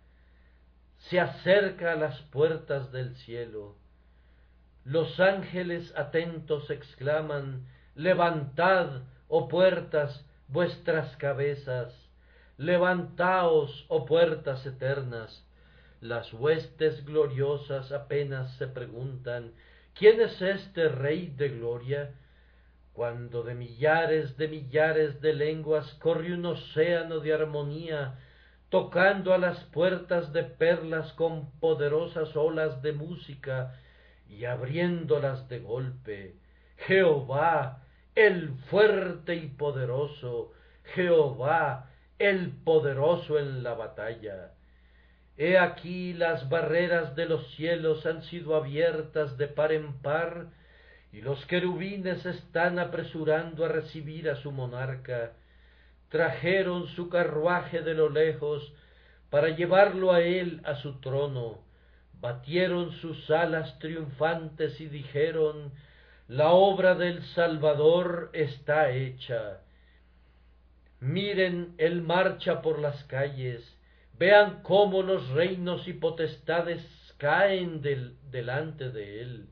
se 0.98 1.20
acerca 1.20 1.92
a 1.92 1.96
las 1.96 2.20
puertas 2.22 2.90
del 2.92 3.14
cielo. 3.16 3.76
Los 4.84 5.18
ángeles 5.20 5.92
atentos 5.96 6.70
exclaman, 6.70 7.66
Levantad, 7.94 9.02
oh 9.28 9.48
puertas, 9.48 10.24
vuestras 10.48 11.16
cabezas, 11.16 11.94
levantaos, 12.58 13.86
oh 13.88 14.04
puertas 14.04 14.64
eternas. 14.66 15.44
Las 16.00 16.32
huestes 16.34 17.04
gloriosas 17.04 17.90
apenas 17.90 18.54
se 18.58 18.68
preguntan, 18.68 19.52
¿quién 19.98 20.20
es 20.20 20.40
este 20.40 20.88
Rey 20.88 21.32
de 21.36 21.48
gloria? 21.50 22.14
Cuando 22.92 23.42
de 23.42 23.54
millares 23.54 24.36
de 24.36 24.48
millares 24.48 25.20
de 25.20 25.34
lenguas 25.34 25.92
corre 25.94 26.32
un 26.32 26.46
océano 26.46 27.20
de 27.20 27.34
armonía, 27.34 28.18
tocando 28.70 29.34
a 29.34 29.38
las 29.38 29.62
puertas 29.64 30.32
de 30.32 30.44
perlas 30.44 31.12
con 31.12 31.50
poderosas 31.60 32.34
olas 32.36 32.82
de 32.82 32.92
música 32.92 33.74
y 34.28 34.44
abriéndolas 34.44 35.48
de 35.48 35.60
golpe. 35.60 36.36
Jehová, 36.78 37.82
el 38.14 38.50
fuerte 38.70 39.34
y 39.34 39.48
poderoso, 39.48 40.52
Jehová, 40.94 41.90
el 42.18 42.50
poderoso 42.64 43.38
en 43.38 43.62
la 43.62 43.74
batalla. 43.74 44.55
He 45.38 45.58
aquí 45.58 46.14
las 46.14 46.48
barreras 46.48 47.14
de 47.14 47.26
los 47.26 47.46
cielos 47.56 48.06
han 48.06 48.22
sido 48.22 48.56
abiertas 48.56 49.36
de 49.36 49.48
par 49.48 49.72
en 49.72 50.00
par, 50.00 50.46
y 51.12 51.20
los 51.20 51.44
querubines 51.46 52.24
están 52.24 52.78
apresurando 52.78 53.64
a 53.64 53.68
recibir 53.68 54.30
a 54.30 54.36
su 54.36 54.50
monarca. 54.50 55.32
Trajeron 56.08 56.88
su 56.88 57.08
carruaje 57.08 57.82
de 57.82 57.94
lo 57.94 58.08
lejos 58.08 58.72
para 59.30 59.50
llevarlo 59.50 60.12
a 60.12 60.20
él 60.22 60.60
a 60.64 60.76
su 60.76 61.00
trono, 61.00 61.62
batieron 62.20 62.92
sus 62.92 63.30
alas 63.30 63.78
triunfantes 63.78 64.80
y 64.80 64.86
dijeron, 64.86 65.72
la 66.28 66.50
obra 66.50 66.94
del 66.94 67.22
Salvador 67.34 68.30
está 68.32 68.90
hecha. 68.90 69.60
Miren, 71.00 71.74
él 71.78 72.02
marcha 72.02 72.62
por 72.62 72.78
las 72.78 73.04
calles, 73.04 73.75
vean 74.18 74.62
cómo 74.62 75.02
los 75.02 75.28
reinos 75.30 75.86
y 75.88 75.92
potestades 75.92 76.82
caen 77.18 77.82
delante 78.30 78.90
de 78.90 79.22
él, 79.22 79.46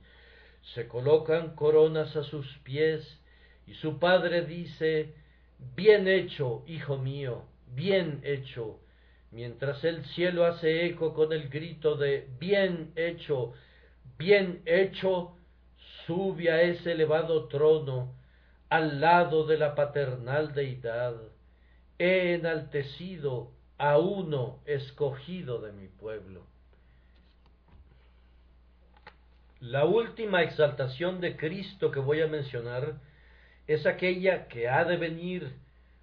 se 0.75 0.89
colocan 0.89 1.55
coronas 1.55 2.17
a 2.17 2.25
sus 2.25 2.47
pies, 2.59 3.21
y 3.67 3.75
su 3.75 3.99
padre 3.99 4.45
dice, 4.45 5.15
Bien 5.77 6.09
hecho, 6.09 6.63
hijo 6.67 6.99
mío, 6.99 7.45
bien 7.75 8.21
hecho. 8.25 8.81
mientras 9.31 9.83
el 9.83 10.05
cielo 10.05 10.45
hace 10.45 10.87
eco 10.87 11.13
con 11.13 11.33
el 11.33 11.49
grito 11.49 11.97
de 11.97 12.29
bien 12.39 12.93
hecho, 12.95 13.53
bien 14.17 14.63
hecho, 14.65 15.37
sube 16.07 16.51
a 16.53 16.63
ese 16.63 16.93
elevado 16.93 17.49
trono, 17.49 18.15
al 18.69 19.01
lado 19.01 19.45
de 19.47 19.59
la 19.59 19.75
paternal 19.75 20.53
deidad. 20.55 21.17
He 21.99 22.35
enaltecido 22.35 23.54
a 23.79 23.99
uno 23.99 24.61
escogido 24.67 25.61
de 25.61 25.73
mi 25.73 25.89
pueblo. 25.89 26.47
La 29.61 29.85
última 29.85 30.43
exaltación 30.43 31.21
de 31.21 31.37
Cristo 31.37 31.91
que 31.91 31.99
voy 31.99 32.21
a 32.21 32.27
mencionar 32.27 33.01
es 33.67 33.87
aquella 33.87 34.47
que 34.47 34.69
ha 34.69 34.85
de 34.85 34.97
venir 34.97 35.55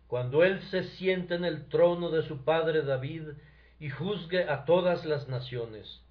cuando 0.08 0.44
Él 0.44 0.62
se 0.64 0.84
siente 0.84 1.36
en 1.36 1.46
el 1.46 1.70
trono 1.70 2.10
de 2.10 2.24
su 2.24 2.44
padre 2.44 2.82
David 2.82 3.24
y 3.80 3.90
juzgue 3.90 4.50
a 4.50 4.66
todas 4.66 5.06
las 5.06 5.28
naciones. 5.30 6.02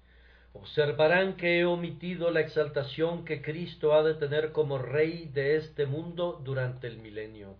Observarán 0.53 1.37
que 1.37 1.59
he 1.59 1.65
omitido 1.65 2.31
la 2.31 2.41
exaltación 2.41 3.23
que 3.23 3.41
Cristo 3.41 3.93
ha 3.93 4.03
de 4.03 4.15
tener 4.15 4.51
como 4.51 4.77
Rey 4.77 5.29
de 5.33 5.57
este 5.57 5.85
mundo 5.85 6.41
durante 6.43 6.87
el 6.87 6.97
milenio. 6.97 7.55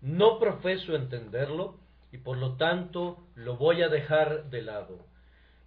No 0.00 0.38
profeso 0.38 0.94
entenderlo 0.94 1.78
y 2.12 2.18
por 2.18 2.38
lo 2.38 2.56
tanto 2.56 3.26
lo 3.34 3.56
voy 3.56 3.82
a 3.82 3.88
dejar 3.88 4.50
de 4.50 4.62
lado. 4.62 5.06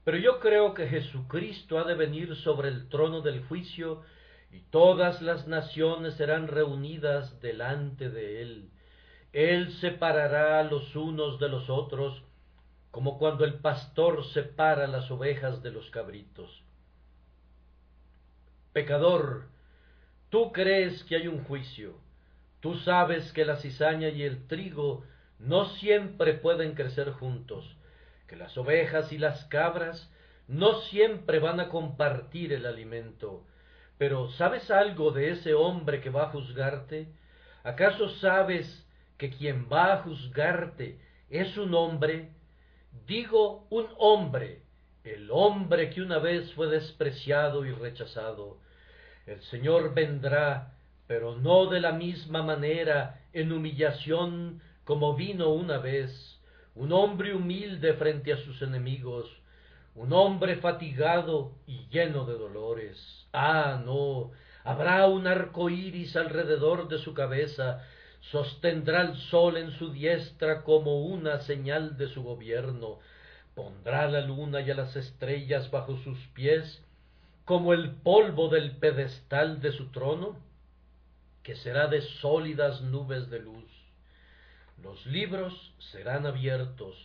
Pero 0.03 0.17
yo 0.17 0.39
creo 0.39 0.73
que 0.73 0.87
Jesucristo 0.87 1.77
ha 1.77 1.83
de 1.83 1.95
venir 1.95 2.35
sobre 2.37 2.69
el 2.69 2.89
trono 2.89 3.21
del 3.21 3.43
juicio 3.43 4.01
y 4.51 4.61
todas 4.71 5.21
las 5.21 5.47
naciones 5.47 6.15
serán 6.15 6.47
reunidas 6.47 7.39
delante 7.41 8.09
de 8.09 8.41
Él 8.41 8.71
él 9.31 9.71
separará 9.73 10.63
los 10.63 10.95
unos 10.95 11.39
de 11.39 11.49
los 11.49 11.69
otros, 11.69 12.23
como 12.91 13.19
cuando 13.19 13.45
el 13.45 13.55
pastor 13.55 14.25
separa 14.33 14.87
las 14.87 15.09
ovejas 15.11 15.61
de 15.61 15.71
los 15.71 15.89
cabritos. 15.91 16.63
Pecador, 18.73 19.47
tú 20.29 20.51
crees 20.51 21.03
que 21.03 21.15
hay 21.15 21.27
un 21.27 21.43
juicio, 21.43 21.97
tú 22.59 22.75
sabes 22.79 23.31
que 23.33 23.45
la 23.45 23.57
cizaña 23.57 24.09
y 24.09 24.23
el 24.23 24.47
trigo 24.47 25.03
no 25.39 25.65
siempre 25.77 26.33
pueden 26.33 26.75
crecer 26.75 27.11
juntos, 27.11 27.75
que 28.27 28.35
las 28.35 28.57
ovejas 28.57 29.11
y 29.11 29.17
las 29.17 29.45
cabras 29.45 30.11
no 30.47 30.81
siempre 30.81 31.39
van 31.39 31.59
a 31.59 31.69
compartir 31.69 32.53
el 32.53 32.65
alimento. 32.65 33.45
Pero 33.97 34.29
¿sabes 34.31 34.69
algo 34.69 35.11
de 35.11 35.31
ese 35.31 35.53
hombre 35.53 36.01
que 36.01 36.09
va 36.09 36.23
a 36.23 36.29
juzgarte? 36.29 37.07
¿Acaso 37.63 38.09
sabes 38.09 38.85
que 39.17 39.29
quien 39.29 39.67
va 39.71 39.93
a 39.93 39.97
juzgarte 40.03 40.99
es 41.29 41.57
un 41.57 41.73
hombre, 41.75 42.29
digo 43.05 43.67
un 43.69 43.87
hombre, 43.97 44.63
el 45.03 45.29
hombre 45.31 45.89
que 45.89 46.01
una 46.01 46.19
vez 46.19 46.51
fue 46.53 46.67
despreciado 46.67 47.65
y 47.65 47.71
rechazado. 47.71 48.57
El 49.25 49.41
Señor 49.43 49.93
vendrá, 49.93 50.73
pero 51.07 51.35
no 51.35 51.67
de 51.67 51.81
la 51.81 51.91
misma 51.91 52.41
manera 52.43 53.21
en 53.33 53.51
humillación 53.51 54.61
como 54.89 55.13
vino 55.13 55.49
una 55.49 55.77
vez, 55.77 56.41
un 56.73 56.91
hombre 56.93 57.35
humilde 57.35 57.93
frente 57.93 58.33
a 58.33 58.37
sus 58.37 58.59
enemigos, 58.63 59.29
un 59.93 60.11
hombre 60.13 60.55
fatigado 60.55 61.51
y 61.67 61.87
lleno 61.89 62.25
de 62.25 62.33
dolores. 62.33 63.27
Ah, 63.31 63.79
no, 63.85 64.31
habrá 64.63 65.05
un 65.05 65.27
arco 65.27 65.69
iris 65.69 66.15
alrededor 66.15 66.87
de 66.87 66.97
su 66.97 67.13
cabeza, 67.13 67.85
sostendrá 68.31 69.03
el 69.03 69.15
sol 69.15 69.57
en 69.57 69.69
su 69.77 69.91
diestra 69.91 70.63
como 70.63 71.03
una 71.03 71.41
señal 71.41 71.95
de 71.95 72.07
su 72.07 72.23
gobierno, 72.23 72.97
pondrá 73.53 74.07
la 74.07 74.21
luna 74.21 74.61
y 74.61 74.71
a 74.71 74.75
las 74.75 74.95
estrellas 74.95 75.69
bajo 75.69 75.97
sus 75.97 76.17
pies, 76.33 76.83
como 77.45 77.73
el 77.73 77.91
polvo 77.91 78.49
del 78.49 78.77
pedestal 78.77 79.61
de 79.61 79.71
su 79.71 79.91
trono, 79.91 80.35
que 81.43 81.55
será 81.55 81.85
de 81.85 82.01
sólidas 82.01 82.81
nubes 82.81 83.29
de 83.29 83.37
luz. 83.41 83.78
Los 84.84 85.05
libros 85.05 85.73
serán 85.91 86.25
abiertos, 86.25 86.95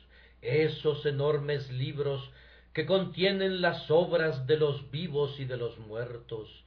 esos 0.43 1.05
enormes 1.07 1.71
libros 1.71 2.31
que 2.73 2.87
contienen 2.87 3.61
las 3.61 3.91
obras 3.91 4.47
de 4.47 4.57
los 4.57 4.91
vivos 4.91 5.39
y 5.39 5.45
de 5.45 5.57
los 5.57 5.79
muertos, 5.79 6.65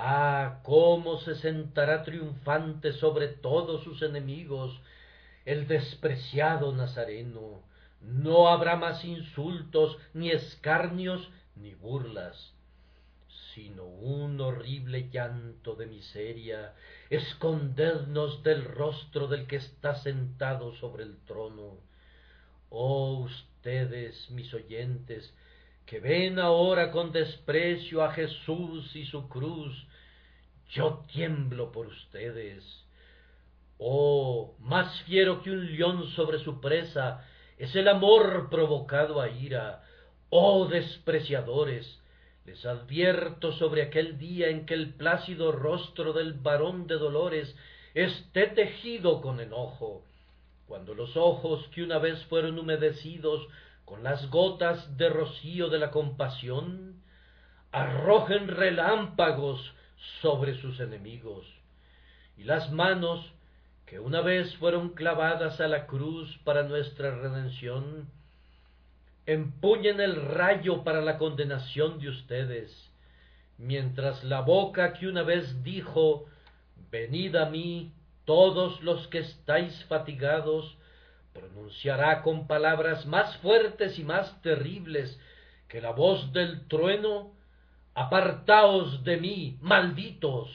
Ah, 0.00 0.60
cómo 0.62 1.18
se 1.18 1.34
sentará 1.34 2.04
triunfante 2.04 2.92
sobre 2.92 3.26
todos 3.26 3.82
sus 3.82 4.00
enemigos 4.02 4.80
el 5.44 5.66
despreciado 5.66 6.72
Nazareno. 6.72 7.64
No 8.00 8.46
habrá 8.46 8.76
más 8.76 9.04
insultos, 9.04 9.98
ni 10.14 10.30
escarnios, 10.30 11.28
ni 11.56 11.74
burlas, 11.74 12.54
sino 13.52 13.86
un 13.86 14.40
horrible 14.40 15.10
llanto 15.10 15.74
de 15.74 15.86
miseria. 15.86 16.74
Escondednos 17.10 18.42
del 18.42 18.64
rostro 18.64 19.28
del 19.28 19.46
que 19.46 19.56
está 19.56 19.94
sentado 20.02 20.74
sobre 20.74 21.04
el 21.04 21.16
trono. 21.24 21.78
Oh 22.70 23.20
ustedes, 23.20 24.30
mis 24.30 24.52
oyentes, 24.52 25.34
que 25.86 26.00
ven 26.00 26.38
ahora 26.38 26.90
con 26.90 27.12
desprecio 27.12 28.04
a 28.04 28.12
Jesús 28.12 28.94
y 28.94 29.06
su 29.06 29.28
cruz, 29.28 29.86
yo 30.70 31.04
tiemblo 31.10 31.72
por 31.72 31.86
ustedes. 31.86 32.62
Oh, 33.78 34.54
más 34.58 35.02
fiero 35.04 35.42
que 35.42 35.50
un 35.50 35.64
león 35.64 36.08
sobre 36.10 36.40
su 36.40 36.60
presa 36.60 37.24
es 37.56 37.74
el 37.74 37.88
amor 37.88 38.48
provocado 38.50 39.20
a 39.20 39.28
ira. 39.30 39.82
Oh, 40.30 40.66
despreciadores, 40.66 41.98
les 42.48 42.64
advierto 42.64 43.52
sobre 43.52 43.82
aquel 43.82 44.16
día 44.16 44.48
en 44.48 44.64
que 44.64 44.72
el 44.72 44.94
plácido 44.94 45.52
rostro 45.52 46.14
del 46.14 46.32
varón 46.32 46.86
de 46.86 46.94
dolores 46.94 47.54
esté 47.92 48.46
tejido 48.46 49.20
con 49.20 49.38
enojo, 49.40 50.02
cuando 50.66 50.94
los 50.94 51.14
ojos 51.14 51.68
que 51.74 51.82
una 51.82 51.98
vez 51.98 52.24
fueron 52.24 52.58
humedecidos 52.58 53.46
con 53.84 54.02
las 54.02 54.30
gotas 54.30 54.96
de 54.96 55.10
rocío 55.10 55.68
de 55.68 55.78
la 55.78 55.90
compasión, 55.90 57.02
arrojen 57.70 58.48
relámpagos 58.48 59.74
sobre 60.22 60.58
sus 60.62 60.80
enemigos, 60.80 61.44
y 62.38 62.44
las 62.44 62.72
manos 62.72 63.30
que 63.84 64.00
una 64.00 64.22
vez 64.22 64.56
fueron 64.56 64.94
clavadas 64.94 65.60
a 65.60 65.68
la 65.68 65.86
cruz 65.86 66.34
para 66.44 66.62
nuestra 66.62 67.10
redención, 67.10 68.08
empuñen 69.28 70.00
el 70.00 70.16
rayo 70.16 70.84
para 70.84 71.02
la 71.02 71.18
condenación 71.18 71.98
de 71.98 72.08
ustedes, 72.08 72.90
mientras 73.58 74.24
la 74.24 74.40
boca 74.40 74.94
que 74.94 75.06
una 75.06 75.22
vez 75.22 75.62
dijo, 75.62 76.24
Venid 76.90 77.36
a 77.36 77.50
mí 77.50 77.92
todos 78.24 78.80
los 78.80 79.06
que 79.08 79.18
estáis 79.18 79.84
fatigados, 79.84 80.78
pronunciará 81.34 82.22
con 82.22 82.46
palabras 82.46 83.04
más 83.04 83.36
fuertes 83.38 83.98
y 83.98 84.02
más 84.02 84.40
terribles 84.40 85.20
que 85.68 85.82
la 85.82 85.90
voz 85.90 86.32
del 86.32 86.66
trueno, 86.66 87.34
apartaos 87.94 89.04
de 89.04 89.18
mí, 89.18 89.58
malditos, 89.60 90.48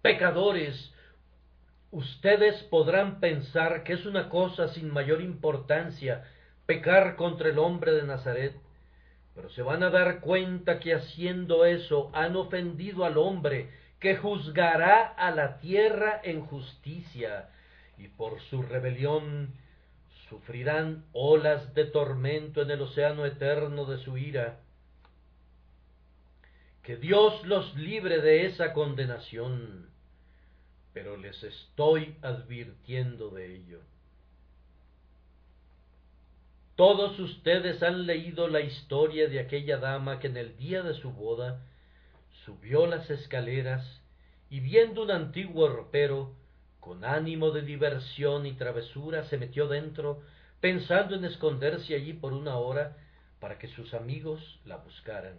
pecadores. 0.00 0.94
Ustedes 1.90 2.62
podrán 2.70 3.20
pensar 3.20 3.82
que 3.84 3.92
es 3.92 4.06
una 4.06 4.30
cosa 4.30 4.68
sin 4.68 4.90
mayor 4.90 5.20
importancia 5.20 6.24
pecar 6.66 7.16
contra 7.16 7.48
el 7.48 7.58
hombre 7.58 7.92
de 7.92 8.04
Nazaret, 8.04 8.54
pero 9.34 9.50
se 9.50 9.62
van 9.62 9.82
a 9.82 9.90
dar 9.90 10.20
cuenta 10.20 10.80
que 10.80 10.94
haciendo 10.94 11.64
eso 11.64 12.10
han 12.14 12.36
ofendido 12.36 13.04
al 13.04 13.16
hombre 13.18 13.70
que 14.00 14.16
juzgará 14.16 15.02
a 15.06 15.30
la 15.30 15.58
tierra 15.58 16.20
en 16.24 16.40
justicia, 16.40 17.50
y 17.98 18.08
por 18.08 18.40
su 18.42 18.62
rebelión 18.62 19.52
sufrirán 20.28 21.04
olas 21.12 21.74
de 21.74 21.84
tormento 21.84 22.62
en 22.62 22.70
el 22.70 22.80
océano 22.80 23.26
eterno 23.26 23.84
de 23.84 23.98
su 23.98 24.16
ira. 24.16 24.60
Que 26.82 26.96
Dios 26.96 27.44
los 27.44 27.76
libre 27.76 28.22
de 28.22 28.46
esa 28.46 28.72
condenación, 28.72 29.90
pero 30.94 31.16
les 31.16 31.42
estoy 31.42 32.16
advirtiendo 32.22 33.30
de 33.30 33.54
ello. 33.54 33.80
Todos 36.80 37.18
ustedes 37.18 37.82
han 37.82 38.06
leído 38.06 38.48
la 38.48 38.62
historia 38.62 39.28
de 39.28 39.38
aquella 39.38 39.76
dama 39.76 40.18
que 40.18 40.28
en 40.28 40.38
el 40.38 40.56
día 40.56 40.82
de 40.82 40.94
su 40.94 41.12
boda 41.12 41.60
subió 42.46 42.86
las 42.86 43.10
escaleras 43.10 44.00
y 44.48 44.60
viendo 44.60 45.02
un 45.02 45.10
antiguo 45.10 45.68
ropero 45.68 46.34
con 46.80 47.04
ánimo 47.04 47.50
de 47.50 47.60
diversión 47.60 48.46
y 48.46 48.54
travesura 48.54 49.24
se 49.24 49.36
metió 49.36 49.68
dentro, 49.68 50.22
pensando 50.62 51.16
en 51.16 51.26
esconderse 51.26 51.94
allí 51.94 52.14
por 52.14 52.32
una 52.32 52.56
hora 52.56 52.96
para 53.40 53.58
que 53.58 53.68
sus 53.68 53.92
amigos 53.92 54.58
la 54.64 54.78
buscaran. 54.78 55.36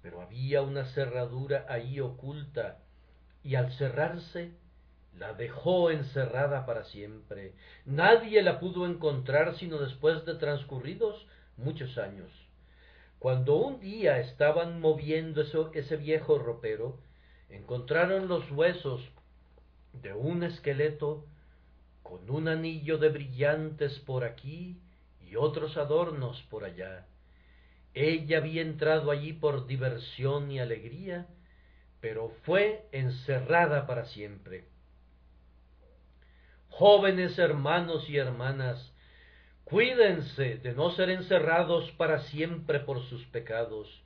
Pero 0.00 0.22
había 0.22 0.62
una 0.62 0.86
cerradura 0.94 1.66
ahí 1.68 2.00
oculta, 2.00 2.78
y 3.42 3.56
al 3.56 3.70
cerrarse 3.72 4.56
la 5.18 5.32
dejó 5.34 5.90
encerrada 5.90 6.66
para 6.66 6.84
siempre. 6.84 7.54
Nadie 7.84 8.42
la 8.42 8.58
pudo 8.58 8.86
encontrar 8.86 9.56
sino 9.56 9.78
después 9.78 10.24
de 10.24 10.34
transcurridos 10.34 11.26
muchos 11.56 11.98
años. 11.98 12.30
Cuando 13.18 13.56
un 13.56 13.80
día 13.80 14.18
estaban 14.20 14.80
moviendo 14.80 15.42
ese 15.72 15.96
viejo 15.96 16.38
ropero, 16.38 16.98
encontraron 17.48 18.28
los 18.28 18.50
huesos 18.50 19.00
de 19.92 20.12
un 20.12 20.42
esqueleto 20.42 21.24
con 22.02 22.28
un 22.28 22.48
anillo 22.48 22.98
de 22.98 23.08
brillantes 23.08 23.98
por 24.00 24.24
aquí 24.24 24.78
y 25.20 25.36
otros 25.36 25.76
adornos 25.76 26.42
por 26.50 26.64
allá. 26.64 27.06
Ella 27.94 28.38
había 28.38 28.60
entrado 28.60 29.10
allí 29.10 29.32
por 29.32 29.66
diversión 29.66 30.50
y 30.50 30.58
alegría, 30.58 31.28
pero 32.00 32.30
fue 32.42 32.86
encerrada 32.92 33.86
para 33.86 34.04
siempre. 34.06 34.66
Jóvenes 36.76 37.38
hermanos 37.38 38.10
y 38.10 38.16
hermanas, 38.16 38.92
cuídense 39.62 40.56
de 40.56 40.72
no 40.72 40.90
ser 40.90 41.08
encerrados 41.08 41.92
para 41.92 42.18
siempre 42.24 42.80
por 42.80 43.00
sus 43.04 43.24
pecados. 43.26 44.02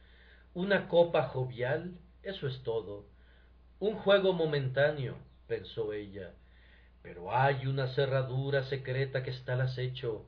Una 0.52 0.86
copa 0.86 1.28
jovial, 1.28 1.94
eso 2.22 2.46
es 2.46 2.62
todo. 2.64 3.06
Un 3.78 3.94
juego 3.94 4.34
momentáneo, 4.34 5.16
pensó 5.46 5.94
ella, 5.94 6.34
pero 7.00 7.34
hay 7.34 7.66
una 7.66 7.86
cerradura 7.94 8.64
secreta 8.64 9.22
que 9.22 9.30
está 9.30 9.54
al 9.54 9.62
acecho. 9.62 10.26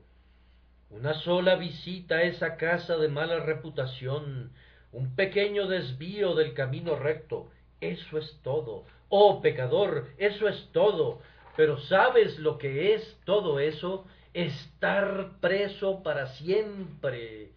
Una 0.89 1.13
sola 1.13 1.57
visita 1.57 2.15
a 2.15 2.23
esa 2.23 2.57
casa 2.57 2.97
de 2.97 3.07
mala 3.07 3.39
reputación, 3.41 4.51
un 4.91 5.15
pequeño 5.15 5.67
desvío 5.67 6.33
del 6.33 6.55
camino 6.55 6.95
recto, 6.95 7.51
eso 7.81 8.17
es 8.17 8.39
todo. 8.41 8.85
Oh 9.09 9.41
pecador, 9.41 10.07
eso 10.17 10.47
es 10.47 10.69
todo. 10.71 11.21
Pero 11.55 11.79
¿sabes 11.81 12.39
lo 12.39 12.57
que 12.57 12.93
es 12.93 13.17
todo 13.25 13.59
eso? 13.59 14.05
Estar 14.33 15.39
preso 15.39 16.03
para 16.03 16.27
siempre. 16.35 17.51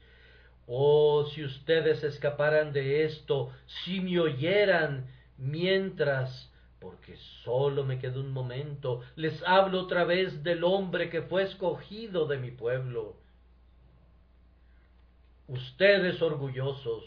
Oh, 0.67 1.27
si 1.27 1.45
ustedes 1.45 2.03
escaparan 2.03 2.73
de 2.73 3.05
esto, 3.05 3.53
si 3.67 4.01
me 4.01 4.19
oyeran, 4.19 5.07
mientras, 5.37 6.51
porque 6.81 7.17
solo 7.45 7.85
me 7.85 7.99
queda 7.99 8.19
un 8.19 8.33
momento, 8.33 9.03
les 9.15 9.43
hablo 9.45 9.83
otra 9.83 10.05
vez 10.05 10.43
del 10.43 10.65
hombre 10.65 11.11
que 11.11 11.23
fue 11.23 11.43
escogido 11.43 12.27
de 12.27 12.39
mi 12.39 12.51
pueblo. 12.51 13.17
Ustedes 15.47 16.23
orgullosos, 16.23 17.05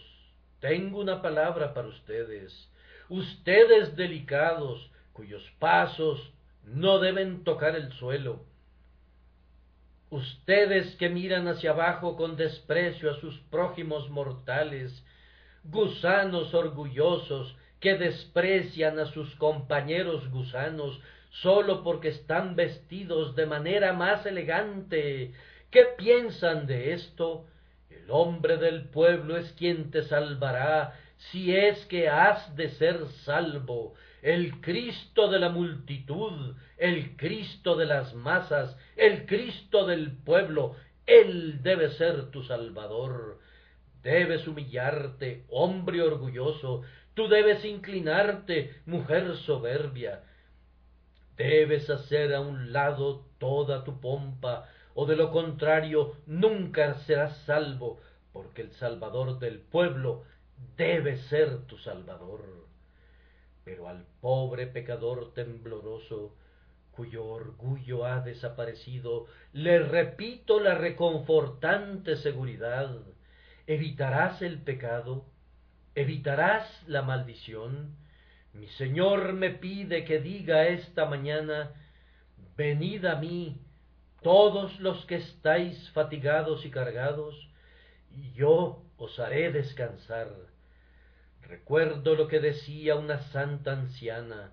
tengo 0.59 0.99
una 0.99 1.21
palabra 1.21 1.73
para 1.73 1.87
ustedes 1.87 2.69
ustedes 3.09 3.95
delicados, 3.95 4.89
cuyos 5.13 5.43
pasos 5.59 6.31
no 6.67 6.99
deben 6.99 7.43
tocar 7.43 7.75
el 7.75 7.91
suelo, 7.93 8.45
ustedes 10.09 10.95
que 10.95 11.09
miran 11.09 11.47
hacia 11.47 11.71
abajo 11.71 12.15
con 12.15 12.35
desprecio 12.35 13.11
a 13.11 13.19
sus 13.19 13.39
prójimos 13.49 14.09
mortales, 14.09 15.03
gusanos 15.63 16.53
orgullosos 16.53 17.55
que 17.79 17.97
desprecian 17.97 18.99
a 18.99 19.05
sus 19.07 19.35
compañeros 19.35 20.29
gusanos 20.29 20.99
sólo 21.29 21.83
porque 21.83 22.09
están 22.09 22.55
vestidos 22.55 23.35
de 23.35 23.45
manera 23.45 23.93
más 23.93 24.25
elegante. 24.25 25.33
¿Qué 25.69 25.85
piensan 25.97 26.65
de 26.65 26.93
esto? 26.93 27.45
El 27.89 28.09
hombre 28.09 28.57
del 28.57 28.85
pueblo 28.85 29.37
es 29.37 29.51
quien 29.53 29.91
te 29.91 30.03
salvará 30.03 30.95
si 31.17 31.55
es 31.55 31.85
que 31.87 32.09
has 32.09 32.55
de 32.55 32.69
ser 32.69 33.05
salvo, 33.25 33.95
el 34.27 34.59
Cristo 34.59 35.29
de 35.29 35.39
la 35.39 35.47
multitud, 35.47 36.53
el 36.75 37.15
Cristo 37.15 37.77
de 37.77 37.85
las 37.85 38.13
masas, 38.13 38.77
el 38.97 39.25
Cristo 39.25 39.85
del 39.85 40.17
pueblo, 40.17 40.75
Él 41.05 41.63
debe 41.63 41.91
ser 41.91 42.29
tu 42.29 42.43
Salvador. 42.43 43.39
Debes 44.03 44.45
humillarte, 44.45 45.45
hombre 45.47 46.01
orgulloso, 46.01 46.81
tú 47.13 47.29
debes 47.29 47.63
inclinarte, 47.63 48.81
mujer 48.85 49.33
soberbia. 49.37 50.23
Debes 51.37 51.89
hacer 51.89 52.35
a 52.35 52.41
un 52.41 52.73
lado 52.73 53.27
toda 53.37 53.85
tu 53.85 54.01
pompa, 54.01 54.67
o 54.93 55.05
de 55.05 55.15
lo 55.15 55.31
contrario 55.31 56.15
nunca 56.25 56.95
serás 57.05 57.37
salvo, 57.45 58.01
porque 58.33 58.63
el 58.63 58.73
Salvador 58.73 59.39
del 59.39 59.59
pueblo 59.59 60.25
debe 60.75 61.15
ser 61.15 61.65
tu 61.67 61.77
Salvador. 61.77 62.66
Pero 63.67 63.89
al 63.89 64.05
pobre 64.21 64.65
pecador 64.65 65.33
tembloroso, 65.33 66.33
cuyo 66.91 67.25
orgullo 67.25 68.05
ha 68.05 68.21
desaparecido, 68.21 69.25
le 69.51 69.79
repito 69.79 70.61
la 70.61 70.75
reconfortante 70.75 72.15
seguridad. 72.15 72.95
¿Evitarás 73.67 74.41
el 74.41 74.61
pecado? 74.61 75.25
¿Evitarás 75.95 76.81
la 76.87 77.01
maldición? 77.01 77.97
Mi 78.53 78.69
Señor 78.69 79.33
me 79.33 79.49
pide 79.49 80.05
que 80.05 80.21
diga 80.21 80.67
esta 80.67 81.03
mañana, 81.03 81.73
venid 82.55 83.03
a 83.03 83.17
mí, 83.17 83.59
todos 84.21 84.79
los 84.79 85.05
que 85.07 85.15
estáis 85.15 85.91
fatigados 85.91 86.65
y 86.65 86.71
cargados, 86.71 87.49
y 88.15 88.31
yo 88.31 88.81
os 88.95 89.19
haré 89.19 89.51
descansar. 89.51 90.29
Recuerdo 91.47 92.15
lo 92.15 92.27
que 92.27 92.41
decía 92.41 92.95
una 92.95 93.21
santa 93.31 93.71
anciana. 93.71 94.51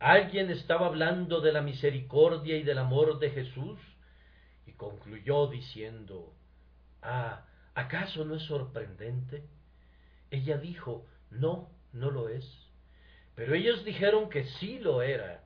Alguien 0.00 0.50
estaba 0.50 0.86
hablando 0.86 1.40
de 1.40 1.52
la 1.52 1.62
misericordia 1.62 2.56
y 2.56 2.64
del 2.64 2.78
amor 2.78 3.20
de 3.20 3.30
Jesús 3.30 3.78
y 4.66 4.72
concluyó 4.72 5.46
diciendo, 5.46 6.34
Ah, 7.02 7.46
¿acaso 7.74 8.24
no 8.24 8.34
es 8.34 8.42
sorprendente? 8.42 9.44
Ella 10.32 10.58
dijo, 10.58 11.06
No, 11.30 11.70
no 11.92 12.10
lo 12.10 12.28
es. 12.28 12.44
Pero 13.36 13.54
ellos 13.54 13.84
dijeron 13.84 14.28
que 14.28 14.44
sí 14.58 14.80
lo 14.80 15.02
era. 15.02 15.44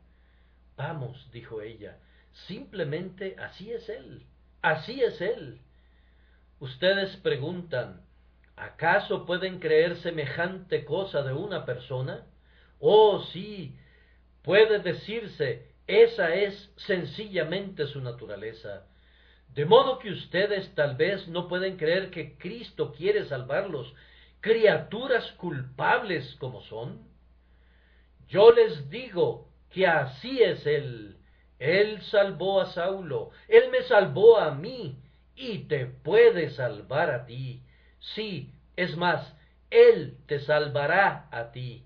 Vamos, 0.78 1.30
dijo 1.32 1.60
ella, 1.60 1.98
simplemente 2.46 3.36
así 3.38 3.70
es 3.70 3.86
Él, 3.90 4.24
así 4.62 5.02
es 5.02 5.20
Él. 5.20 5.60
Ustedes 6.60 7.14
preguntan, 7.18 8.00
¿Acaso 8.56 9.26
pueden 9.26 9.58
creer 9.58 9.96
semejante 9.96 10.84
cosa 10.84 11.22
de 11.22 11.32
una 11.32 11.64
persona? 11.64 12.26
Oh, 12.78 13.22
sí, 13.32 13.76
puede 14.42 14.78
decirse, 14.80 15.72
esa 15.86 16.34
es 16.34 16.72
sencillamente 16.76 17.86
su 17.86 18.00
naturaleza. 18.00 18.86
De 19.54 19.64
modo 19.64 19.98
que 19.98 20.10
ustedes 20.10 20.74
tal 20.74 20.96
vez 20.96 21.28
no 21.28 21.48
pueden 21.48 21.76
creer 21.76 22.10
que 22.10 22.38
Cristo 22.38 22.92
quiere 22.92 23.26
salvarlos, 23.26 23.92
criaturas 24.40 25.30
culpables 25.32 26.36
como 26.36 26.62
son. 26.62 27.06
Yo 28.28 28.50
les 28.52 28.88
digo 28.88 29.48
que 29.70 29.86
así 29.86 30.42
es 30.42 30.66
Él. 30.66 31.18
Él 31.58 32.00
salvó 32.02 32.60
a 32.60 32.72
Saulo, 32.72 33.30
Él 33.46 33.70
me 33.70 33.82
salvó 33.82 34.38
a 34.38 34.54
mí, 34.54 34.96
y 35.36 35.58
te 35.68 35.86
puede 35.86 36.50
salvar 36.50 37.10
a 37.10 37.26
ti. 37.26 37.62
Sí, 38.02 38.52
es 38.76 38.96
más, 38.96 39.34
Él 39.70 40.18
te 40.26 40.40
salvará 40.40 41.28
a 41.30 41.52
ti, 41.52 41.84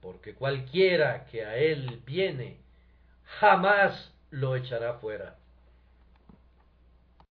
porque 0.00 0.34
cualquiera 0.34 1.24
que 1.26 1.44
a 1.44 1.56
Él 1.56 2.02
viene, 2.04 2.58
jamás 3.40 4.12
lo 4.30 4.56
echará 4.56 4.94
fuera. 4.94 5.36